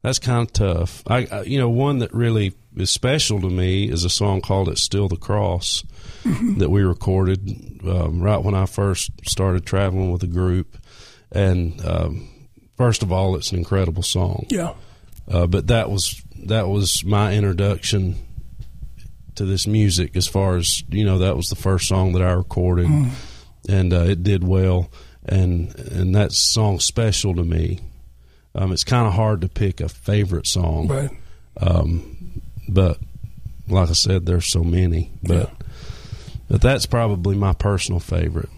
that's 0.01 0.19
kind 0.19 0.47
of 0.47 0.53
tough. 0.53 1.03
I, 1.07 1.27
I, 1.31 1.41
you 1.43 1.57
know, 1.59 1.69
one 1.69 1.99
that 1.99 2.13
really 2.13 2.53
is 2.75 2.91
special 2.91 3.39
to 3.41 3.49
me 3.49 3.89
is 3.89 4.03
a 4.03 4.09
song 4.09 4.41
called 4.41 4.67
"It's 4.69 4.81
Still 4.81 5.07
the 5.07 5.15
Cross" 5.17 5.83
that 6.57 6.69
we 6.69 6.81
recorded 6.81 7.79
um, 7.85 8.21
right 8.21 8.41
when 8.43 8.55
I 8.55 8.65
first 8.65 9.11
started 9.27 9.65
traveling 9.65 10.11
with 10.11 10.23
a 10.23 10.27
group. 10.27 10.77
And 11.31 11.83
um, 11.85 12.29
first 12.77 13.03
of 13.03 13.11
all, 13.11 13.35
it's 13.35 13.51
an 13.51 13.57
incredible 13.59 14.03
song. 14.03 14.45
Yeah. 14.49 14.73
Uh, 15.27 15.47
but 15.47 15.67
that 15.67 15.89
was 15.89 16.21
that 16.45 16.67
was 16.67 17.03
my 17.05 17.33
introduction 17.33 18.15
to 19.35 19.45
this 19.45 19.65
music. 19.65 20.15
As 20.15 20.27
far 20.27 20.57
as 20.57 20.83
you 20.89 21.05
know, 21.05 21.19
that 21.19 21.35
was 21.37 21.47
the 21.49 21.55
first 21.55 21.87
song 21.87 22.13
that 22.13 22.21
I 22.21 22.31
recorded, 22.31 22.87
Mm. 22.87 23.09
and 23.69 23.93
uh, 23.93 24.01
it 24.01 24.23
did 24.23 24.43
well. 24.45 24.89
And 25.25 25.73
and 25.79 26.13
that 26.15 26.33
song's 26.33 26.83
special 26.83 27.33
to 27.35 27.43
me. 27.43 27.79
Um, 28.55 28.71
it's 28.71 28.83
kind 28.83 29.07
of 29.07 29.13
hard 29.13 29.41
to 29.41 29.47
pick 29.49 29.79
a 29.81 29.87
favorite 29.89 30.45
song, 30.45 30.87
Right. 30.87 31.09
um, 31.57 32.41
but 32.69 32.99
like 33.67 33.89
I 33.89 33.93
said, 33.93 34.25
there's 34.25 34.45
so 34.47 34.63
many. 34.63 35.11
But 35.23 35.49
but 36.49 36.61
that's 36.61 36.85
probably 36.85 37.35
my 37.37 37.53
personal 37.53 37.99
favorite. 38.01 38.49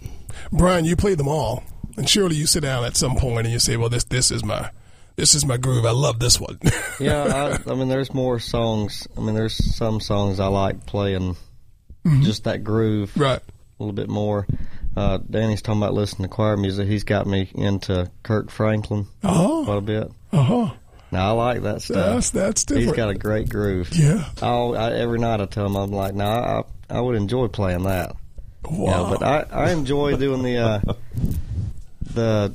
Brian, 0.52 0.84
you 0.86 0.96
played 0.96 1.18
them 1.20 1.28
all, 1.28 1.64
and 1.96 2.10
surely 2.10 2.36
you 2.36 2.48
sit 2.48 2.62
down 2.62 2.84
at 2.84 2.98
some 2.98 3.16
point 3.16 3.46
and 3.46 3.54
you 3.54 3.60
say, 3.60 3.78
"Well, 3.78 3.90
this 3.90 4.04
this 4.06 4.32
is 4.32 4.44
my 4.44 4.72
this 5.16 5.34
is 5.36 5.46
my 5.46 5.58
groove. 5.58 5.86
I 5.86 5.92
love 5.92 6.20
this 6.20 6.40
one." 6.40 6.60
yeah, 7.00 7.58
I, 7.68 7.72
I 7.72 7.76
mean, 7.76 7.88
there's 7.90 8.14
more 8.14 8.40
songs. 8.40 9.08
I 9.18 9.22
mean, 9.22 9.36
there's 9.36 9.76
some 9.76 10.00
songs 10.00 10.40
I 10.40 10.48
like 10.48 10.86
playing, 10.86 11.36
Mhm. 12.06 12.24
just 12.24 12.44
that 12.46 12.64
groove, 12.64 13.16
right? 13.18 13.40
A 13.42 13.84
little 13.84 13.94
bit 13.94 14.10
more. 14.10 14.48
Uh, 14.96 15.18
Danny's 15.30 15.62
talking 15.62 15.82
about 15.82 15.94
listening 15.94 16.30
to 16.30 16.34
choir 16.34 16.56
music. 16.56 16.88
He's 16.88 17.04
got 17.04 17.28
me 17.28 17.50
into 17.54 18.10
Kirk 18.24 18.50
Franklin 18.50 19.08
Oh. 19.24 19.64
quite 19.66 19.78
a 19.78 19.82
bit. 19.82 20.12
Uh 20.32 20.44
huh. 20.44 20.70
Now 21.12 21.30
I 21.30 21.32
like 21.32 21.62
that 21.64 21.82
stuff. 21.82 21.96
That's- 21.96 22.30
that's 22.30 22.66
He's 22.70 22.92
got 22.94 23.10
a 23.10 23.14
great 23.16 23.50
groove. 23.50 23.90
Yeah. 23.94 24.24
I'll, 24.42 24.76
I, 24.78 24.92
every 24.94 25.20
night 25.20 25.42
I 25.42 25.46
tell 25.46 25.66
him 25.66 25.76
I'm 25.76 25.92
like, 25.92 26.14
no, 26.16 26.26
I, 26.26 26.64
I 26.90 27.02
would 27.02 27.16
enjoy 27.16 27.48
playing 27.50 27.84
that. 27.84 28.16
Wow. 28.70 29.10
but 29.10 29.22
I, 29.24 29.46
I 29.68 29.72
enjoy 29.72 30.16
doing 30.16 30.42
the 30.44 30.58
uh, 30.58 30.80
the 32.14 32.54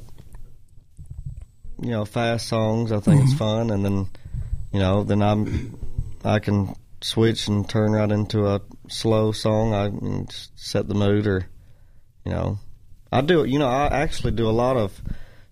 you 1.83 1.91
know 1.91 2.05
fast 2.05 2.47
songs. 2.49 2.93
I 2.93 3.01
think 3.01 3.23
it's 3.25 3.35
Mhm. 3.35 3.39
fun, 3.39 3.71
and 3.71 3.85
then 3.85 4.07
you 4.73 4.79
know 4.81 5.05
then 5.05 5.23
I'm 5.23 5.77
I 6.25 6.39
can 6.39 6.75
switch 7.01 7.49
and 7.49 7.69
turn 7.69 7.93
right 7.93 8.11
into 8.11 8.47
a 8.47 8.61
slow 8.89 9.33
song. 9.33 9.73
I 9.75 9.89
can 9.89 10.29
set 10.57 10.87
the 10.89 10.95
mood, 10.95 11.27
or 11.27 11.47
you 12.25 12.33
know, 12.33 12.59
I 13.11 13.21
do. 13.23 13.45
You 13.45 13.59
know, 13.59 13.69
I 13.69 13.87
actually 13.87 14.33
do 14.33 14.49
a 14.49 14.53
lot 14.53 14.77
of 14.77 15.01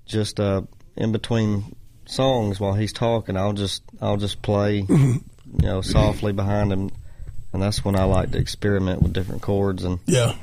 just 0.07 0.39
uh, 0.41 0.63
in 0.97 1.13
between 1.13 1.75
songs 2.07 2.59
while 2.61 2.75
he's 2.75 2.93
talking. 2.93 3.37
I'll 3.37 3.53
just 3.55 3.83
I'll 4.01 4.17
just 4.19 4.43
play, 4.43 4.85
you 4.89 5.21
know, 5.63 5.81
softly 5.81 6.33
behind 6.33 6.73
him, 6.73 6.91
and 7.53 7.63
that's 7.63 7.85
when 7.85 7.97
I 7.97 8.05
like 8.05 8.33
to 8.33 8.39
experiment 8.39 9.03
with 9.03 9.13
different 9.13 9.43
chords 9.43 9.85
and 9.85 9.99
Yeah. 10.07 10.35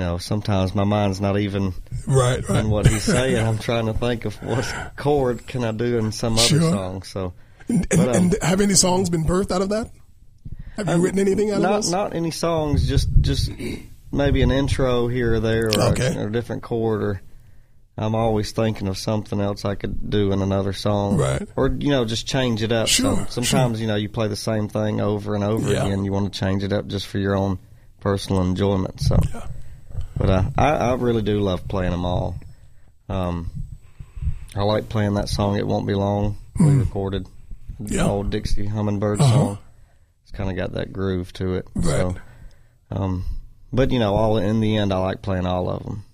You 0.00 0.06
know, 0.06 0.16
sometimes 0.16 0.74
my 0.74 0.84
mind's 0.84 1.20
not 1.20 1.38
even 1.38 1.74
Right, 2.06 2.46
right. 2.48 2.60
in 2.64 2.70
what 2.70 2.86
he's 2.86 3.02
saying. 3.16 3.36
I'm 3.46 3.58
trying 3.58 3.84
to 3.84 3.92
think 3.92 4.24
of 4.24 4.34
what 4.42 4.64
chord 4.96 5.46
can 5.46 5.62
I 5.62 5.72
do 5.72 5.98
in 5.98 6.10
some 6.10 6.38
other 6.38 6.60
song. 6.60 7.02
So, 7.02 7.34
And, 7.68 7.86
but, 7.90 7.98
um, 8.00 8.08
and 8.14 8.36
have 8.40 8.62
any 8.62 8.72
songs 8.74 9.10
been 9.10 9.24
birthed 9.24 9.50
out 9.50 9.60
of 9.60 9.68
that? 9.68 9.90
Have 10.76 10.86
you 10.88 10.94
um, 10.94 11.02
written 11.02 11.18
anything 11.18 11.50
out 11.50 11.60
not 11.60 11.72
of 11.72 11.82
this? 11.82 11.90
not 11.90 12.14
any 12.14 12.30
songs, 12.30 12.88
just 12.88 13.08
just 13.20 13.50
maybe 14.10 14.40
an 14.40 14.50
intro 14.50 15.06
here 15.08 15.34
or 15.34 15.40
there, 15.40 15.66
or, 15.66 15.82
Okay. 15.92 16.14
a, 16.16 16.20
or 16.22 16.28
a 16.28 16.32
different 16.32 16.62
chord. 16.62 17.02
Or 17.02 17.20
I'm 17.98 18.14
always 18.14 18.52
thinking 18.52 18.88
of 18.88 18.96
something 18.96 19.38
else 19.38 19.66
I 19.66 19.74
could 19.74 20.08
do 20.08 20.32
in 20.32 20.40
another 20.40 20.72
song, 20.72 21.18
Right. 21.18 21.46
Or 21.56 21.68
you 21.68 21.90
know, 21.90 22.06
just 22.06 22.26
change 22.26 22.62
it 22.62 22.72
up. 22.72 22.88
Sure, 22.88 23.16
Some- 23.28 23.44
sometimes 23.44 23.80
you 23.82 23.86
know 23.86 23.96
you 23.96 24.08
play 24.08 24.28
the 24.28 24.36
same 24.36 24.68
thing 24.68 25.02
over 25.02 25.34
and 25.34 25.44
over 25.44 25.70
Yeah. 25.70 25.84
again. 25.84 26.06
You 26.06 26.12
want 26.12 26.32
to 26.32 26.40
change 26.40 26.62
it 26.64 26.72
up 26.72 26.86
just 26.86 27.06
for 27.06 27.18
your 27.18 27.36
own 27.36 27.58
personal 28.00 28.40
enjoyment. 28.40 28.98
So, 29.02 29.18
but 30.20 30.28
uh, 30.30 30.42
I 30.58 30.68
I 30.90 30.94
really 30.94 31.22
do 31.22 31.40
love 31.40 31.66
playing 31.66 31.90
them 31.92 32.04
all. 32.04 32.36
Um, 33.08 33.50
I 34.54 34.62
like 34.62 34.88
playing 34.88 35.14
that 35.14 35.28
song. 35.28 35.56
It 35.56 35.66
won't 35.66 35.86
be 35.86 35.94
long. 35.94 36.36
We 36.58 36.66
Mm. 36.66 36.80
recorded 36.80 37.26
the 37.78 37.94
Yeah. 37.96 38.06
old 38.08 38.30
Dixie 38.30 38.66
Hummingbird 38.66 39.20
Uh-huh. 39.20 39.32
song. 39.32 39.58
It's 40.22 40.32
kind 40.32 40.50
of 40.50 40.56
got 40.56 40.72
that 40.74 40.92
groove 40.92 41.32
to 41.34 41.54
it. 41.54 41.66
Right. 41.74 41.84
So, 41.84 42.14
um, 42.90 43.24
but 43.72 43.90
you 43.90 43.98
know, 43.98 44.14
all 44.14 44.36
in 44.36 44.60
the 44.60 44.76
end, 44.76 44.92
I 44.92 44.98
like 44.98 45.22
playing 45.22 45.46
all 45.46 45.70
of 45.70 45.82
them. 45.84 46.04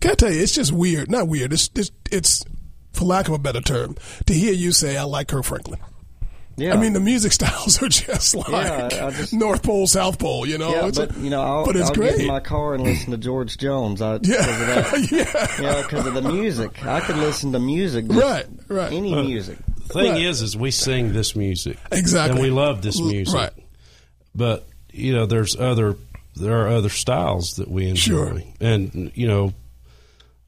Can 0.00 0.10
I 0.12 0.14
tell 0.14 0.32
you, 0.32 0.40
it's 0.42 0.52
just 0.54 0.72
weird. 0.72 1.10
Not 1.10 1.28
weird. 1.28 1.52
It's, 1.52 1.68
it's, 1.74 1.90
it's 2.10 2.44
for 2.92 3.04
lack 3.04 3.28
of 3.28 3.34
a 3.34 3.38
better 3.38 3.60
term, 3.60 3.96
to 4.26 4.34
hear 4.34 4.52
you 4.52 4.72
say, 4.72 4.96
I 4.96 5.02
like 5.04 5.28
Kirk 5.28 5.44
Franklin. 5.44 5.80
Yeah. 6.56 6.74
I 6.74 6.76
mean, 6.76 6.92
the 6.92 7.00
music 7.00 7.32
styles 7.38 7.82
are 7.82 7.88
just 7.88 8.34
like 8.34 8.48
Yeah, 8.48 9.10
just- 9.10 9.32
North 9.32 9.62
Pole, 9.62 9.86
South 9.86 10.18
Pole. 10.18 10.46
You 10.46 10.58
know, 10.58 10.70
yeah, 10.70 10.86
It's 10.86 10.98
a- 10.98 11.06
but 11.08 11.16
you 11.18 11.30
know, 11.30 11.40
I'll, 11.42 11.66
but 11.66 11.74
it's 11.76 11.88
I'll 11.88 11.94
great. 11.94 12.12
get 12.12 12.20
in 12.20 12.26
my 12.28 12.40
car 12.40 12.74
and 12.74 12.84
listen 12.84 13.10
to 13.10 13.16
George 13.18 13.56
Jones. 13.58 14.00
I, 14.00 14.14
Yeah. 14.14 14.18
because 14.20 14.60
of 14.60 14.66
that. 14.66 15.08
yeah, 15.60 15.62
yeah, 15.62 15.82
because 15.82 16.06
of 16.06 16.14
the 16.14 16.22
music. 16.22 16.84
I 16.86 17.00
could 17.00 17.16
listen 17.16 17.52
to 17.52 17.58
music, 17.58 18.04
Right, 18.08 18.46
right. 18.68 18.92
any 18.92 19.12
Uh, 19.14 19.22
music. 19.22 19.58
The 19.88 19.94
thing 19.94 20.12
Right. 20.12 20.22
is, 20.22 20.40
is 20.42 20.56
we 20.56 20.70
sing 20.70 21.12
this 21.12 21.34
music 21.36 21.76
Exactly. 21.92 22.32
and 22.38 22.40
we 22.42 22.50
love 22.50 22.82
this 22.82 23.00
music. 23.00 23.34
right. 23.34 23.52
But 24.34 24.66
you 24.92 25.12
know, 25.12 25.26
there's 25.26 25.56
other 25.56 25.96
there 26.36 26.62
are 26.64 26.68
other 26.68 26.88
styles 26.88 27.54
that 27.56 27.68
we 27.70 27.88
enjoy, 27.88 28.38
Sure. 28.38 28.42
and 28.60 29.12
you 29.14 29.26
know, 29.28 29.52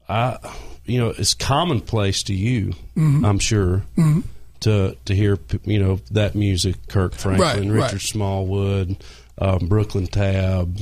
I 0.09 0.37
you 0.85 0.99
know 0.99 1.09
it's 1.09 1.33
commonplace 1.33 2.23
to 2.23 2.33
you, 2.33 2.73
Mhm. 2.97 3.25
I'm 3.27 3.39
sure, 3.39 3.83
Mhm. 3.97 4.23
To 4.61 4.95
to 5.05 5.15
hear 5.15 5.37
you 5.65 5.79
know 5.79 5.99
that 6.11 6.35
music, 6.35 6.75
Kirk 6.87 7.13
Franklin, 7.13 7.71
Right, 7.71 7.81
Richard 7.83 7.93
right. 7.93 8.01
Smallwood, 8.01 8.97
um, 9.37 9.67
Brooklyn 9.67 10.07
Tab, 10.07 10.77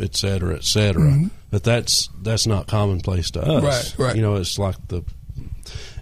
et 0.00 0.16
cetera, 0.16 0.56
et 0.56 0.64
cetera. 0.64 1.10
Mhm. 1.10 1.30
But 1.50 1.62
that's 1.64 2.08
that's 2.22 2.46
not 2.46 2.66
commonplace 2.66 3.30
to 3.32 3.42
us. 3.42 3.96
Right, 3.98 4.06
right. 4.08 4.16
You 4.16 4.22
know, 4.22 4.34
it's 4.36 4.58
like 4.58 4.76
the 4.88 5.02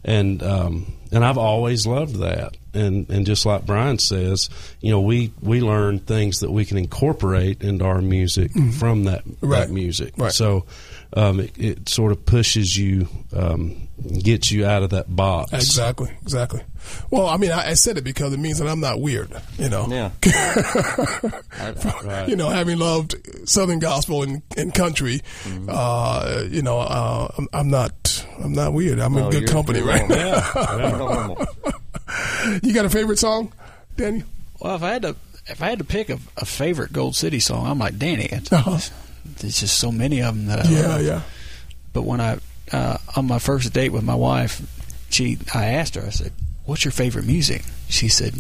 and 0.05 0.43
um, 0.43 0.93
and 1.13 1.25
I've 1.25 1.39
always 1.39 1.87
loved 1.87 2.17
that. 2.17 2.57
And 2.73 3.09
and 3.09 3.25
just 3.25 3.47
like 3.47 3.67
Brian 3.67 3.99
says, 3.99 4.51
you 4.81 4.91
know, 4.91 5.01
we 5.01 5.33
we 5.41 5.61
learn 5.61 6.01
things 6.01 6.41
that 6.41 6.51
we 6.51 6.65
can 6.65 6.77
incorporate 6.77 7.63
into 7.63 7.85
our 7.85 8.01
music 8.03 8.51
from 8.79 9.05
that 9.05 9.25
Mm-hmm. 9.25 9.47
Right. 9.47 9.59
that 9.69 9.71
music. 9.71 10.15
Right. 10.17 10.33
So 10.33 10.67
um, 11.15 11.41
it, 11.41 11.53
it 11.59 11.89
sort 11.89 12.13
of 12.13 12.25
pushes 12.27 12.77
you, 12.77 13.09
um, 13.35 13.89
gets 14.23 14.51
you 14.51 14.67
out 14.67 14.83
of 14.83 14.91
that 14.91 15.15
box. 15.15 15.53
Exactly, 15.53 16.11
exactly. 16.23 16.61
Well, 17.11 17.27
I 17.29 17.37
mean, 17.39 17.51
I, 17.53 17.71
I 17.71 17.75
said 17.75 17.97
it 17.97 18.05
because 18.05 18.33
it 18.35 18.39
means 18.39 18.59
that 18.59 18.69
I'm 18.69 18.81
not 18.81 19.01
weird. 19.01 19.31
You 19.59 19.71
know, 19.71 19.87
Yeah. 19.89 20.11
Right. 22.05 22.29
you 22.29 22.37
know, 22.37 22.51
having 22.51 22.79
loved 22.79 23.15
Southern 23.49 23.79
gospel 23.79 24.23
and, 24.23 24.43
and 24.57 24.75
country, 24.75 25.21
Mm-hmm. 25.45 25.69
uh, 25.71 26.43
you 26.51 26.63
know, 26.63 26.79
uh, 26.79 27.29
I'm, 27.39 27.49
I'm 27.53 27.71
not, 27.71 28.27
I'm 28.43 28.53
not 28.53 28.73
weird. 28.73 28.99
I'm 28.99 29.15
No, 29.15 29.27
in 29.27 29.31
good 29.31 29.49
company 29.49 29.81
right 29.81 30.07
normal. 30.09 31.37
now. 31.39 31.47
You're 32.45 32.61
you 32.63 32.75
got 32.75 32.85
a 32.85 32.91
favorite 32.91 33.19
song, 33.19 33.53
Daniel? 33.97 34.27
Well, 34.61 34.77
if 34.77 34.83
I 34.83 34.91
had 34.93 35.03
to, 35.03 35.17
if 35.47 35.63
I 35.63 35.69
had 35.71 35.79
to 35.79 35.85
pick 35.85 36.11
a, 36.11 36.19
a 36.37 36.45
favorite 36.45 36.93
Gold 36.93 37.17
City 37.17 37.39
song, 37.41 37.67
I'm 37.67 37.79
like 37.79 37.99
Danny. 37.99 38.25
It's, 38.31 38.53
Uh-huh. 38.53 38.79
There's 39.39 39.61
just 39.61 39.79
so 39.79 39.91
many 39.93 40.21
of 40.23 40.35
them 40.35 40.47
that 40.47 40.65
I 40.67 40.69
Yeah, 40.69 40.87
love. 40.89 41.03
yeah. 41.05 41.21
But 41.93 42.03
when 42.03 42.21
I 42.21 42.39
uh, 42.73 42.99
on 43.17 43.27
my 43.27 43.39
first 43.39 43.73
date 43.73 43.91
with 43.91 44.03
my 44.05 44.15
wife, 44.15 44.61
she 45.11 45.39
I 45.55 45.67
asked 45.67 45.95
her. 45.97 46.03
I 46.07 46.11
said, 46.11 46.33
"What's 46.65 46.85
your 46.85 46.93
favorite 46.93 47.27
music?" 47.27 47.63
She 47.89 48.09
said, 48.09 48.35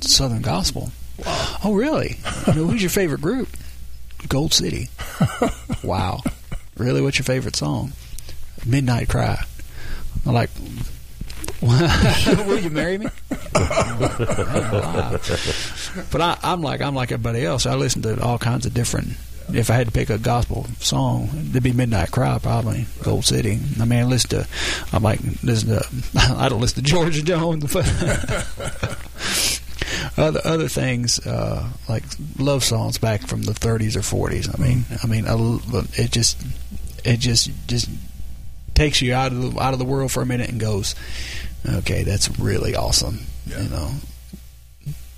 "Southern 0.00 0.42
gospel." 0.42 0.90
Wow. 1.24 1.56
Oh, 1.64 1.74
really? 1.74 2.16
You 2.48 2.54
know, 2.54 2.66
who's 2.66 2.82
your 2.82 2.90
favorite 2.90 3.20
group? 3.20 3.48
Gold 4.28 4.52
City. 4.52 4.88
wow. 5.84 6.22
Really? 6.76 7.00
What's 7.02 7.18
your 7.18 7.24
favorite 7.24 7.54
song? 7.54 7.92
Midnight 8.66 9.08
Cry. 9.08 9.44
I'm 10.26 10.32
like, 10.32 10.50
will 11.62 12.58
you 12.58 12.70
marry 12.70 12.98
me? 12.98 13.06
but 16.10 16.20
I, 16.20 16.38
I'm 16.42 16.62
like 16.62 16.80
I'm 16.80 16.94
like 16.94 17.12
everybody 17.12 17.44
else. 17.44 17.66
I 17.66 17.74
listen 17.74 18.02
to 18.02 18.20
all 18.22 18.38
kinds 18.38 18.66
of 18.66 18.74
different. 18.74 19.08
If 19.52 19.70
I 19.70 19.74
had 19.74 19.86
to 19.88 19.92
pick 19.92 20.08
a 20.10 20.18
gospel 20.18 20.66
song, 20.80 21.28
it'd 21.50 21.62
be 21.62 21.72
Midnight 21.72 22.10
Cry, 22.10 22.38
probably 22.38 22.86
Gold 23.02 23.24
City. 23.24 23.58
I 23.80 23.84
mean, 23.84 24.00
I 24.00 24.04
listen 24.04 24.30
to. 24.30 24.46
I'm 24.92 25.02
like 25.02 25.20
listen 25.42 25.68
to. 25.68 25.86
I 26.38 26.48
don't 26.48 26.60
listen 26.60 26.82
to 26.82 26.90
George 26.90 27.22
Jones, 27.24 27.72
but 27.72 27.84
other 30.16 30.40
other 30.44 30.68
things 30.68 31.24
uh, 31.26 31.68
like 31.88 32.04
love 32.38 32.64
songs 32.64 32.98
back 32.98 33.26
from 33.26 33.42
the 33.42 33.52
30s 33.52 33.96
or 33.96 34.00
40s. 34.00 34.48
I 34.58 34.62
mean, 34.62 34.84
I 35.02 35.06
mean, 35.06 35.26
I 35.26 35.92
it 36.00 36.10
just 36.10 36.40
it 37.04 37.18
just 37.20 37.50
just 37.66 37.88
takes 38.74 39.02
you 39.02 39.14
out 39.14 39.32
of 39.32 39.54
the, 39.54 39.60
out 39.60 39.72
of 39.72 39.78
the 39.78 39.84
world 39.84 40.10
for 40.10 40.22
a 40.22 40.26
minute 40.26 40.48
and 40.50 40.58
goes, 40.58 40.94
okay, 41.68 42.02
that's 42.02 42.38
really 42.38 42.74
awesome. 42.74 43.20
You 43.46 43.68
know, 43.68 43.90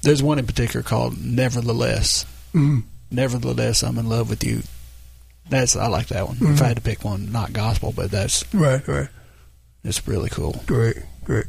there's 0.02 0.22
one 0.22 0.38
in 0.38 0.46
particular 0.46 0.82
called 0.82 1.22
"Nevertheless." 1.24 2.26
Mhm. 2.52 2.82
Nevertheless, 3.10 3.82
I'm 3.82 3.98
in 3.98 4.08
love 4.08 4.28
with 4.30 4.44
you. 4.44 4.62
That's 5.48 5.76
I 5.76 5.86
like 5.86 6.08
that 6.08 6.26
one. 6.26 6.36
If 6.40 6.60
I 6.60 6.66
had 6.68 6.76
to 6.76 6.82
pick 6.82 7.04
one, 7.04 7.30
not 7.30 7.52
gospel, 7.52 7.92
but 7.94 8.10
that's 8.10 8.44
Right, 8.52 8.86
right. 8.88 9.08
it's 9.84 10.06
really 10.08 10.28
cool. 10.28 10.60
Great, 10.66 10.96
great. 11.24 11.46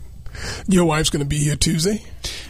Your 0.67 0.85
wife's 0.85 1.09
going 1.09 1.23
to 1.23 1.27
be 1.27 1.39
here 1.39 1.55
Tuesday. 1.55 2.03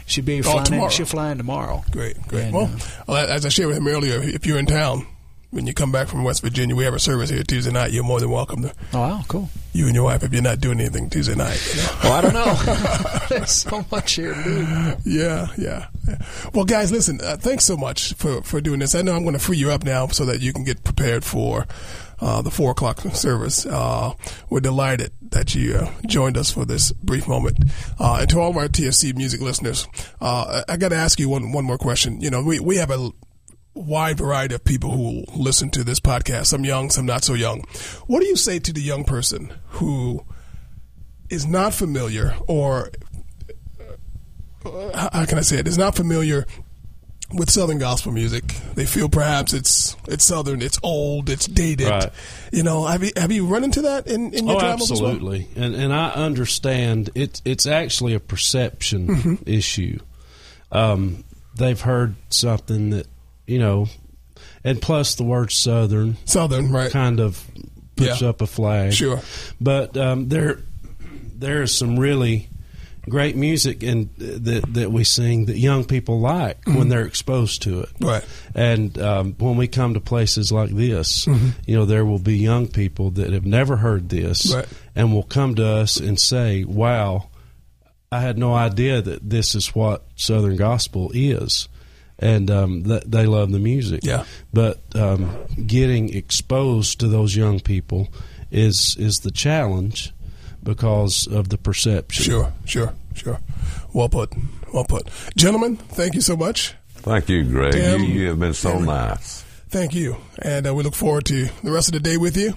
She'll 0.04 0.24
be 0.24 0.40
Oh, 0.40 0.42
flying. 0.42 0.58
in, 0.58 0.64
tomorrow. 0.64 0.90
she'll 0.90 1.06
fly 1.06 1.30
in 1.32 1.38
tomorrow. 1.38 1.84
Great, 1.90 2.20
great. 2.28 2.44
And, 2.46 2.52
well, 2.54 2.64
uh, 2.74 2.78
well, 3.06 3.26
as 3.30 3.46
I 3.46 3.48
shared 3.48 3.68
with 3.68 3.78
him 3.78 3.88
earlier, 3.88 4.20
if 4.22 4.44
you're 4.44 4.58
in 4.58 4.66
town 4.66 5.06
when 5.50 5.66
you 5.66 5.72
come 5.74 5.90
back 5.90 6.08
from 6.08 6.24
West 6.24 6.42
Virginia, 6.42 6.76
we 6.76 6.84
have 6.84 6.94
a 6.94 6.98
service 6.98 7.30
here 7.30 7.42
Tuesday 7.42 7.72
night. 7.72 7.90
You're 7.92 8.04
more 8.04 8.20
than 8.20 8.30
welcome 8.30 8.62
to 8.62 8.72
Oh 8.92 9.00
wow, 9.00 9.22
cool. 9.28 9.48
you 9.72 9.86
and 9.86 9.94
your 9.94 10.04
wife 10.04 10.22
if 10.22 10.32
you're 10.32 10.42
not 10.42 10.60
doing 10.60 10.78
anything 10.80 11.08
Tuesday 11.08 11.34
night. 11.34 11.58
You 11.74 11.82
know? 11.82 11.98
Well, 12.04 12.12
I 12.12 12.20
don't 12.20 12.34
know. 12.34 13.18
There's 13.28 13.50
so 13.50 13.84
much 13.90 14.12
here 14.12 14.34
to 14.34 14.42
do. 14.44 14.60
Yeah, 15.04 15.46
yeah, 15.56 15.86
yeah. 16.06 16.18
Well, 16.54 16.64
guys, 16.64 16.92
listen. 16.92 17.20
Uh, 17.22 17.36
thanks 17.38 17.64
so 17.64 17.76
much 17.76 18.14
for 18.14 18.42
for 18.42 18.60
doing 18.60 18.80
this. 18.80 18.94
I 18.94 19.02
know 19.02 19.14
I'm 19.14 19.22
going 19.22 19.34
to 19.34 19.38
free 19.38 19.56
you 19.58 19.70
up 19.70 19.84
now 19.84 20.06
so 20.08 20.24
that 20.26 20.40
you 20.40 20.52
can 20.52 20.64
get 20.64 20.84
prepared 20.84 21.24
for 21.24 21.66
uh, 22.20 22.42
the 22.42 22.50
four 22.50 22.70
o'clock 22.72 23.00
service. 23.14 23.64
Uh, 23.66 24.12
we're 24.50 24.60
delighted 24.60 25.12
that 25.30 25.54
you 25.54 25.74
uh, 25.76 25.90
joined 26.06 26.36
us 26.36 26.50
for 26.50 26.64
this 26.64 26.92
brief 26.92 27.28
moment. 27.28 27.58
Uh, 27.98 28.18
and 28.20 28.30
to 28.30 28.40
all 28.40 28.50
of 28.50 28.56
our 28.56 28.68
TSC 28.68 29.14
music 29.16 29.40
listeners, 29.40 29.86
uh, 30.20 30.62
I, 30.68 30.72
I 30.74 30.76
got 30.76 30.88
to 30.90 30.96
ask 30.96 31.18
you 31.20 31.28
one 31.28 31.52
one 31.52 31.64
more 31.64 31.78
question. 31.78 32.20
You 32.20 32.30
know, 32.30 32.42
we 32.42 32.58
we 32.60 32.76
have 32.76 32.90
a 32.90 33.10
wide 33.78 34.18
variety 34.18 34.54
of 34.54 34.64
people 34.64 34.90
who 34.90 35.24
listen 35.34 35.70
to 35.70 35.84
this 35.84 36.00
podcast. 36.00 36.46
Some 36.46 36.64
young, 36.64 36.90
some 36.90 37.06
not 37.06 37.24
so 37.24 37.34
young. 37.34 37.60
What 38.06 38.20
do 38.20 38.26
you 38.26 38.36
say 38.36 38.58
to 38.58 38.72
the 38.72 38.80
young 38.82 39.04
person 39.04 39.52
who 39.68 40.24
is 41.30 41.46
not 41.46 41.74
familiar 41.74 42.34
or 42.46 42.90
uh, 44.64 45.08
how 45.12 45.24
can 45.24 45.38
I 45.38 45.42
say 45.42 45.58
it? 45.58 45.68
Is 45.68 45.78
not 45.78 45.94
familiar 45.94 46.46
with 47.32 47.50
Southern 47.50 47.78
gospel 47.78 48.12
music. 48.12 48.44
They 48.74 48.86
feel 48.86 49.08
perhaps 49.08 49.52
it's 49.52 49.96
it's 50.08 50.24
Southern, 50.24 50.62
it's 50.62 50.78
old, 50.82 51.28
it's 51.30 51.46
dated. 51.46 51.88
Right. 51.88 52.10
You 52.52 52.62
know, 52.62 52.86
have 52.86 53.02
you 53.04 53.10
have 53.16 53.30
you 53.32 53.46
run 53.46 53.64
into 53.64 53.82
that 53.82 54.06
in, 54.06 54.32
in 54.34 54.46
your 54.46 54.56
oh, 54.56 54.60
travels 54.60 54.90
as 54.90 55.00
well? 55.00 55.12
absolutely, 55.12 55.48
and 55.56 55.74
and 55.74 55.92
I 55.92 56.10
understand 56.10 57.10
it's 57.14 57.40
it's 57.44 57.66
actually 57.66 58.14
a 58.14 58.20
perception 58.20 59.06
Mhm. 59.08 59.42
issue. 59.46 59.98
Um, 60.72 61.24
they've 61.56 61.80
heard 61.80 62.16
something 62.30 62.90
that 62.90 63.06
you 63.48 63.58
know, 63.58 63.86
and 64.62 64.80
plus 64.80 65.14
the 65.16 65.24
word 65.24 65.50
Southern, 65.50 66.16
Southern, 66.24 66.70
right? 66.70 66.90
kind 66.90 67.18
of 67.20 67.44
puts 67.96 68.20
Yeah. 68.20 68.28
up 68.28 68.40
a 68.40 68.46
flag. 68.46 68.92
Sure. 68.92 69.20
but 69.60 69.96
um, 69.96 70.28
there 70.28 70.60
there 71.36 71.62
is 71.62 71.72
some 71.72 71.98
really 71.98 72.48
great 73.08 73.36
music 73.36 73.82
and 73.82 74.10
that 74.18 74.62
that 74.74 74.92
we 74.92 75.02
sing 75.04 75.46
that 75.46 75.56
young 75.58 75.84
people 75.84 76.20
like 76.20 76.58
when 76.66 76.76
Mhm. 76.86 76.90
they're 76.90 77.06
exposed 77.06 77.62
to 77.62 77.80
it. 77.80 77.88
Right. 78.00 78.24
And 78.54 78.98
um, 78.98 79.34
when 79.38 79.56
we 79.56 79.66
come 79.66 79.94
to 79.94 80.00
places 80.00 80.52
like 80.52 80.70
this, 80.70 81.24
Mhm. 81.24 81.52
you 81.66 81.74
know, 81.76 81.86
there 81.86 82.04
will 82.04 82.18
be 82.18 82.36
young 82.36 82.66
people 82.68 83.10
that 83.12 83.32
have 83.32 83.46
never 83.46 83.76
heard 83.78 84.08
this 84.10 84.52
Right. 84.54 84.66
and 84.94 85.12
will 85.14 85.22
come 85.22 85.54
to 85.54 85.66
us 85.66 85.96
and 85.96 86.20
say, 86.20 86.64
"Wow, 86.64 87.28
I 88.12 88.20
had 88.20 88.36
no 88.36 88.54
idea 88.54 89.00
that 89.00 89.30
this 89.30 89.54
is 89.54 89.74
what 89.74 90.04
Southern 90.16 90.56
gospel 90.56 91.10
is." 91.14 91.68
And 92.18 92.50
um, 92.50 92.82
th- 92.84 93.04
they 93.06 93.26
love 93.26 93.52
the 93.52 93.60
music. 93.60 94.00
Yeah. 94.02 94.24
But 94.52 94.80
um, 94.96 95.36
getting 95.66 96.12
exposed 96.14 96.98
to 97.00 97.08
those 97.08 97.36
young 97.36 97.60
people 97.60 98.08
is 98.50 98.96
is 98.98 99.20
the 99.20 99.30
challenge 99.30 100.12
because 100.62 101.26
of 101.28 101.48
the 101.50 101.58
perception. 101.58 102.24
Sure, 102.24 102.52
sure, 102.64 102.94
sure. 103.14 103.38
Well 103.92 104.08
put. 104.08 104.32
Well 104.74 104.84
put. 104.84 105.08
Gentlemen, 105.36 105.76
thank 105.76 106.14
you 106.14 106.20
so 106.20 106.36
much. 106.36 106.74
Thank 106.96 107.28
you, 107.28 107.44
Greg. 107.44 107.72
Tim, 107.72 108.02
you, 108.02 108.06
you 108.08 108.28
have 108.28 108.40
been 108.40 108.52
so 108.54 108.72
Henry. 108.72 108.86
nice. 108.86 109.44
Thank 109.70 109.94
you. 109.94 110.16
And 110.40 110.66
uh, 110.66 110.74
we 110.74 110.82
look 110.82 110.94
forward 110.94 111.26
to 111.26 111.48
the 111.62 111.70
rest 111.70 111.88
of 111.88 111.92
the 111.92 112.00
day 112.00 112.16
with 112.16 112.38
you. 112.38 112.54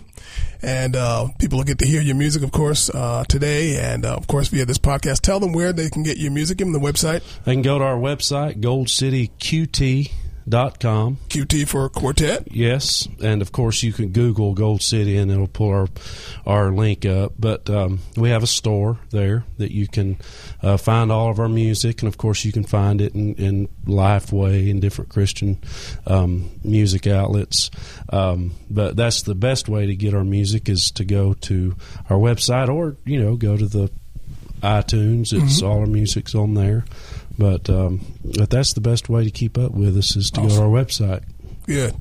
And 0.61 0.95
uh, 0.95 1.27
people 1.39 1.57
will 1.57 1.65
get 1.65 1.79
to 1.79 1.87
hear 1.87 2.01
your 2.01 2.15
music, 2.15 2.43
of 2.43 2.51
course, 2.51 2.89
uh, 2.89 3.25
today. 3.27 3.77
And, 3.77 4.05
uh, 4.05 4.15
of 4.15 4.27
course, 4.27 4.47
via 4.47 4.65
this 4.65 4.77
podcast. 4.77 5.19
Tell 5.19 5.39
them 5.39 5.53
where 5.53 5.73
they 5.73 5.89
can 5.89 6.03
get 6.03 6.17
your 6.17 6.31
music. 6.31 6.59
Give 6.59 6.67
them 6.67 6.73
the 6.73 6.79
website. 6.79 7.23
They 7.43 7.53
can 7.53 7.63
go 7.63 7.79
to 7.79 7.83
our 7.83 7.97
website, 7.97 8.61
goldcityqt.com. 8.61 11.17
QT 11.29 11.67
for 11.67 11.89
Quartet. 11.89 12.47
Yes, 12.51 13.07
and 13.23 13.41
of 13.41 13.51
course 13.51 13.83
you 13.83 13.93
can 13.93 14.09
Google 14.09 14.53
Gold 14.53 14.81
City 14.81 15.17
and 15.17 15.31
it'll 15.31 15.47
pull 15.47 15.69
our 15.69 15.87
our 16.45 16.71
link 16.71 17.05
up. 17.05 17.33
But 17.39 17.69
um, 17.69 17.99
we 18.17 18.29
have 18.29 18.43
a 18.43 18.47
store 18.47 18.99
there 19.11 19.45
that 19.57 19.71
you 19.71 19.87
can 19.87 20.17
uh, 20.63 20.77
find 20.77 21.11
all 21.11 21.29
of 21.29 21.39
our 21.39 21.49
music, 21.49 22.01
and 22.01 22.07
of 22.07 22.17
course 22.17 22.45
you 22.45 22.51
can 22.51 22.63
find 22.63 23.01
it 23.01 23.13
in, 23.15 23.33
in 23.35 23.67
Lifeway 23.85 24.69
and 24.69 24.79
different 24.81 25.09
Christian 25.09 25.57
um, 26.07 26.49
music 26.63 27.07
outlets. 27.07 27.71
Um, 28.09 28.51
but 28.69 28.95
that's 28.95 29.23
the 29.23 29.35
best 29.35 29.67
way 29.69 29.85
to 29.87 29.95
get 29.95 30.13
our 30.13 30.23
music 30.23 30.69
is 30.69 30.91
to 30.91 31.05
go 31.05 31.33
to 31.33 31.75
our 32.09 32.17
website 32.17 32.69
or 32.69 32.95
you 33.05 33.21
know 33.21 33.35
go 33.35 33.57
to 33.57 33.65
the 33.65 33.89
iTunes. 34.61 35.33
It's 35.33 35.61
Mhm. 35.61 35.67
all 35.67 35.79
our 35.79 35.85
music's 35.87 36.35
on 36.35 36.53
there. 36.53 36.85
But 37.37 37.69
um, 37.69 38.01
but 38.23 38.49
that's 38.49 38.73
the 38.73 38.81
best 38.81 39.09
way 39.09 39.23
to 39.23 39.31
keep 39.31 39.57
up 39.57 39.71
with 39.71 39.97
us 39.97 40.15
is 40.15 40.29
to 40.31 40.41
go 40.41 40.49
to 40.49 40.61
our 40.61 40.67
website. 40.69 41.23
Good. 41.65 41.95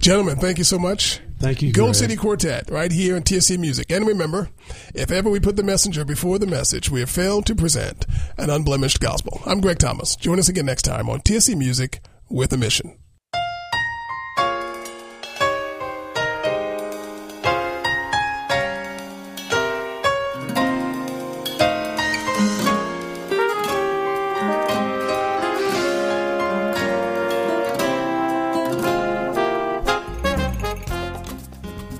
Gentlemen, 0.00 0.36
thank 0.36 0.58
you 0.58 0.64
so 0.64 0.78
much. 0.78 1.20
Thank 1.38 1.60
you, 1.62 1.72
Gold 1.72 1.88
Greg. 1.88 1.96
City 1.96 2.16
Quartet, 2.16 2.70
right 2.70 2.90
here 2.90 3.16
in 3.16 3.22
TSC 3.22 3.58
Music. 3.58 3.90
And 3.90 4.06
remember, 4.06 4.48
if 4.94 5.10
ever 5.10 5.28
we 5.28 5.38
put 5.38 5.56
the 5.56 5.62
messenger 5.62 6.04
before 6.04 6.38
the 6.38 6.46
message, 6.46 6.90
we 6.90 7.00
have 7.00 7.10
failed 7.10 7.46
to 7.46 7.54
present 7.54 8.06
an 8.38 8.48
unblemished 8.48 9.00
gospel. 9.00 9.42
I'm 9.44 9.60
Greg 9.60 9.78
Thomas. 9.78 10.16
Join 10.16 10.38
us 10.38 10.48
again 10.48 10.66
next 10.66 10.82
time 10.82 11.10
on 11.10 11.20
TSC 11.20 11.56
Music 11.56 12.00
with 12.30 12.52
a 12.52 12.56
Mission. 12.56 12.96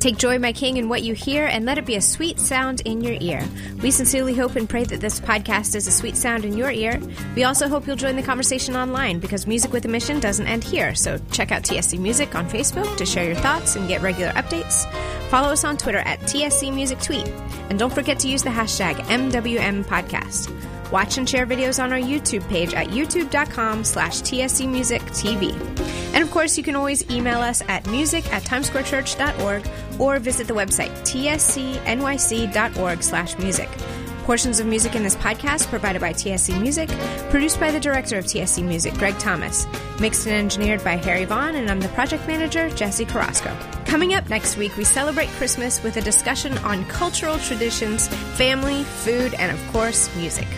Take 0.07 0.19
joy, 0.19 0.39
my 0.39 0.53
King, 0.53 0.77
in 0.77 0.89
what 0.89 1.03
you 1.03 1.15
hear, 1.15 1.47
and 1.47 1.65
let 1.65 1.79
it 1.79 1.85
be 1.85 1.97
a 1.97 2.01
sweet 2.01 2.39
sound 2.39 2.81
in 2.83 3.01
your 3.01 3.17
ear. 3.21 3.45
We 3.83 3.91
sincerely 3.91 4.35
hope 4.35 4.55
and 4.55 4.69
pray 4.69 4.85
that 4.85 5.01
this 5.01 5.19
podcast 5.19 5.75
is 5.75 5.89
a 5.89 5.91
sweet 5.91 6.17
sound 6.17 6.45
in 6.45 6.57
your 6.57 6.71
ear. 6.71 7.01
We 7.35 7.43
also 7.43 7.67
hope 7.67 7.89
you'll 7.89 7.97
join 7.97 8.15
the 8.15 8.23
conversation 8.23 8.77
online 8.77 9.19
because 9.19 9.49
Music 9.49 9.73
with 9.73 9.85
a 9.85 9.89
Mission 9.89 10.21
doesn't 10.21 10.47
end 10.47 10.63
here. 10.63 10.95
So 10.95 11.19
check 11.33 11.51
out 11.51 11.65
TSC 11.65 11.99
Music 11.99 12.37
on 12.37 12.49
Facebook 12.49 12.97
to 12.99 13.05
share 13.05 13.25
your 13.25 13.35
thoughts 13.35 13.75
and 13.75 13.89
get 13.89 14.01
regular 14.01 14.31
updates. 14.35 14.89
Follow 15.29 15.49
us 15.49 15.65
on 15.65 15.77
Twitter 15.77 15.99
at 15.99 16.21
TSC 16.21 16.73
Music 16.73 17.01
Tweet. 17.01 17.27
And 17.69 17.77
don't 17.77 17.93
forget 17.93 18.21
to 18.21 18.29
use 18.29 18.45
the 18.45 18.51
hashtag 18.51 18.95
MWM 19.07 19.85
Podcast. 19.87 20.53
Watch 20.93 21.19
and 21.19 21.29
share 21.29 21.47
videos 21.47 21.83
on 21.83 21.93
our 21.93 21.99
YouTube 21.99 22.49
page 22.49 22.75
at 22.75 22.89
youtube.com 22.89 23.85
slash 23.85 24.21
TSC 24.23 24.69
Music 24.69 25.03
TV. 25.03 25.53
And 26.15 26.23
of 26.23 26.31
course, 26.31 26.57
you 26.57 26.65
can 26.65 26.77
always 26.77 27.09
email 27.11 27.41
us 27.41 27.63
at 27.69 27.87
music 27.89 28.33
at 28.33 28.43
timesquarechurch.org 28.45 29.69
or 29.99 30.19
visit 30.19 30.47
the 30.47 30.55
website 30.55 30.91
tscnyc.org 31.03 31.93
slash 33.03 33.39
music. 33.39 33.69
Portions 34.25 34.59
of 34.59 34.67
music 34.67 34.97
in 34.97 35.05
this 35.05 35.15
podcast 35.15 35.69
provided 35.69 36.01
by 36.01 36.13
TSC 36.13 36.61
Music, 36.61 36.89
produced 37.31 37.61
by 37.61 37.71
the 37.71 37.79
director 37.79 38.19
of 38.19 38.25
TSC 38.25 38.65
Music, 38.65 38.93
Greg 38.95 39.17
Thomas, 39.19 39.69
mixed 40.01 40.27
and 40.27 40.35
engineered 40.35 40.83
by 40.83 40.97
Harry 40.97 41.25
Vaughn, 41.25 41.55
and 41.55 41.71
I'm 41.71 41.81
the 41.81 41.87
project 41.91 42.27
manager, 42.27 42.69
Jesse 42.71 43.05
Carrasco. 43.05 43.57
Coming 43.85 44.15
up 44.15 44.29
next 44.29 44.57
week, 44.57 44.77
we 44.77 44.83
celebrate 44.83 45.29
Christmas 45.29 45.81
with 45.85 45.97
a 45.97 46.01
discussion 46.01 46.59
on 46.59 46.85
cultural 46.87 47.39
traditions, 47.39 48.09
family, 48.37 48.83
food, 48.83 49.33
and 49.35 49.53
of 49.53 49.73
course, 49.73 50.13
music. 50.17 50.49